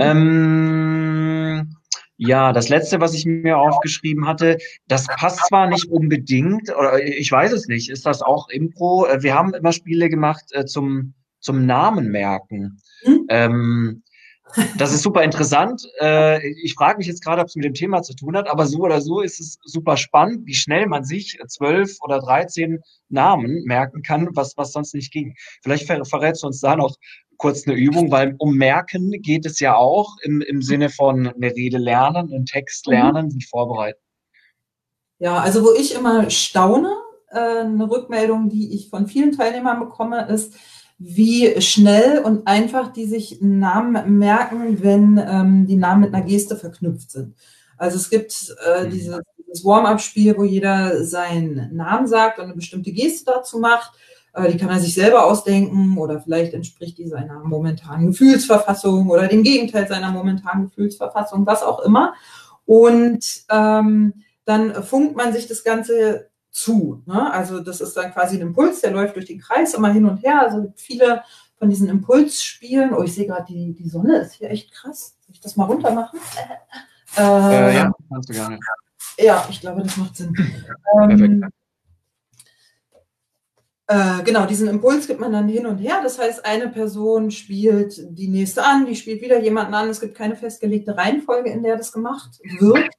Ähm, 0.00 1.76
ja, 2.16 2.52
das 2.52 2.68
letzte, 2.68 3.00
was 3.00 3.14
ich 3.14 3.26
mir 3.26 3.58
aufgeschrieben 3.58 4.26
hatte, 4.26 4.58
das 4.88 5.06
passt 5.06 5.46
zwar 5.46 5.68
nicht 5.68 5.84
unbedingt, 5.86 6.74
oder 6.76 7.00
ich 7.00 7.30
weiß 7.30 7.52
es 7.52 7.68
nicht, 7.68 7.90
ist 7.90 8.06
das 8.06 8.22
auch 8.22 8.48
Impro? 8.48 9.06
Äh, 9.06 9.22
wir 9.22 9.34
haben 9.34 9.54
immer 9.54 9.72
Spiele 9.72 10.08
gemacht 10.08 10.44
äh, 10.50 10.64
zum, 10.64 11.14
zum 11.38 11.66
Namen 11.66 12.10
merken. 12.10 12.80
Hm? 13.04 13.26
Ähm, 13.28 14.02
das 14.78 14.94
ist 14.94 15.02
super 15.02 15.22
interessant. 15.22 15.86
Äh, 16.00 16.48
ich 16.62 16.74
frage 16.74 16.98
mich 16.98 17.06
jetzt 17.06 17.22
gerade, 17.22 17.42
ob 17.42 17.48
es 17.48 17.54
mit 17.54 17.66
dem 17.66 17.74
Thema 17.74 18.02
zu 18.02 18.14
tun 18.14 18.36
hat, 18.36 18.48
aber 18.48 18.66
so 18.66 18.78
oder 18.78 19.00
so 19.00 19.20
ist 19.20 19.40
es 19.40 19.58
super 19.62 19.96
spannend, 19.96 20.46
wie 20.46 20.54
schnell 20.54 20.86
man 20.86 21.04
sich 21.04 21.38
zwölf 21.48 21.98
oder 22.00 22.18
dreizehn 22.18 22.80
Namen 23.10 23.62
merken 23.64 24.02
kann, 24.02 24.28
was, 24.32 24.56
was 24.56 24.72
sonst 24.72 24.94
nicht 24.94 25.12
ging. 25.12 25.34
Vielleicht 25.62 25.86
ver 25.86 26.04
verrätst 26.04 26.42
du 26.42 26.46
uns 26.46 26.60
da 26.60 26.76
noch 26.76 26.96
kurz 27.38 27.66
eine 27.66 27.76
Übung, 27.76 28.10
weil 28.10 28.34
um 28.38 28.54
Merken 28.56 29.10
geht 29.22 29.46
es 29.46 29.60
ja 29.60 29.76
auch 29.76 30.16
im, 30.22 30.42
im 30.42 30.60
Sinne 30.60 30.90
von 30.90 31.28
eine 31.28 31.54
Rede 31.54 31.78
lernen, 31.78 32.32
einen 32.32 32.46
Text 32.46 32.86
mhm. 32.86 32.92
lernen, 32.92 33.30
sich 33.30 33.48
vorbereiten. 33.48 34.00
Ja, 35.18 35.38
also 35.38 35.64
wo 35.64 35.72
ich 35.72 35.94
immer 35.94 36.30
staune, 36.30 36.92
äh, 37.30 37.60
eine 37.60 37.90
Rückmeldung, 37.90 38.48
die 38.48 38.74
ich 38.74 38.90
von 38.90 39.06
vielen 39.06 39.32
Teilnehmern 39.32 39.80
bekomme, 39.80 40.28
ist, 40.28 40.54
wie 40.98 41.60
schnell 41.60 42.18
und 42.18 42.46
einfach 42.46 42.92
die 42.92 43.06
sich 43.06 43.38
Namen 43.40 44.18
merken, 44.18 44.82
wenn 44.82 45.18
ähm, 45.18 45.66
die 45.66 45.76
Namen 45.76 46.02
mit 46.02 46.14
einer 46.14 46.24
Geste 46.24 46.56
verknüpft 46.56 47.12
sind. 47.12 47.36
Also 47.76 47.96
es 47.96 48.10
gibt 48.10 48.54
äh, 48.66 48.84
mhm. 48.84 48.90
dieses, 48.90 49.20
dieses 49.38 49.64
Warm-up-Spiel, 49.64 50.36
wo 50.36 50.42
jeder 50.42 51.04
seinen 51.04 51.74
Namen 51.74 52.08
sagt 52.08 52.38
und 52.38 52.46
eine 52.46 52.54
bestimmte 52.54 52.90
Geste 52.90 53.30
dazu 53.32 53.60
macht. 53.60 53.92
Äh, 54.38 54.52
die 54.52 54.58
kann 54.58 54.70
er 54.70 54.80
sich 54.80 54.94
selber 54.94 55.26
ausdenken 55.26 55.96
oder 55.98 56.20
vielleicht 56.20 56.54
entspricht 56.54 56.98
die 56.98 57.08
seiner 57.08 57.40
momentanen 57.40 58.08
Gefühlsverfassung 58.08 59.08
oder 59.08 59.26
dem 59.26 59.42
Gegenteil 59.42 59.88
seiner 59.88 60.10
momentanen 60.10 60.68
Gefühlsverfassung, 60.68 61.46
was 61.46 61.62
auch 61.62 61.80
immer. 61.80 62.14
Und 62.66 63.24
ähm, 63.50 64.14
dann 64.44 64.82
funkt 64.82 65.16
man 65.16 65.32
sich 65.32 65.46
das 65.46 65.64
Ganze 65.64 66.30
zu. 66.50 67.02
Ne? 67.06 67.32
Also 67.32 67.60
das 67.60 67.80
ist 67.80 67.96
dann 67.96 68.12
quasi 68.12 68.36
ein 68.36 68.42
Impuls, 68.42 68.80
der 68.80 68.90
läuft 68.90 69.16
durch 69.16 69.26
den 69.26 69.40
Kreis 69.40 69.74
immer 69.74 69.92
hin 69.92 70.06
und 70.06 70.22
her. 70.22 70.42
Also 70.42 70.72
viele 70.76 71.22
von 71.58 71.70
diesen 71.70 71.88
Impulsspielen. 71.88 72.94
Oh, 72.94 73.02
ich 73.02 73.14
sehe 73.14 73.26
gerade, 73.26 73.46
die, 73.46 73.74
die 73.74 73.88
Sonne 73.88 74.18
ist 74.18 74.34
hier 74.34 74.50
echt 74.50 74.72
krass. 74.72 75.16
Soll 75.20 75.34
ich 75.34 75.40
das 75.40 75.56
mal 75.56 75.64
runter 75.64 75.92
machen? 75.92 76.18
Äh, 77.16 77.22
äh, 77.22 77.74
ja, 77.74 77.92
kannst 78.08 78.28
du 78.28 78.32
gerne. 78.34 78.58
Ja, 79.18 79.46
ich 79.50 79.60
glaube, 79.60 79.82
das 79.82 79.96
macht 79.96 80.16
Sinn. 80.16 80.34
Ähm, 81.00 81.48
äh, 83.90 84.22
genau, 84.22 84.44
diesen 84.44 84.68
Impuls 84.68 85.06
gibt 85.06 85.18
man 85.18 85.32
dann 85.32 85.48
hin 85.48 85.66
und 85.66 85.78
her. 85.78 86.00
Das 86.02 86.18
heißt, 86.18 86.44
eine 86.44 86.68
Person 86.68 87.30
spielt 87.30 87.98
die 88.10 88.28
nächste 88.28 88.62
an, 88.62 88.84
die 88.84 88.94
spielt 88.94 89.22
wieder 89.22 89.40
jemanden 89.40 89.72
an. 89.72 89.88
Es 89.88 90.00
gibt 90.00 90.14
keine 90.14 90.36
festgelegte 90.36 90.94
Reihenfolge, 90.94 91.50
in 91.50 91.62
der 91.62 91.78
das 91.78 91.90
gemacht 91.90 92.38
wird. 92.60 92.90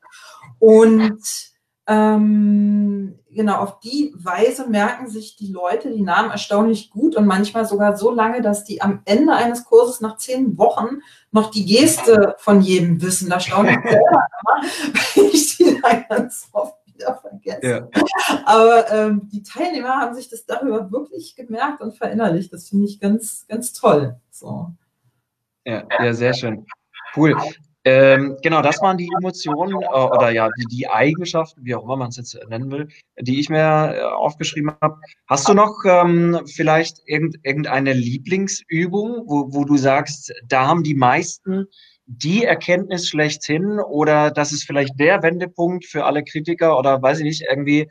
Und 0.57 1.21
ähm, 1.85 3.19
genau, 3.29 3.57
auf 3.57 3.79
die 3.81 4.13
Weise 4.15 4.67
merken 4.67 5.07
sich 5.09 5.35
die 5.35 5.51
Leute 5.51 5.91
die 5.91 6.01
Namen 6.01 6.31
erstaunlich 6.31 6.89
gut 6.89 7.15
und 7.15 7.27
manchmal 7.27 7.65
sogar 7.65 7.95
so 7.95 8.11
lange, 8.11 8.41
dass 8.41 8.63
die 8.63 8.81
am 8.81 9.01
Ende 9.05 9.33
eines 9.33 9.65
Kurses 9.65 10.01
nach 10.01 10.17
zehn 10.17 10.57
Wochen 10.57 11.01
noch 11.31 11.51
die 11.51 11.65
Geste 11.65 12.35
von 12.39 12.61
jedem 12.61 12.99
wissen. 13.01 13.29
Da 13.29 13.39
staune 13.39 13.71
ich 13.71 13.89
selber 13.89 14.23
immer, 14.41 14.69
wenn 15.15 15.25
ich 15.25 15.57
die 15.57 15.79
dann 15.81 16.05
ganz 16.09 16.49
oft 16.51 16.78
wieder 16.99 17.15
vergesse. 17.15 17.89
Ja. 17.93 18.03
Aber 18.45 18.91
ähm, 18.91 19.29
die 19.31 19.43
Teilnehmer 19.43 19.95
haben 19.95 20.15
sich 20.15 20.29
das 20.29 20.45
darüber 20.45 20.91
wirklich 20.91 21.35
gemerkt 21.35 21.81
und 21.81 21.97
verinnerlicht. 21.97 22.53
Das 22.53 22.69
finde 22.69 22.85
ich 22.85 22.99
ganz, 22.99 23.45
ganz 23.47 23.73
toll. 23.73 24.19
So. 24.29 24.71
Ja, 25.65 25.83
ja, 25.99 26.13
sehr 26.13 26.33
schön. 26.33 26.65
Cool. 27.15 27.35
Ähm, 27.85 28.37
genau, 28.43 28.61
das 28.61 28.81
waren 28.81 28.97
die 28.97 29.09
Emotionen 29.17 29.81
äh, 29.81 29.87
oder 29.87 30.31
ja, 30.31 30.49
die, 30.59 30.65
die 30.65 30.89
Eigenschaften, 30.89 31.63
wie 31.63 31.73
auch 31.75 31.83
immer 31.83 31.95
man 31.95 32.09
es 32.09 32.17
jetzt 32.17 32.37
nennen 32.49 32.69
will, 32.69 32.89
die 33.19 33.39
ich 33.39 33.49
mir 33.49 33.95
äh, 33.95 34.01
aufgeschrieben 34.01 34.73
habe. 34.81 34.99
Hast 35.27 35.47
du 35.47 35.53
noch 35.53 35.73
ähm, 35.85 36.41
vielleicht 36.45 37.01
irgend, 37.05 37.37
irgendeine 37.43 37.93
Lieblingsübung, 37.93 39.23
wo, 39.27 39.53
wo 39.53 39.63
du 39.63 39.77
sagst, 39.77 40.33
da 40.45 40.67
haben 40.67 40.83
die 40.83 40.93
meisten 40.93 41.67
die 42.11 42.43
Erkenntnis 42.43 43.07
schlechthin 43.07 43.79
oder 43.79 44.31
das 44.31 44.51
ist 44.51 44.63
vielleicht 44.63 44.99
der 44.99 45.21
Wendepunkt 45.21 45.85
für 45.85 46.05
alle 46.05 46.23
Kritiker 46.23 46.77
oder 46.77 46.99
weiß 46.99 47.19
ich 47.19 47.23
nicht, 47.23 47.45
irgendwie 47.47 47.87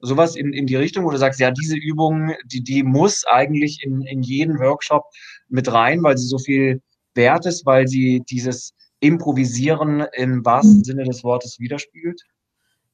sowas 0.00 0.36
in, 0.36 0.52
in 0.52 0.66
die 0.66 0.76
Richtung, 0.76 1.06
wo 1.06 1.10
du 1.10 1.16
sagst, 1.16 1.40
ja, 1.40 1.50
diese 1.50 1.76
Übung, 1.76 2.34
die, 2.44 2.62
die 2.62 2.82
muss 2.82 3.24
eigentlich 3.24 3.82
in, 3.82 4.02
in 4.02 4.22
jeden 4.22 4.58
Workshop 4.58 5.04
mit 5.48 5.72
rein, 5.72 6.02
weil 6.02 6.18
sie 6.18 6.26
so 6.26 6.36
viel 6.36 6.82
wert 7.14 7.46
ist, 7.46 7.64
weil 7.64 7.88
sie 7.88 8.22
dieses 8.28 8.74
Improvisieren 9.00 10.04
im 10.12 10.44
wahrsten 10.44 10.78
mhm. 10.78 10.84
Sinne 10.84 11.04
des 11.04 11.24
Wortes 11.24 11.58
widerspiegelt? 11.58 12.20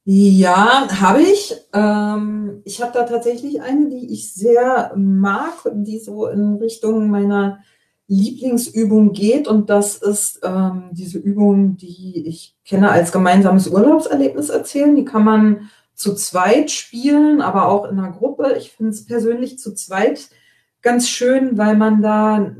Ja, 0.05 0.87
habe 1.01 1.21
ich. 1.21 1.53
Ähm, 1.73 2.61
ich 2.63 2.81
habe 2.81 2.93
da 2.93 3.03
tatsächlich 3.03 3.61
eine, 3.61 3.89
die 3.89 4.11
ich 4.13 4.33
sehr 4.33 4.93
mag, 4.95 5.53
die 5.73 5.99
so 5.99 6.27
in 6.27 6.55
Richtung 6.55 7.09
meiner 7.09 7.59
Lieblingsübung 8.11 9.13
geht. 9.13 9.47
Und 9.47 9.69
das 9.69 9.95
ist 9.95 10.41
ähm, 10.43 10.89
diese 10.91 11.17
Übung, 11.17 11.77
die 11.77 12.27
ich 12.27 12.57
kenne 12.65 12.91
als 12.91 13.11
gemeinsames 13.11 13.69
Urlaubserlebnis 13.69 14.49
erzählen. 14.49 14.95
Die 14.95 15.05
kann 15.05 15.23
man 15.23 15.69
zu 15.95 16.13
zweit 16.13 16.71
spielen, 16.71 17.41
aber 17.41 17.67
auch 17.67 17.85
in 17.85 17.97
einer 17.97 18.11
Gruppe. 18.11 18.55
Ich 18.57 18.71
finde 18.71 18.91
es 18.91 19.05
persönlich 19.05 19.59
zu 19.59 19.73
zweit 19.73 20.29
ganz 20.81 21.07
schön, 21.07 21.57
weil 21.57 21.77
man 21.77 22.01
da 22.01 22.53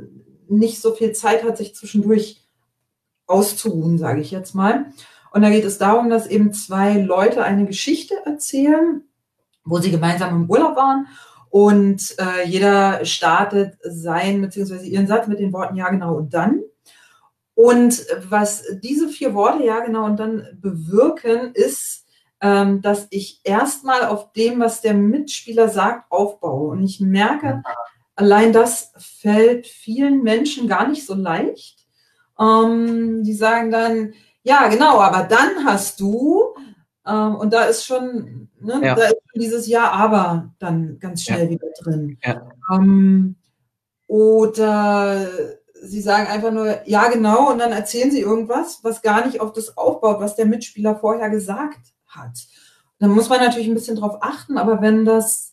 nicht 0.47 0.79
so 0.79 0.93
viel 0.93 1.11
Zeit 1.11 1.43
hat, 1.43 1.57
sich 1.57 1.75
zwischendurch 1.75 2.41
auszuruhen, 3.27 3.97
sage 3.97 4.21
ich 4.21 4.31
jetzt 4.31 4.55
mal. 4.55 4.85
Und 5.33 5.41
da 5.41 5.49
geht 5.49 5.65
es 5.65 5.77
darum, 5.77 6.09
dass 6.09 6.27
eben 6.27 6.53
zwei 6.53 6.97
Leute 6.97 7.43
eine 7.43 7.65
Geschichte 7.65 8.15
erzählen, 8.25 9.03
wo 9.65 9.79
sie 9.79 9.91
gemeinsam 9.91 10.43
im 10.43 10.49
Urlaub 10.49 10.75
waren. 10.75 11.07
Und 11.51 12.15
äh, 12.17 12.47
jeder 12.47 13.05
startet 13.05 13.77
sein 13.83 14.41
bzw. 14.41 14.87
ihren 14.87 15.05
Satz 15.05 15.27
mit 15.27 15.39
den 15.39 15.53
Worten 15.53 15.75
ja 15.75 15.89
genau 15.89 16.15
und 16.15 16.33
dann. 16.33 16.61
Und 17.53 18.03
was 18.27 18.63
diese 18.81 19.07
vier 19.09 19.35
Worte 19.35 19.63
ja 19.63 19.81
genau 19.81 20.05
und 20.05 20.19
dann 20.19 20.47
bewirken, 20.59 21.51
ist, 21.53 22.07
ähm, 22.41 22.81
dass 22.81 23.05
ich 23.11 23.41
erstmal 23.43 24.05
auf 24.05 24.31
dem, 24.33 24.59
was 24.59 24.81
der 24.81 24.95
Mitspieler 24.95 25.69
sagt, 25.69 26.11
aufbaue. 26.11 26.71
Und 26.71 26.83
ich 26.83 26.99
merke, 26.99 27.61
allein 28.15 28.51
das 28.51 28.93
fällt 28.97 29.67
vielen 29.67 30.23
Menschen 30.23 30.67
gar 30.67 30.87
nicht 30.87 31.05
so 31.05 31.13
leicht 31.13 31.81
ähm, 32.41 33.23
die 33.23 33.33
sagen 33.33 33.71
dann, 33.71 34.13
ja, 34.43 34.67
genau, 34.67 34.99
aber 34.99 35.23
dann 35.23 35.65
hast 35.65 35.99
du, 35.99 36.55
ähm, 37.05 37.35
und 37.35 37.53
da 37.53 37.63
ist 37.63 37.85
schon, 37.85 38.49
ne, 38.59 38.79
ja. 38.83 38.95
da 38.95 39.05
ist 39.05 39.17
schon 39.31 39.41
dieses 39.41 39.67
Ja, 39.67 39.91
aber 39.91 40.51
dann 40.59 40.99
ganz 40.99 41.23
schnell 41.23 41.45
ja. 41.45 41.49
wieder 41.49 41.67
drin. 41.81 42.17
Ja. 42.23 42.49
Ähm, 42.71 43.35
oder 44.07 45.27
sie 45.81 46.01
sagen 46.01 46.27
einfach 46.27 46.51
nur, 46.51 46.87
ja, 46.87 47.07
genau, 47.09 47.51
und 47.51 47.59
dann 47.59 47.71
erzählen 47.71 48.11
sie 48.11 48.21
irgendwas, 48.21 48.79
was 48.83 49.01
gar 49.01 49.25
nicht 49.25 49.41
auf 49.41 49.51
das 49.53 49.77
aufbaut, 49.77 50.19
was 50.19 50.35
der 50.35 50.45
Mitspieler 50.45 50.95
vorher 50.95 51.29
gesagt 51.29 51.93
hat. 52.05 52.45
Dann 52.99 53.09
muss 53.09 53.29
man 53.29 53.39
natürlich 53.39 53.67
ein 53.67 53.73
bisschen 53.73 53.95
drauf 53.95 54.17
achten, 54.21 54.59
aber 54.59 54.81
wenn 54.81 55.05
das 55.05 55.50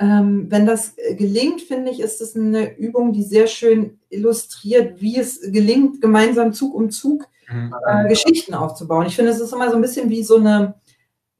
wenn 0.00 0.64
das 0.64 0.94
gelingt, 1.16 1.60
finde 1.62 1.90
ich, 1.90 1.98
ist 1.98 2.20
es 2.20 2.36
eine 2.36 2.76
Übung, 2.76 3.12
die 3.12 3.24
sehr 3.24 3.48
schön 3.48 3.98
illustriert, 4.10 5.00
wie 5.00 5.18
es 5.18 5.40
gelingt, 5.40 6.00
gemeinsam 6.00 6.52
Zug 6.52 6.74
um 6.74 6.90
Zug 6.90 7.26
mhm. 7.50 7.74
äh, 7.84 8.08
Geschichten 8.08 8.54
aufzubauen. 8.54 9.06
Ich 9.06 9.16
finde, 9.16 9.32
es 9.32 9.40
ist 9.40 9.52
immer 9.52 9.70
so 9.70 9.76
ein 9.76 9.82
bisschen 9.82 10.08
wie 10.08 10.22
so 10.22 10.36
eine 10.36 10.74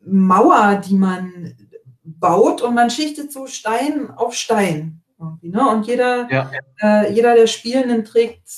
Mauer, 0.05 0.83
die 0.85 0.95
man 0.95 1.55
baut 2.03 2.63
und 2.63 2.75
man 2.75 2.91
schichtet 2.91 3.33
so 3.33 3.47
Stein 3.47 4.11
auf 4.11 4.35
Stein. 4.35 5.03
Ne? 5.43 5.69
Und 5.69 5.87
jeder, 5.87 6.29
ja. 6.31 6.51
äh, 6.81 7.13
jeder 7.13 7.35
der 7.35 7.47
Spielenden 7.47 8.05
trägt 8.05 8.49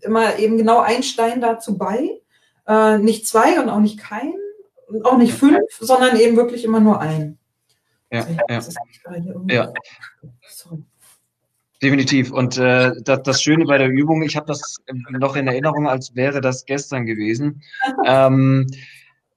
immer 0.00 0.38
eben 0.38 0.56
genau 0.56 0.80
ein 0.80 1.02
Stein 1.02 1.40
dazu 1.40 1.78
bei. 1.78 2.20
Äh, 2.66 2.98
nicht 2.98 3.26
zwei 3.26 3.60
und 3.60 3.68
auch 3.68 3.80
nicht 3.80 3.98
kein 3.98 4.34
und 4.88 5.04
auch 5.04 5.16
nicht 5.16 5.32
fünf, 5.32 5.60
sondern 5.78 6.18
eben 6.18 6.36
wirklich 6.36 6.64
immer 6.64 6.80
nur 6.80 7.00
ein. 7.00 7.38
Ja, 8.10 8.26
ja. 8.48 8.60
ja. 9.48 9.72
Definitiv. 11.82 12.30
Und 12.30 12.58
äh, 12.58 12.92
das, 13.02 13.22
das 13.22 13.42
Schöne 13.42 13.64
bei 13.64 13.78
der 13.78 13.88
Übung, 13.88 14.22
ich 14.22 14.36
habe 14.36 14.46
das 14.46 14.76
noch 15.10 15.36
in 15.36 15.46
Erinnerung, 15.46 15.88
als 15.88 16.14
wäre 16.14 16.40
das 16.40 16.64
gestern 16.66 17.06
gewesen. 17.06 17.62
Ähm, 18.06 18.66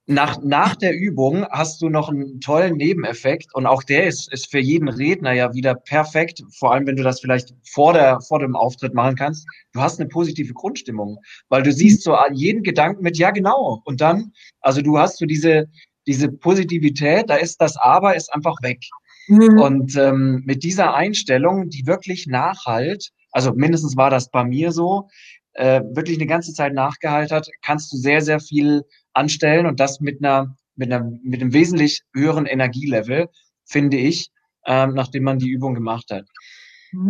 nach, 0.06 0.42
nach 0.42 0.76
der 0.76 0.94
Übung 0.94 1.46
hast 1.50 1.80
du 1.80 1.88
noch 1.88 2.10
einen 2.10 2.40
tollen 2.40 2.76
Nebeneffekt 2.76 3.54
und 3.54 3.64
auch 3.64 3.82
der 3.82 4.06
ist, 4.06 4.30
ist 4.32 4.50
für 4.50 4.58
jeden 4.58 4.88
Redner 4.88 5.32
ja 5.32 5.54
wieder 5.54 5.74
perfekt, 5.74 6.42
vor 6.58 6.72
allem 6.72 6.86
wenn 6.86 6.96
du 6.96 7.02
das 7.02 7.20
vielleicht 7.20 7.54
vor, 7.62 7.94
der, 7.94 8.20
vor 8.20 8.38
dem 8.38 8.54
Auftritt 8.54 8.92
machen 8.92 9.16
kannst. 9.16 9.46
Du 9.72 9.80
hast 9.80 9.98
eine 9.98 10.08
positive 10.08 10.52
Grundstimmung, 10.52 11.18
weil 11.48 11.62
du 11.62 11.72
siehst 11.72 12.02
so 12.02 12.16
jeden 12.32 12.62
Gedanken 12.62 13.02
mit, 13.02 13.16
ja 13.16 13.30
genau. 13.30 13.80
Und 13.86 14.02
dann, 14.02 14.32
also 14.60 14.82
du 14.82 14.98
hast 14.98 15.18
so 15.18 15.24
diese, 15.24 15.68
diese 16.06 16.30
Positivität, 16.30 17.30
da 17.30 17.36
ist 17.36 17.60
das 17.60 17.76
Aber 17.76 18.14
ist 18.16 18.32
einfach 18.32 18.56
weg. 18.62 18.80
Mhm. 19.28 19.58
Und 19.58 19.96
ähm, 19.96 20.42
mit 20.44 20.62
dieser 20.62 20.94
Einstellung, 20.94 21.70
die 21.70 21.86
wirklich 21.86 22.26
nachhalt, 22.26 23.10
also 23.32 23.52
mindestens 23.52 23.96
war 23.96 24.10
das 24.10 24.30
bei 24.30 24.44
mir 24.44 24.70
so, 24.72 25.08
äh, 25.54 25.80
wirklich 25.92 26.18
eine 26.18 26.26
ganze 26.26 26.52
Zeit 26.52 26.74
nachgehalt 26.74 27.30
hat, 27.30 27.48
kannst 27.62 27.92
du 27.92 27.96
sehr, 27.96 28.20
sehr 28.20 28.40
viel 28.40 28.82
anstellen 29.12 29.66
und 29.66 29.80
das 29.80 30.00
mit 30.00 30.22
einer, 30.22 30.54
mit 30.76 30.92
einer, 30.92 31.10
mit 31.22 31.40
einem 31.40 31.52
wesentlich 31.52 32.02
höheren 32.12 32.46
Energielevel, 32.46 33.28
finde 33.64 33.96
ich, 33.96 34.30
ähm, 34.66 34.94
nachdem 34.94 35.24
man 35.24 35.38
die 35.38 35.50
Übung 35.50 35.74
gemacht 35.74 36.10
hat. 36.10 36.26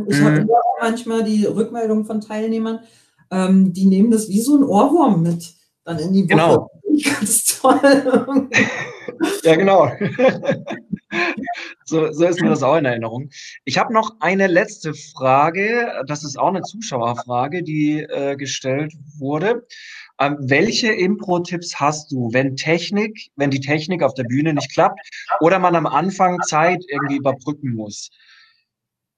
Ich 0.09 0.21
habe 0.21 0.43
mhm. 0.43 0.51
auch 0.51 0.81
manchmal 0.81 1.25
die 1.25 1.45
Rückmeldung 1.45 2.05
von 2.05 2.21
Teilnehmern, 2.21 2.81
ähm, 3.31 3.73
die 3.73 3.87
nehmen 3.87 4.11
das 4.11 4.29
wie 4.29 4.41
so 4.41 4.57
ein 4.57 4.63
Ohrwurm 4.63 5.23
mit 5.23 5.55
dann 5.85 5.99
in 5.99 6.13
die 6.13 6.23
Woche. 6.25 6.29
Genau. 6.29 6.71
Ganz 7.05 7.61
toll. 7.61 8.49
ja, 9.43 9.57
genau. 9.57 9.91
so, 11.85 12.13
so 12.13 12.27
ist 12.27 12.41
mir 12.41 12.51
das 12.51 12.63
auch 12.63 12.77
in 12.77 12.85
Erinnerung. 12.85 13.31
Ich 13.65 13.79
habe 13.79 13.93
noch 13.93 14.17
eine 14.21 14.47
letzte 14.47 14.95
Frage. 14.95 16.05
Das 16.07 16.25
ist 16.25 16.39
auch 16.39 16.49
eine 16.49 16.63
Zuschauerfrage, 16.63 17.63
die 17.63 18.01
äh, 18.01 18.37
gestellt 18.37 18.93
wurde. 19.19 19.67
Ähm, 20.21 20.37
welche 20.41 20.93
Impro-Tipps 20.93 21.81
hast 21.81 22.13
du, 22.13 22.33
wenn 22.33 22.57
Technik, 22.57 23.31
wenn 23.37 23.51
die 23.51 23.61
Technik 23.61 24.03
auf 24.03 24.15
der 24.15 24.25
Bühne 24.25 24.55
nicht 24.55 24.73
klappt 24.73 25.01
oder 25.41 25.59
man 25.59 25.75
am 25.75 25.87
Anfang 25.87 26.41
Zeit 26.43 26.85
irgendwie 26.89 27.17
überbrücken 27.17 27.75
muss? 27.75 28.11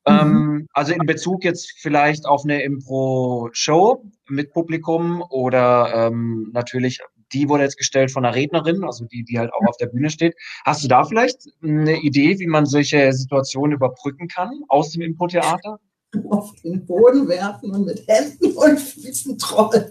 Mhm. 0.09 0.15
Ähm, 0.15 0.69
also 0.73 0.95
in 0.95 1.05
Bezug 1.05 1.45
jetzt 1.45 1.75
vielleicht 1.79 2.27
auf 2.27 2.45
eine 2.45 2.63
Impro-Show 2.63 4.05
mit 4.29 4.53
Publikum 4.53 5.23
oder 5.29 6.09
ähm, 6.09 6.51
natürlich, 6.53 7.01
die 7.33 7.49
wurde 7.49 7.65
jetzt 7.65 7.79
gestellt 7.79 8.11
von 8.11 8.25
einer 8.25 8.35
Rednerin, 8.35 8.85
also 8.85 9.05
die, 9.05 9.25
die 9.25 9.39
halt 9.39 9.53
auch 9.53 9.67
auf 9.67 9.77
der 9.77 9.87
Bühne 9.87 10.11
steht. 10.11 10.35
Hast 10.65 10.85
du 10.85 10.89
da 10.89 11.05
vielleicht 11.05 11.49
eine 11.63 12.01
Idee, 12.01 12.39
wie 12.39 12.47
man 12.47 12.67
solche 12.67 13.13
Situationen 13.13 13.77
überbrücken 13.77 14.29
kann 14.29 14.63
aus 14.69 14.93
dem 14.93 15.03
Impro-Theater? 15.03 15.79
auf 16.31 16.55
den 16.63 16.87
Boden 16.87 17.29
werfen 17.29 17.73
und 17.73 17.85
mit 17.85 18.07
Händen 18.07 18.57
und 18.57 18.79
Füßen 18.79 19.37
trollen. 19.39 19.85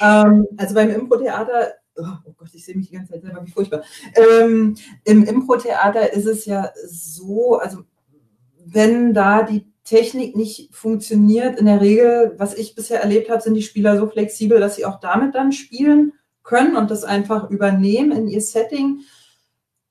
ähm, 0.00 0.46
also 0.56 0.74
beim 0.74 0.90
Impro-Theater 0.90 1.74
Oh, 1.96 2.02
oh 2.24 2.32
Gott, 2.36 2.48
ich 2.52 2.64
sehe 2.64 2.76
mich 2.76 2.88
die 2.88 2.94
ganze 2.96 3.12
Zeit 3.12 3.22
selber, 3.22 3.46
wie 3.46 3.50
furchtbar. 3.52 3.84
Ähm, 4.16 4.76
Im 5.04 5.24
Impro-Theater 5.24 6.12
ist 6.12 6.26
es 6.26 6.44
ja 6.44 6.72
so, 6.86 7.54
also 7.54 7.84
wenn 8.64 9.14
da 9.14 9.44
die 9.44 9.64
Technik 9.84 10.34
nicht 10.34 10.74
funktioniert, 10.74 11.58
in 11.58 11.66
der 11.66 11.80
Regel, 11.80 12.34
was 12.38 12.54
ich 12.54 12.74
bisher 12.74 13.00
erlebt 13.02 13.30
habe, 13.30 13.42
sind 13.42 13.54
die 13.54 13.62
Spieler 13.62 13.98
so 13.98 14.06
flexibel, 14.08 14.58
dass 14.58 14.76
sie 14.76 14.86
auch 14.86 14.98
damit 14.98 15.34
dann 15.34 15.52
spielen 15.52 16.14
können 16.42 16.76
und 16.76 16.90
das 16.90 17.04
einfach 17.04 17.50
übernehmen 17.50 18.12
in 18.12 18.28
ihr 18.28 18.40
Setting. 18.40 19.00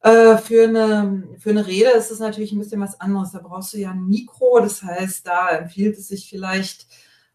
Äh, 0.01 0.37
für, 0.37 0.67
eine, 0.67 1.23
für 1.37 1.51
eine 1.51 1.65
Rede 1.65 1.91
ist 1.91 2.11
es 2.11 2.19
natürlich 2.19 2.51
ein 2.51 2.59
bisschen 2.59 2.81
was 2.81 2.99
anderes. 2.99 3.31
Da 3.31 3.39
brauchst 3.39 3.73
du 3.73 3.77
ja 3.77 3.91
ein 3.91 4.07
Mikro, 4.07 4.59
das 4.59 4.81
heißt, 4.83 5.27
da 5.27 5.49
empfiehlt 5.49 5.97
es 5.97 6.07
sich 6.07 6.29
vielleicht 6.29 6.87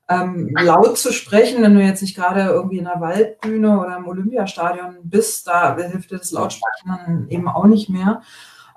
ähm, 0.08 0.50
laut 0.60 0.98
zu 0.98 1.12
sprechen, 1.12 1.62
wenn 1.62 1.74
du 1.74 1.82
jetzt 1.82 2.02
nicht 2.02 2.16
gerade 2.16 2.40
irgendwie 2.42 2.78
in 2.78 2.84
der 2.84 3.00
Waldbühne 3.00 3.78
oder 3.78 3.96
im 3.96 4.08
Olympiastadion 4.08 4.96
bist, 5.02 5.46
da 5.46 5.76
hilft 5.76 6.10
dir 6.10 6.18
das 6.18 6.32
Lautsprechen 6.32 6.88
dann 6.88 7.26
eben 7.28 7.48
auch 7.48 7.66
nicht 7.66 7.88
mehr. 7.88 8.22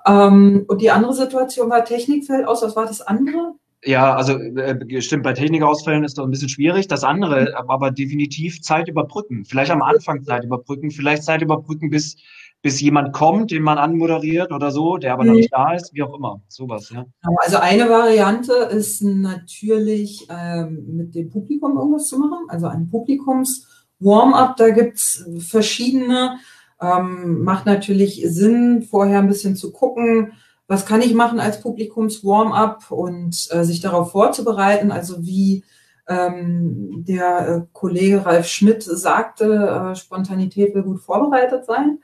Ähm, 0.06 0.64
und 0.68 0.82
die 0.82 0.90
andere 0.90 1.14
Situation 1.14 1.70
war 1.70 1.84
Technik 1.84 2.26
fällt 2.26 2.46
aus. 2.46 2.62
Was 2.62 2.76
war 2.76 2.86
das 2.86 3.00
andere? 3.00 3.54
Ja, 3.84 4.14
also 4.14 4.38
äh, 4.38 5.00
stimmt, 5.00 5.24
bei 5.24 5.32
Technikausfällen 5.32 6.04
ist 6.04 6.16
das 6.16 6.24
ein 6.24 6.30
bisschen 6.30 6.48
schwierig. 6.48 6.86
Das 6.86 7.02
andere, 7.02 7.52
aber 7.68 7.90
definitiv 7.90 8.62
Zeit 8.62 8.88
überbrücken. 8.88 9.44
Vielleicht 9.44 9.72
am 9.72 9.82
Anfang 9.82 10.22
Zeit 10.22 10.44
überbrücken, 10.44 10.92
vielleicht 10.92 11.24
Zeit 11.24 11.42
überbrücken, 11.42 11.90
bis, 11.90 12.16
bis 12.62 12.80
jemand 12.80 13.12
kommt, 13.12 13.50
den 13.50 13.64
man 13.64 13.78
anmoderiert 13.78 14.52
oder 14.52 14.70
so, 14.70 14.98
der 14.98 15.12
aber 15.12 15.24
noch 15.24 15.34
nicht 15.34 15.52
da 15.52 15.74
ist, 15.74 15.92
wie 15.94 16.02
auch 16.04 16.14
immer. 16.14 16.40
Sowas, 16.46 16.90
ja. 16.90 17.04
Genau, 17.22 17.36
also 17.42 17.56
eine 17.56 17.90
Variante 17.90 18.52
ist 18.52 19.02
natürlich 19.02 20.28
ähm, 20.30 20.84
mit 20.86 21.16
dem 21.16 21.30
Publikum 21.30 21.76
irgendwas 21.76 22.06
zu 22.06 22.20
machen, 22.20 22.46
also 22.48 22.68
ein 22.68 22.88
Publikums-Warm-up. 22.88 24.56
Da 24.58 24.70
gibt's 24.70 25.26
verschiedene. 25.38 26.38
Ähm, 26.80 27.42
macht 27.42 27.66
natürlich 27.66 28.22
Sinn, 28.26 28.82
vorher 28.82 29.18
ein 29.18 29.28
bisschen 29.28 29.56
zu 29.56 29.72
gucken, 29.72 30.32
was 30.72 30.86
kann 30.86 31.02
ich 31.02 31.12
machen 31.12 31.38
als 31.38 31.60
Publikums-Warm-up 31.60 32.90
und 32.90 33.36
äh, 33.50 33.62
sich 33.62 33.82
darauf 33.82 34.12
vorzubereiten. 34.12 34.90
Also 34.90 35.22
wie 35.22 35.64
ähm, 36.08 37.04
der 37.06 37.48
äh, 37.48 37.60
Kollege 37.74 38.24
Ralf 38.24 38.46
Schmidt 38.46 38.82
sagte, 38.82 39.92
äh, 39.92 39.94
Spontanität 39.94 40.74
will 40.74 40.82
gut 40.82 41.00
vorbereitet 41.02 41.66
sein. 41.66 41.98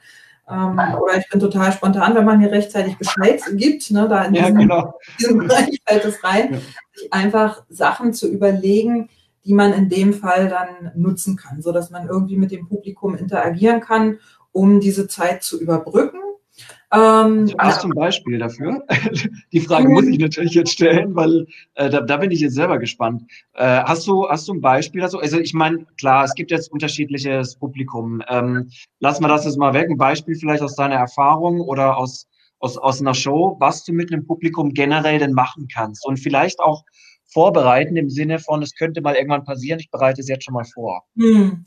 Ähm, 0.50 0.78
oder 1.00 1.16
ich 1.16 1.26
bin 1.30 1.40
total 1.40 1.72
spontan, 1.72 2.14
wenn 2.14 2.26
man 2.26 2.40
mir 2.40 2.50
rechtzeitig 2.50 2.98
Bescheid 2.98 3.40
gibt, 3.52 3.90
ne, 3.90 4.06
da 4.06 4.24
in 4.24 4.34
Ja, 4.34 4.42
diesem, 4.42 4.58
genau. 4.58 4.94
diesem 5.18 5.38
Bereich 5.38 5.80
fällt 5.86 6.04
es 6.04 6.22
rein, 6.22 6.52
Ja. 6.52 6.58
sich 6.94 7.10
einfach 7.10 7.64
Sachen 7.70 8.12
zu 8.12 8.28
überlegen, 8.28 9.08
die 9.46 9.54
man 9.54 9.72
in 9.72 9.88
dem 9.88 10.12
Fall 10.12 10.48
dann 10.48 10.92
nutzen 10.94 11.36
kann, 11.36 11.62
so 11.62 11.72
dass 11.72 11.88
man 11.88 12.06
irgendwie 12.06 12.36
mit 12.36 12.50
dem 12.50 12.68
Publikum 12.68 13.14
interagieren 13.16 13.80
kann, 13.80 14.18
um 14.52 14.78
diese 14.78 15.08
Zeit 15.08 15.42
zu 15.42 15.58
überbrücken. 15.58 16.20
Ähm, 16.90 17.52
Hast 17.58 17.84
du 17.84 17.88
ein 17.88 17.94
Beispiel 17.94 18.38
dafür? 18.38 18.82
Die 19.52 19.60
Frage 19.60 19.88
muss 19.88 20.06
ich 20.06 20.18
natürlich 20.18 20.54
jetzt 20.54 20.72
stellen, 20.72 21.14
weil 21.14 21.46
äh, 21.74 21.90
da, 21.90 22.00
da 22.00 22.16
bin 22.16 22.30
ich 22.30 22.40
jetzt 22.40 22.54
selber 22.54 22.78
gespannt. 22.78 23.24
Äh, 23.54 23.82
hast 23.82 24.06
du 24.06 24.26
hast 24.26 24.48
du 24.48 24.54
ein 24.54 24.62
Beispiel 24.62 25.02
dazu? 25.02 25.18
Also 25.18 25.38
ich 25.38 25.52
meine, 25.52 25.84
klar, 25.98 26.24
es 26.24 26.34
gibt 26.34 26.50
jetzt 26.50 26.72
unterschiedliches 26.72 27.56
Publikum. 27.56 28.22
Ähm, 28.28 28.70
lassen 29.00 29.22
wir 29.22 29.28
das 29.28 29.44
jetzt 29.44 29.58
mal 29.58 29.74
weg. 29.74 29.90
Ein 29.90 29.98
Beispiel 29.98 30.34
vielleicht 30.34 30.62
aus 30.62 30.76
deiner 30.76 30.94
Erfahrung 30.94 31.60
oder 31.60 31.98
aus 31.98 32.26
aus 32.58 32.78
aus 32.78 33.00
einer 33.02 33.14
Show, 33.14 33.56
was 33.60 33.84
du 33.84 33.92
mit 33.92 34.10
einem 34.10 34.26
Publikum 34.26 34.72
generell 34.72 35.18
denn 35.18 35.34
machen 35.34 35.68
kannst 35.72 36.06
und 36.06 36.18
vielleicht 36.18 36.58
auch 36.58 36.84
vorbereiten 37.30 37.98
im 37.98 38.08
Sinne 38.08 38.38
von, 38.38 38.62
es 38.62 38.74
könnte 38.74 39.02
mal 39.02 39.14
irgendwann 39.14 39.44
passieren. 39.44 39.78
Ich 39.78 39.90
bereite 39.90 40.22
es 40.22 40.28
jetzt 40.28 40.44
schon 40.44 40.54
mal 40.54 40.64
vor. 40.64 41.04
Hm. 41.18 41.62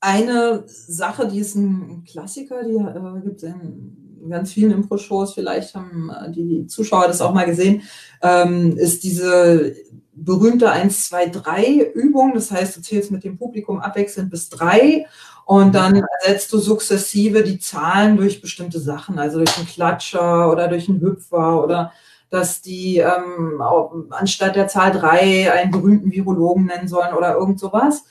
Eine 0.00 0.64
Sache, 0.66 1.28
die 1.28 1.38
ist 1.38 1.54
ein 1.54 2.02
Klassiker, 2.04 2.64
die 2.64 2.74
äh, 2.74 3.20
gibt 3.22 3.36
es 3.36 3.44
in 3.44 4.05
ganz 4.30 4.52
vielen 4.52 4.72
Impro-Shows, 4.72 5.34
vielleicht 5.34 5.74
haben 5.74 6.10
äh, 6.10 6.30
die 6.30 6.66
Zuschauer 6.66 7.06
das 7.06 7.20
auch 7.20 7.34
mal 7.34 7.46
gesehen, 7.46 7.82
ähm, 8.22 8.76
ist 8.76 9.04
diese 9.04 9.74
berühmte 10.16 10.70
1, 10.70 11.08
2, 11.08 11.26
3 11.26 11.92
Übung. 11.94 12.32
Das 12.34 12.50
heißt, 12.50 12.76
du 12.76 12.82
zählst 12.82 13.10
mit 13.10 13.24
dem 13.24 13.38
Publikum 13.38 13.80
abwechselnd 13.80 14.30
bis 14.30 14.48
drei 14.48 15.06
und 15.44 15.74
dann 15.74 16.02
ersetzt 16.20 16.52
du 16.52 16.58
sukzessive 16.58 17.44
die 17.44 17.58
Zahlen 17.58 18.16
durch 18.16 18.40
bestimmte 18.40 18.80
Sachen, 18.80 19.18
also 19.18 19.38
durch 19.38 19.56
einen 19.56 19.66
Klatscher 19.66 20.50
oder 20.50 20.68
durch 20.68 20.88
einen 20.88 21.00
Hüpfer 21.00 21.62
oder 21.62 21.92
dass 22.30 22.60
die 22.62 22.98
ähm, 22.98 23.62
anstatt 24.10 24.56
der 24.56 24.66
Zahl 24.66 24.90
drei 24.90 25.52
einen 25.52 25.70
berühmten 25.70 26.10
Virologen 26.10 26.66
nennen 26.66 26.88
sollen 26.88 27.14
oder 27.14 27.34
irgend 27.34 27.60
sowas. 27.60 28.04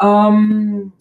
Ähm, 0.00 0.92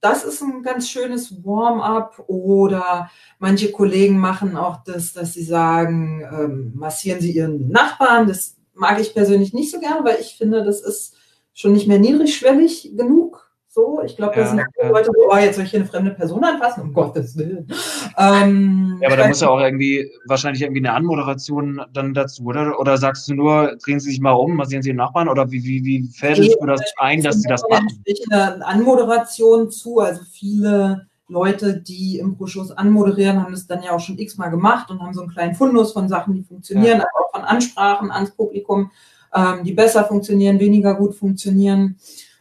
das 0.00 0.24
ist 0.24 0.42
ein 0.42 0.62
ganz 0.62 0.88
schönes 0.88 1.44
Warm-up 1.44 2.24
oder 2.28 3.10
manche 3.38 3.72
Kollegen 3.72 4.18
machen 4.18 4.56
auch 4.56 4.84
das, 4.84 5.12
dass 5.12 5.34
sie 5.34 5.42
sagen, 5.42 6.22
ähm, 6.32 6.72
massieren 6.74 7.20
sie 7.20 7.32
ihren 7.32 7.68
Nachbarn. 7.68 8.28
Das 8.28 8.56
mag 8.74 9.00
ich 9.00 9.14
persönlich 9.14 9.52
nicht 9.52 9.70
so 9.70 9.80
gern, 9.80 10.04
weil 10.04 10.18
ich 10.20 10.36
finde, 10.36 10.64
das 10.64 10.80
ist 10.80 11.16
schon 11.52 11.72
nicht 11.72 11.88
mehr 11.88 11.98
niedrigschwellig 11.98 12.92
genug. 12.96 13.47
So, 13.70 14.00
ich 14.02 14.16
glaube, 14.16 14.34
da 14.34 14.40
Ja, 14.40 14.46
sind 14.46 14.62
ja. 14.80 14.88
Leute 14.88 15.10
so, 15.14 15.30
oh, 15.30 15.36
jetzt 15.36 15.56
soll 15.56 15.64
ich 15.64 15.70
hier 15.70 15.80
eine 15.80 15.88
fremde 15.88 16.10
Person 16.12 16.42
anfassen, 16.42 16.82
um 16.84 16.94
Gottes 16.94 17.36
Willen. 17.36 17.70
Ähm, 18.16 18.98
Ja, 19.02 19.08
aber 19.08 19.16
da 19.18 19.28
muss 19.28 19.42
ja 19.42 19.50
auch 19.50 19.60
irgendwie, 19.60 20.10
wahrscheinlich 20.26 20.62
irgendwie 20.62 20.80
eine 20.80 20.94
Anmoderation 20.94 21.82
dann 21.92 22.14
dazu, 22.14 22.44
oder? 22.44 22.80
Oder 22.80 22.96
sagst 22.96 23.28
du 23.28 23.34
nur, 23.34 23.76
drehen 23.84 24.00
Sie 24.00 24.10
sich 24.10 24.20
mal 24.20 24.32
um, 24.32 24.56
massieren 24.56 24.82
Sie 24.82 24.90
den 24.90 24.96
Nachbarn? 24.96 25.28
Oder 25.28 25.50
wie, 25.50 25.62
wie, 25.64 25.84
wie 25.84 26.08
fädest 26.08 26.56
du 26.58 26.66
das 26.66 26.80
ein, 26.96 27.22
dass 27.22 27.42
Sie 27.42 27.48
das 27.48 27.62
machen? 27.68 28.02
eine 28.30 28.66
Anmoderation 28.66 29.70
zu. 29.70 30.00
Also 30.00 30.22
viele 30.32 31.06
Leute, 31.28 31.78
die 31.78 32.18
Impro-Shows 32.18 32.72
anmoderieren, 32.72 33.42
haben 33.42 33.52
das 33.52 33.66
dann 33.66 33.82
ja 33.82 33.92
auch 33.92 34.00
schon 34.00 34.18
x-mal 34.18 34.48
gemacht 34.48 34.90
und 34.90 35.02
haben 35.02 35.12
so 35.12 35.20
einen 35.20 35.30
kleinen 35.30 35.54
Fundus 35.54 35.92
von 35.92 36.08
Sachen, 36.08 36.34
die 36.34 36.42
funktionieren, 36.42 37.00
aber 37.00 37.10
auch 37.20 37.30
von 37.32 37.44
Ansprachen 37.44 38.10
ans 38.10 38.30
Publikum, 38.30 38.90
ähm, 39.34 39.62
die 39.62 39.74
besser 39.74 40.04
funktionieren, 40.04 40.58
weniger 40.58 40.94
gut 40.94 41.14
funktionieren. 41.14 41.98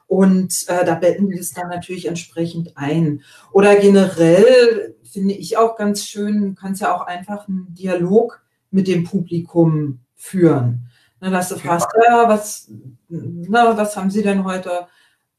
Und 0.07 0.65
äh, 0.67 0.85
da 0.85 0.95
betten 0.95 1.29
wir 1.29 1.39
es 1.39 1.53
dann 1.53 1.69
natürlich 1.69 2.07
entsprechend 2.07 2.77
ein. 2.77 3.21
Oder 3.51 3.75
generell 3.75 4.95
finde 5.03 5.33
ich 5.33 5.57
auch 5.57 5.75
ganz 5.75 6.05
schön, 6.05 6.41
du 6.41 6.53
kannst 6.55 6.81
ja 6.81 6.95
auch 6.95 7.05
einfach 7.05 7.47
einen 7.47 7.73
Dialog 7.73 8.41
mit 8.71 8.87
dem 8.87 9.03
Publikum 9.03 9.99
führen. 10.15 10.89
Ne, 11.19 11.31
dass 11.31 11.49
du 11.49 11.55
fragst, 11.55 11.87
ja, 12.07 12.29
was, 12.29 12.71
na, 13.09 13.75
was 13.75 13.97
haben 13.97 14.11
Sie 14.11 14.21
denn 14.21 14.43
heute 14.43 14.87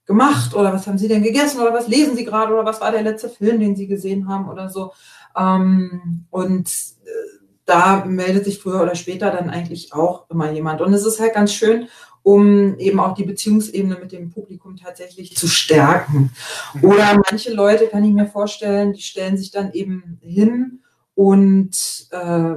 gemacht 0.07 0.55
oder 0.55 0.73
was 0.73 0.87
haben 0.87 0.99
Sie 0.99 1.07
denn 1.07 1.23
gegessen 1.23 1.61
oder 1.61 1.73
was 1.73 1.87
lesen 1.87 2.17
Sie 2.17 2.25
gerade 2.25 2.53
oder 2.53 2.65
was 2.65 2.81
war 2.81 2.91
der 2.91 3.03
letzte 3.03 3.29
Film, 3.29 3.61
den 3.61 3.77
Sie 3.77 3.87
gesehen 3.87 4.29
haben 4.29 4.49
oder 4.49 4.71
so. 4.71 4.93
Ähm, 5.37 6.27
und 6.31 6.69
äh, 7.05 7.39
da 7.65 8.05
meldet 8.07 8.45
sich 8.45 8.59
früher 8.61 8.83
oder 8.83 8.95
später 8.95 9.31
dann 9.31 9.51
eigentlich 9.51 9.93
auch 9.93 10.29
immer 10.31 10.51
jemand. 10.51 10.81
Und 10.81 10.93
es 10.95 11.05
ist 11.05 11.21
halt 11.21 11.35
ganz 11.35 11.53
schön, 11.53 11.89
um 12.29 12.77
eben 12.77 13.01
auch 13.01 13.15
die 13.15 13.25
Beziehungsebene 13.25 13.97
mit 13.99 14.13
dem 14.13 14.29
Publikum 14.29 14.77
tatsächlich 14.77 15.35
zu 15.35 15.49
stärken. 15.49 16.31
Oder 16.83 17.19
manche 17.31 17.55
Leute, 17.55 17.87
kann 17.89 18.05
ich 18.05 18.13
mir 18.13 18.27
vorstellen, 18.27 18.93
die 18.93 19.01
stellen 19.01 19.39
sich 19.39 19.51
dann 19.51 19.73
eben 19.73 20.19
hin 20.21 20.81
und 21.15 22.07
äh, 22.11 22.55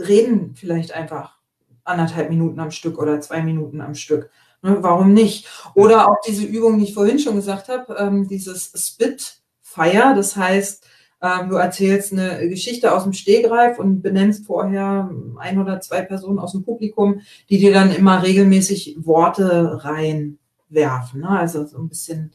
reden 0.00 0.54
vielleicht 0.54 0.92
einfach 0.92 1.36
anderthalb 1.82 2.30
Minuten 2.30 2.60
am 2.60 2.70
Stück 2.70 3.00
oder 3.00 3.20
zwei 3.20 3.42
Minuten 3.42 3.80
am 3.80 3.96
Stück. 3.96 4.30
Ne, 4.62 4.76
warum 4.80 5.14
nicht? 5.14 5.48
Oder 5.74 6.08
auch 6.08 6.20
diese 6.24 6.44
Übung, 6.44 6.78
die 6.78 6.84
ich 6.84 6.94
vorhin 6.94 7.18
schon 7.18 7.34
gesagt 7.34 7.68
habe, 7.68 7.96
ähm, 7.98 8.28
dieses 8.28 8.70
Spitfire, 8.76 10.14
das 10.14 10.36
heißt, 10.36 10.86
ähm, 11.22 11.50
du 11.50 11.56
erzählst 11.56 12.12
eine 12.12 12.48
Geschichte 12.48 12.92
aus 12.94 13.04
dem 13.04 13.12
Stehgreif 13.12 13.78
und 13.78 14.02
benennst 14.02 14.46
vorher 14.46 15.10
ein 15.38 15.58
oder 15.58 15.80
zwei 15.80 16.02
Personen 16.02 16.38
aus 16.38 16.52
dem 16.52 16.64
Publikum, 16.64 17.20
die 17.48 17.58
dir 17.58 17.72
dann 17.72 17.94
immer 17.94 18.22
regelmäßig 18.22 18.96
Worte 19.00 19.84
reinwerfen. 19.84 21.20
Ne? 21.20 21.28
Also 21.28 21.66
so 21.66 21.78
ein 21.78 21.88
bisschen, 21.88 22.32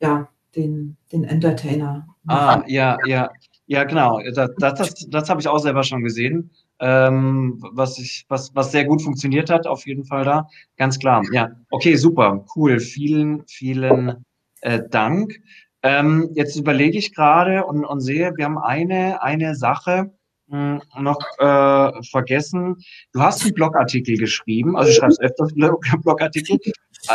ja, 0.00 0.28
den, 0.54 0.96
den 1.12 1.24
Entertainer. 1.24 2.06
Ah, 2.26 2.62
ja, 2.66 2.96
ja. 3.06 3.30
Ja, 3.70 3.84
genau. 3.84 4.18
Das, 4.34 4.50
das, 4.56 5.06
das, 5.10 5.28
habe 5.28 5.42
ich 5.42 5.48
auch 5.48 5.58
selber 5.58 5.82
schon 5.82 6.02
gesehen. 6.02 6.50
Ähm, 6.80 7.58
was 7.72 7.98
ich, 7.98 8.24
was, 8.28 8.54
was 8.54 8.72
sehr 8.72 8.86
gut 8.86 9.02
funktioniert 9.02 9.50
hat, 9.50 9.66
auf 9.66 9.86
jeden 9.86 10.06
Fall 10.06 10.24
da. 10.24 10.48
Ganz 10.78 10.98
klar. 10.98 11.22
Ja, 11.32 11.50
okay, 11.70 11.96
super, 11.96 12.46
cool. 12.56 12.80
Vielen, 12.80 13.46
vielen 13.46 14.24
äh, 14.62 14.80
Dank. 14.88 15.34
Ähm, 15.82 16.30
jetzt 16.34 16.56
überlege 16.56 16.98
ich 16.98 17.14
gerade 17.14 17.64
und, 17.64 17.84
und 17.84 18.00
sehe, 18.00 18.32
wir 18.36 18.44
haben 18.44 18.58
eine, 18.58 19.22
eine 19.22 19.54
Sache 19.54 20.12
mh, 20.48 20.80
noch 20.98 21.20
äh, 21.38 22.02
vergessen. 22.10 22.76
Du 23.12 23.20
hast 23.20 23.44
einen 23.44 23.54
Blogartikel 23.54 24.16
geschrieben, 24.16 24.76
also 24.76 24.90
du 24.90 24.96
schreibst 24.96 25.20
öfters 25.20 25.52
Blog- 25.54 25.84
Blogartikel 26.02 26.58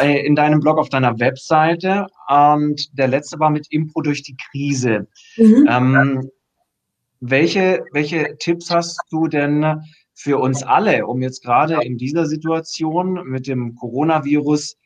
äh, 0.02 0.26
in 0.26 0.36
deinem 0.36 0.60
Blog 0.60 0.78
auf 0.78 0.90
deiner 0.90 1.20
Webseite 1.20 2.08
und 2.30 2.98
der 2.98 3.10
letzte 3.10 3.40
war 3.40 3.50
mit 3.50 3.68
Impro 3.72 4.02
durch 4.02 4.24
die 4.24 4.38
Krise. 4.50 5.08
Mhm. 5.38 5.68
Ähm, 5.70 6.30
welche, 7.20 7.86
welche 7.92 8.36
Tipps 8.40 8.70
hast 8.70 9.00
du 9.10 9.28
denn 9.28 9.82
für 10.14 10.38
uns 10.38 10.64
alle, 10.64 11.08
um 11.08 11.22
jetzt 11.22 11.44
gerade 11.44 11.84
in 11.84 11.98
dieser 11.98 12.26
Situation 12.26 13.24
mit 13.26 13.48
dem 13.48 13.76
Coronavirus 13.76 14.78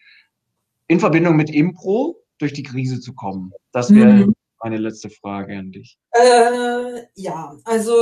in 0.88 1.00
Verbindung 1.00 1.36
mit 1.36 1.50
Impro 1.50 2.16
durch 2.40 2.54
die 2.54 2.64
Krise 2.64 3.00
zu 3.00 3.14
kommen? 3.14 3.52
Das 3.72 3.94
wäre 3.94 4.14
Mhm. 4.26 4.34
meine 4.64 4.78
letzte 4.78 5.10
Frage 5.10 5.58
an 5.58 5.72
dich. 5.72 5.98
Äh, 6.12 7.02
ja, 7.16 7.56
also 7.66 7.94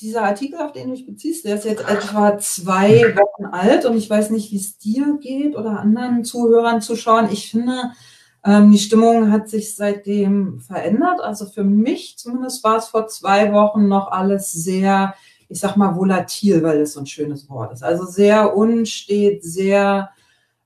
dieser 0.00 0.22
Artikel, 0.22 0.58
auf 0.60 0.72
den 0.72 0.88
du 0.88 0.94
dich 0.94 1.06
beziehst, 1.06 1.44
der 1.44 1.56
ist 1.56 1.64
jetzt 1.64 1.86
etwa 1.88 2.38
zwei 2.38 3.14
Wochen 3.16 3.44
alt 3.46 3.84
und 3.84 3.96
ich 3.96 4.08
weiß 4.08 4.30
nicht, 4.30 4.50
wie 4.50 4.56
es 4.56 4.78
dir 4.78 5.18
geht 5.20 5.54
oder 5.56 5.78
anderen 5.80 6.24
Zuhörern, 6.24 6.80
Zuschauern. 6.80 7.28
Ich 7.30 7.50
finde, 7.50 7.92
ähm, 8.44 8.72
die 8.72 8.78
Stimmung 8.78 9.30
hat 9.30 9.50
sich 9.50 9.74
seitdem 9.76 10.60
verändert. 10.60 11.20
Also 11.20 11.44
für 11.46 11.64
mich 11.64 12.16
zumindest 12.16 12.64
war 12.64 12.78
es 12.78 12.86
vor 12.86 13.08
zwei 13.08 13.52
Wochen 13.52 13.88
noch 13.88 14.10
alles 14.10 14.50
sehr, 14.52 15.14
ich 15.50 15.60
sag 15.60 15.76
mal, 15.76 15.94
volatil, 15.94 16.62
weil 16.62 16.78
das 16.80 16.94
so 16.94 17.00
ein 17.00 17.06
schönes 17.06 17.50
Wort 17.50 17.72
ist. 17.74 17.82
Also 17.82 18.06
sehr 18.06 18.56
unstet, 18.56 19.44
sehr 19.44 20.08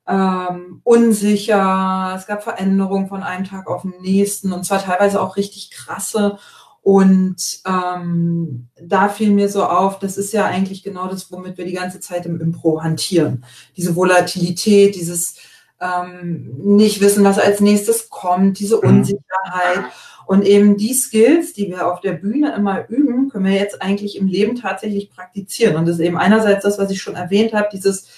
ähm, 0.06 0.80
unsicher. 0.84 2.14
Es 2.16 2.26
gab 2.26 2.42
Veränderungen 2.42 3.08
von 3.08 3.22
einem 3.22 3.44
Tag 3.44 3.68
auf 3.68 3.82
den 3.82 4.00
nächsten 4.00 4.52
und 4.52 4.64
zwar 4.64 4.82
teilweise 4.82 5.20
auch 5.20 5.36
richtig 5.36 5.70
krasse. 5.70 6.38
Und 6.82 7.60
ähm, 7.66 8.68
da 8.78 9.08
fiel 9.08 9.30
mir 9.30 9.48
so 9.48 9.64
auf, 9.64 9.98
das 9.98 10.18
ist 10.18 10.34
ja 10.34 10.44
eigentlich 10.44 10.82
genau 10.82 11.08
das, 11.08 11.32
womit 11.32 11.56
wir 11.56 11.64
die 11.64 11.72
ganze 11.72 11.98
Zeit 11.98 12.26
im 12.26 12.38
Impro 12.40 12.82
hantieren. 12.82 13.46
Diese 13.74 13.96
Volatilität, 13.96 14.94
dieses 14.94 15.36
ähm, 15.80 16.52
nicht 16.58 17.00
wissen, 17.00 17.24
was 17.24 17.38
als 17.38 17.60
nächstes 17.60 18.10
kommt, 18.10 18.58
diese 18.58 18.76
mhm. 18.76 18.98
Unsicherheit. 18.98 19.84
Und 20.26 20.44
eben 20.44 20.76
die 20.76 20.92
Skills, 20.94 21.54
die 21.54 21.68
wir 21.68 21.90
auf 21.90 22.00
der 22.00 22.12
Bühne 22.12 22.54
immer 22.54 22.88
üben, 22.88 23.30
können 23.30 23.44
wir 23.44 23.52
jetzt 23.52 23.80
eigentlich 23.82 24.16
im 24.16 24.26
Leben 24.26 24.56
tatsächlich 24.56 25.10
praktizieren. 25.10 25.76
Und 25.76 25.86
das 25.86 25.96
ist 25.96 26.04
eben 26.04 26.18
einerseits 26.18 26.64
das, 26.64 26.78
was 26.78 26.90
ich 26.90 27.00
schon 27.00 27.14
erwähnt 27.14 27.54
habe, 27.54 27.68
dieses 27.72 28.08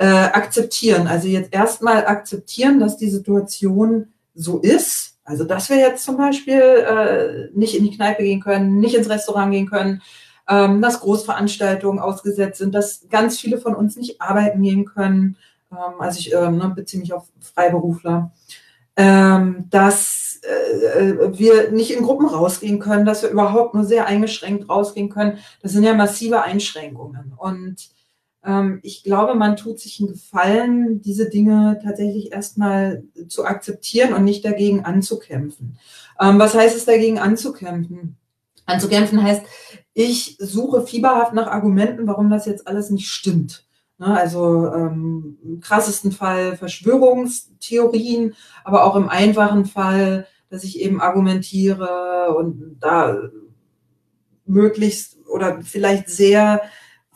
äh, 0.00 0.06
Akzeptieren. 0.06 1.06
Also 1.06 1.28
jetzt 1.28 1.52
erstmal 1.52 2.06
akzeptieren, 2.06 2.80
dass 2.80 2.96
die 2.96 3.10
Situation 3.10 4.08
so 4.34 4.58
ist. 4.58 5.18
Also 5.24 5.44
dass 5.44 5.68
wir 5.68 5.76
jetzt 5.76 6.04
zum 6.04 6.16
Beispiel 6.16 6.58
äh, 6.58 7.48
nicht 7.52 7.76
in 7.76 7.84
die 7.84 7.94
Kneipe 7.94 8.22
gehen 8.22 8.40
können, 8.40 8.80
nicht 8.80 8.94
ins 8.94 9.10
Restaurant 9.10 9.52
gehen 9.52 9.68
können, 9.68 10.00
ähm, 10.48 10.80
dass 10.80 11.00
Großveranstaltungen 11.00 12.00
ausgesetzt 12.00 12.58
sind, 12.58 12.74
dass 12.74 13.08
ganz 13.10 13.38
viele 13.38 13.58
von 13.58 13.74
uns 13.74 13.96
nicht 13.96 14.22
arbeiten 14.22 14.62
gehen 14.62 14.86
können. 14.86 15.36
Ähm, 15.70 16.00
also 16.00 16.18
ich 16.18 16.32
ähm, 16.32 16.56
ne, 16.56 16.72
beziehe 16.74 17.02
mich 17.02 17.12
auf 17.12 17.28
Freiberufler. 17.38 18.32
Ähm, 18.96 19.66
dass 19.68 20.40
äh, 20.42 21.38
wir 21.38 21.72
nicht 21.72 21.90
in 21.90 22.02
Gruppen 22.02 22.26
rausgehen 22.26 22.78
können, 22.78 23.04
dass 23.04 23.22
wir 23.22 23.30
überhaupt 23.30 23.74
nur 23.74 23.84
sehr 23.84 24.06
eingeschränkt 24.06 24.68
rausgehen 24.70 25.10
können. 25.10 25.38
Das 25.62 25.72
sind 25.72 25.84
ja 25.84 25.92
massive 25.92 26.42
Einschränkungen. 26.42 27.34
Und 27.36 27.90
ich 28.82 29.04
glaube, 29.04 29.34
man 29.34 29.56
tut 29.56 29.78
sich 29.78 30.00
einen 30.00 30.08
Gefallen, 30.08 31.02
diese 31.02 31.28
Dinge 31.28 31.78
tatsächlich 31.82 32.32
erstmal 32.32 33.04
zu 33.28 33.44
akzeptieren 33.44 34.14
und 34.14 34.24
nicht 34.24 34.44
dagegen 34.44 34.84
anzukämpfen. 34.84 35.78
Ähm, 36.18 36.38
was 36.38 36.54
heißt 36.54 36.74
es 36.74 36.86
dagegen 36.86 37.18
anzukämpfen? 37.18 38.16
Anzukämpfen 38.64 39.22
heißt, 39.22 39.42
ich 39.92 40.36
suche 40.38 40.86
fieberhaft 40.86 41.34
nach 41.34 41.48
Argumenten, 41.48 42.06
warum 42.06 42.30
das 42.30 42.46
jetzt 42.46 42.66
alles 42.66 42.90
nicht 42.90 43.08
stimmt. 43.08 43.66
Ne, 43.98 44.06
also 44.18 44.72
ähm, 44.72 45.36
im 45.44 45.60
krassesten 45.60 46.10
Fall 46.10 46.56
Verschwörungstheorien, 46.56 48.34
aber 48.64 48.84
auch 48.84 48.96
im 48.96 49.10
einfachen 49.10 49.66
Fall, 49.66 50.26
dass 50.48 50.64
ich 50.64 50.80
eben 50.80 51.02
argumentiere 51.02 52.34
und 52.34 52.78
da 52.80 53.18
möglichst 54.46 55.18
oder 55.28 55.60
vielleicht 55.62 56.08
sehr 56.08 56.62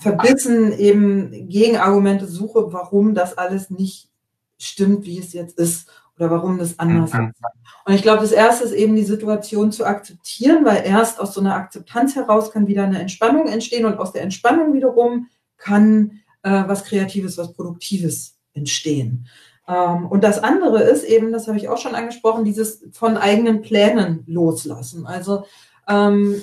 verbissen 0.05 0.73
eben 0.79 1.49
Gegenargumente 1.49 2.27
suche, 2.27 2.73
warum 2.73 3.15
das 3.15 3.39
alles 3.39 3.71
nicht 3.71 4.11
stimmt, 4.59 5.07
wie 5.07 5.19
es 5.19 5.33
jetzt 5.33 5.59
ist 5.59 5.89
oder 6.17 6.31
warum 6.31 6.59
das 6.59 6.79
anders 6.79 7.15
mhm. 7.15 7.31
ist. 7.31 7.41
Und 7.87 7.95
ich 7.95 8.03
glaube, 8.03 8.21
das 8.21 8.33
Erste 8.33 8.65
ist 8.65 8.73
eben 8.73 8.95
die 8.95 9.05
Situation 9.05 9.73
zu 9.73 9.87
akzeptieren, 9.87 10.65
weil 10.65 10.85
erst 10.85 11.21
aus 11.21 11.33
so 11.33 11.41
einer 11.41 11.55
Akzeptanz 11.55 12.15
heraus 12.17 12.51
kann 12.51 12.67
wieder 12.67 12.85
eine 12.85 13.01
Entspannung 13.01 13.49
entstehen 13.49 13.87
und 13.87 13.99
aus 13.99 14.13
der 14.13 14.23
Entspannung 14.23 14.75
wiederum 14.75 15.29
kann 15.57 16.21
äh, 16.43 16.65
was 16.67 16.85
Kreatives, 16.85 17.39
was 17.39 17.55
Produktives 17.55 18.37
entstehen. 18.53 19.27
Ähm, 19.67 20.07
und 20.07 20.23
das 20.23 20.39
andere 20.39 20.83
ist 20.83 21.05
eben, 21.05 21.33
das 21.33 21.49
habe 21.49 21.57
ich 21.57 21.69
auch 21.69 21.79
schon 21.79 21.95
angesprochen, 21.95 22.45
dieses 22.45 22.85
von 22.93 23.17
eigenen 23.17 23.63
Plänen 23.63 24.23
loslassen. 24.27 25.07
Also 25.07 25.47
ähm, 25.89 26.43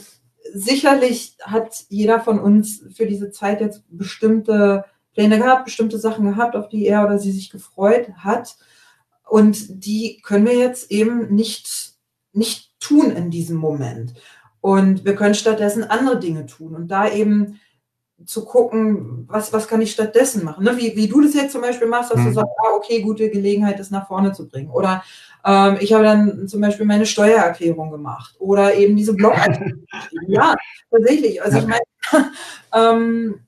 sicherlich 0.53 1.35
hat 1.41 1.85
jeder 1.89 2.19
von 2.19 2.39
uns 2.39 2.83
für 2.93 3.05
diese 3.05 3.31
Zeit 3.31 3.61
jetzt 3.61 3.83
bestimmte 3.89 4.85
Pläne 5.13 5.37
gehabt, 5.37 5.65
bestimmte 5.65 5.99
Sachen 5.99 6.25
gehabt, 6.25 6.55
auf 6.55 6.69
die 6.69 6.87
er 6.87 7.05
oder 7.05 7.19
sie 7.19 7.31
sich 7.31 7.49
gefreut 7.49 8.09
hat. 8.17 8.57
Und 9.27 9.85
die 9.85 10.21
können 10.23 10.45
wir 10.45 10.57
jetzt 10.57 10.91
eben 10.91 11.33
nicht, 11.33 11.93
nicht 12.33 12.71
tun 12.79 13.11
in 13.11 13.31
diesem 13.31 13.57
Moment. 13.57 14.13
Und 14.61 15.05
wir 15.05 15.15
können 15.15 15.35
stattdessen 15.35 15.83
andere 15.83 16.19
Dinge 16.19 16.45
tun 16.45 16.75
und 16.75 16.87
da 16.89 17.09
eben 17.09 17.59
zu 18.25 18.45
gucken, 18.45 19.25
was, 19.27 19.51
was 19.51 19.67
kann 19.67 19.81
ich 19.81 19.91
stattdessen 19.91 20.43
machen. 20.43 20.63
Ne? 20.63 20.77
Wie, 20.77 20.95
wie 20.95 21.07
du 21.07 21.21
das 21.21 21.33
jetzt 21.33 21.53
zum 21.53 21.61
Beispiel 21.61 21.87
machst, 21.87 22.11
dass 22.11 22.19
mhm. 22.19 22.25
du 22.25 22.33
sagst, 22.33 22.51
ah, 22.59 22.75
okay, 22.75 23.01
gute 23.01 23.29
Gelegenheit, 23.29 23.79
das 23.79 23.89
nach 23.89 24.07
vorne 24.07 24.31
zu 24.33 24.47
bringen. 24.47 24.69
Oder 24.69 25.03
ähm, 25.45 25.77
ich 25.79 25.93
habe 25.93 26.03
dann 26.03 26.47
zum 26.47 26.61
Beispiel 26.61 26.85
meine 26.85 27.05
Steuererklärung 27.05 27.91
gemacht 27.91 28.35
oder 28.39 28.75
eben 28.75 28.95
diese 28.95 29.13
Blog. 29.13 29.33
ja, 30.27 30.55
tatsächlich. 30.89 31.41
Also 31.41 31.59
ich 31.59 31.67
meine, 31.67 31.83
ähm, 32.73 33.41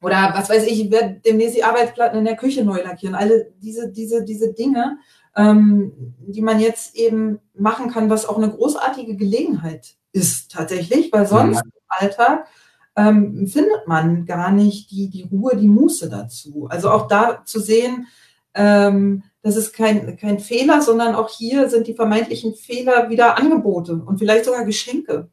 oder 0.00 0.32
was 0.34 0.50
weiß 0.50 0.66
ich, 0.66 0.84
ich 0.84 0.90
werde 0.90 1.20
demnächst 1.24 1.56
die 1.56 1.64
Arbeitsplatten 1.64 2.18
in 2.18 2.26
der 2.26 2.36
Küche 2.36 2.64
neu 2.64 2.82
lackieren. 2.82 3.14
Alle 3.14 3.52
diese, 3.58 3.90
diese, 3.90 4.22
diese 4.24 4.52
Dinge, 4.52 4.98
ähm, 5.34 6.14
die 6.18 6.42
man 6.42 6.60
jetzt 6.60 6.94
eben 6.94 7.40
machen 7.54 7.90
kann, 7.90 8.10
was 8.10 8.26
auch 8.26 8.36
eine 8.36 8.50
großartige 8.50 9.16
Gelegenheit 9.16 9.94
ist 10.12 10.52
tatsächlich, 10.52 11.10
weil 11.12 11.26
sonst 11.26 11.62
im 11.62 11.70
Alltag 11.88 12.46
ähm, 12.96 13.46
findet 13.46 13.88
man 13.88 14.26
gar 14.26 14.52
nicht 14.52 14.90
die, 14.90 15.08
die 15.08 15.22
Ruhe, 15.22 15.56
die 15.56 15.68
Muße 15.68 16.08
dazu. 16.08 16.68
Also 16.70 16.90
auch 16.90 17.08
da 17.08 17.42
zu 17.44 17.58
sehen, 17.58 18.06
ähm, 18.54 19.24
das 19.44 19.56
ist 19.56 19.74
kein, 19.74 20.16
kein 20.16 20.38
Fehler, 20.40 20.80
sondern 20.80 21.14
auch 21.14 21.28
hier 21.28 21.68
sind 21.68 21.86
die 21.86 21.92
vermeintlichen 21.92 22.54
Fehler 22.54 23.10
wieder 23.10 23.36
Angebote 23.36 23.94
und 23.94 24.18
vielleicht 24.18 24.46
sogar 24.46 24.64
Geschenke. 24.64 25.28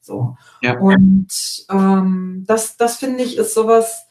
So. 0.00 0.36
Ja. 0.60 0.76
Und 0.78 1.28
ähm, 1.70 2.42
das, 2.48 2.76
das 2.76 2.96
finde 2.96 3.22
ich, 3.22 3.38
ist 3.38 3.54
sowas, 3.54 4.06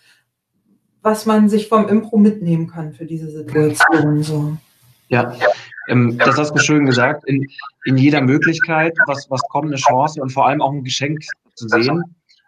was 1.02 1.26
man 1.26 1.50
sich 1.50 1.68
vom 1.68 1.89
Impro 1.89 2.18
mitnehmen 2.18 2.68
kann 2.68 2.94
für 2.94 3.06
diese 3.06 3.30
Situation. 3.30 4.24
So. 4.24 4.58
Ja, 5.10 5.36
ähm, 5.89 6.18
das 6.18 6.38
hast 6.38 6.54
du 6.54 6.60
schön 6.60 6.86
gesagt. 6.86 7.28
In, 7.28 7.46
in 7.84 7.98
jeder 7.98 8.22
Möglichkeit, 8.22 8.96
was, 9.08 9.30
was 9.30 9.41
kommt, 9.50 9.68
eine 9.68 9.76
Chance 9.76 10.22
und 10.22 10.30
vor 10.30 10.48
allem 10.48 10.62
auch 10.62 10.72
ein 10.72 10.86
Geschenk 10.86 11.20
zu 11.54 11.68
sehen 11.68 12.02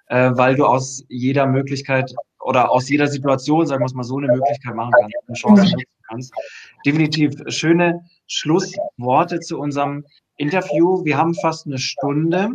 äh, 0.08 0.32
weil 0.34 0.56
du 0.56 0.66
aus 0.66 1.04
jeder 1.10 1.48
Möglichkeit 1.48 2.14
oder 2.40 2.72
aus 2.72 2.90
jeder 2.90 3.08
Situation, 3.08 3.66
sagen 3.66 3.82
wir 3.82 3.88
es 3.88 3.94
mal 3.94 4.04
so, 4.04 4.18
eine 4.18 4.28
Möglichkeit 4.28 4.76
machen 4.76 4.92
kannst, 5.00 5.16
eine 5.28 5.36
Chance 5.36 5.64
nutzen 5.64 6.04
kannst. 6.08 6.34
Definitiv 6.86 7.34
schöne 7.48 8.02
Schlussworte 8.28 9.40
zu 9.40 9.60
unserem 9.60 10.06
Interview. 10.38 11.04
Wir 11.04 11.18
haben 11.18 11.34
fast 11.34 11.66
eine 11.66 11.78
Stunde. 11.78 12.50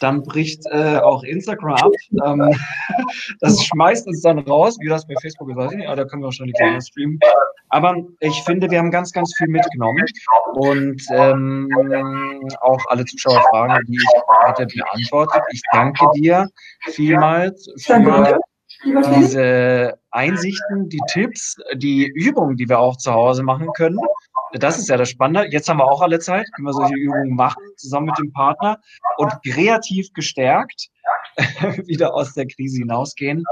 Dann 0.00 0.22
bricht 0.22 0.64
äh, 0.70 0.96
auch 0.98 1.22
Instagram 1.22 1.74
ab. 1.74 1.92
Ähm, 2.24 2.50
das 3.40 3.64
schmeißt 3.64 4.06
uns 4.06 4.22
dann 4.22 4.38
raus, 4.40 4.76
wie 4.80 4.88
das 4.88 5.06
bei 5.06 5.14
Facebook 5.20 5.50
ist. 5.50 5.56
Ja, 5.78 5.90
ah, 5.90 5.96
da 5.96 6.04
können 6.04 6.22
wir 6.22 6.26
wahrscheinlich 6.26 6.56
gleich 6.56 6.84
streamen. 6.84 7.18
Aber 7.68 7.96
ich 8.20 8.42
finde, 8.42 8.70
wir 8.70 8.78
haben 8.78 8.90
ganz, 8.90 9.12
ganz 9.12 9.34
viel 9.36 9.48
mitgenommen. 9.48 10.04
Und 10.54 11.02
ähm, 11.10 11.68
auch 12.60 12.80
alle 12.88 13.04
Zuschauerfragen, 13.04 13.84
die 13.86 13.96
ich 13.96 14.06
heute 14.46 14.66
beantwortet. 14.66 15.42
Ich 15.52 15.62
danke 15.72 16.06
dir 16.14 16.48
vielmals 16.92 17.68
für 17.78 18.38
diese 18.84 19.98
Einsichten, 20.10 20.88
die 20.88 21.00
Tipps, 21.08 21.56
die 21.74 22.06
Übungen, 22.06 22.56
die 22.56 22.68
wir 22.68 22.78
auch 22.78 22.96
zu 22.96 23.12
Hause 23.12 23.42
machen 23.42 23.68
können. 23.76 23.98
Das 24.52 24.78
ist 24.78 24.88
ja 24.88 24.96
das 24.96 25.08
Spannende. 25.08 25.50
Jetzt 25.50 25.68
haben 25.68 25.78
wir 25.78 25.84
auch 25.84 26.00
alle 26.00 26.20
Zeit, 26.20 26.46
können 26.54 26.68
wir 26.68 26.72
solche 26.72 26.94
Übungen 26.94 27.34
machen, 27.34 27.62
zusammen 27.76 28.06
mit 28.06 28.18
dem 28.18 28.32
Partner 28.32 28.78
und 29.16 29.32
kreativ 29.44 30.12
gestärkt 30.12 30.90
wieder 31.86 32.14
aus 32.14 32.34
der 32.34 32.46
Krise 32.46 32.78
hinausgehen. 32.78 33.44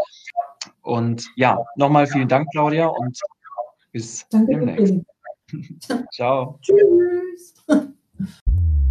Und 0.83 1.29
ja, 1.37 1.59
nochmal 1.77 2.07
vielen 2.07 2.29
Dank, 2.29 2.49
Claudia, 2.53 2.87
und 2.87 3.19
bis 3.91 4.27
Danke 4.29 4.53
demnächst. 4.53 4.95
Ciao. 6.13 6.59
Tschüss. 6.63 7.55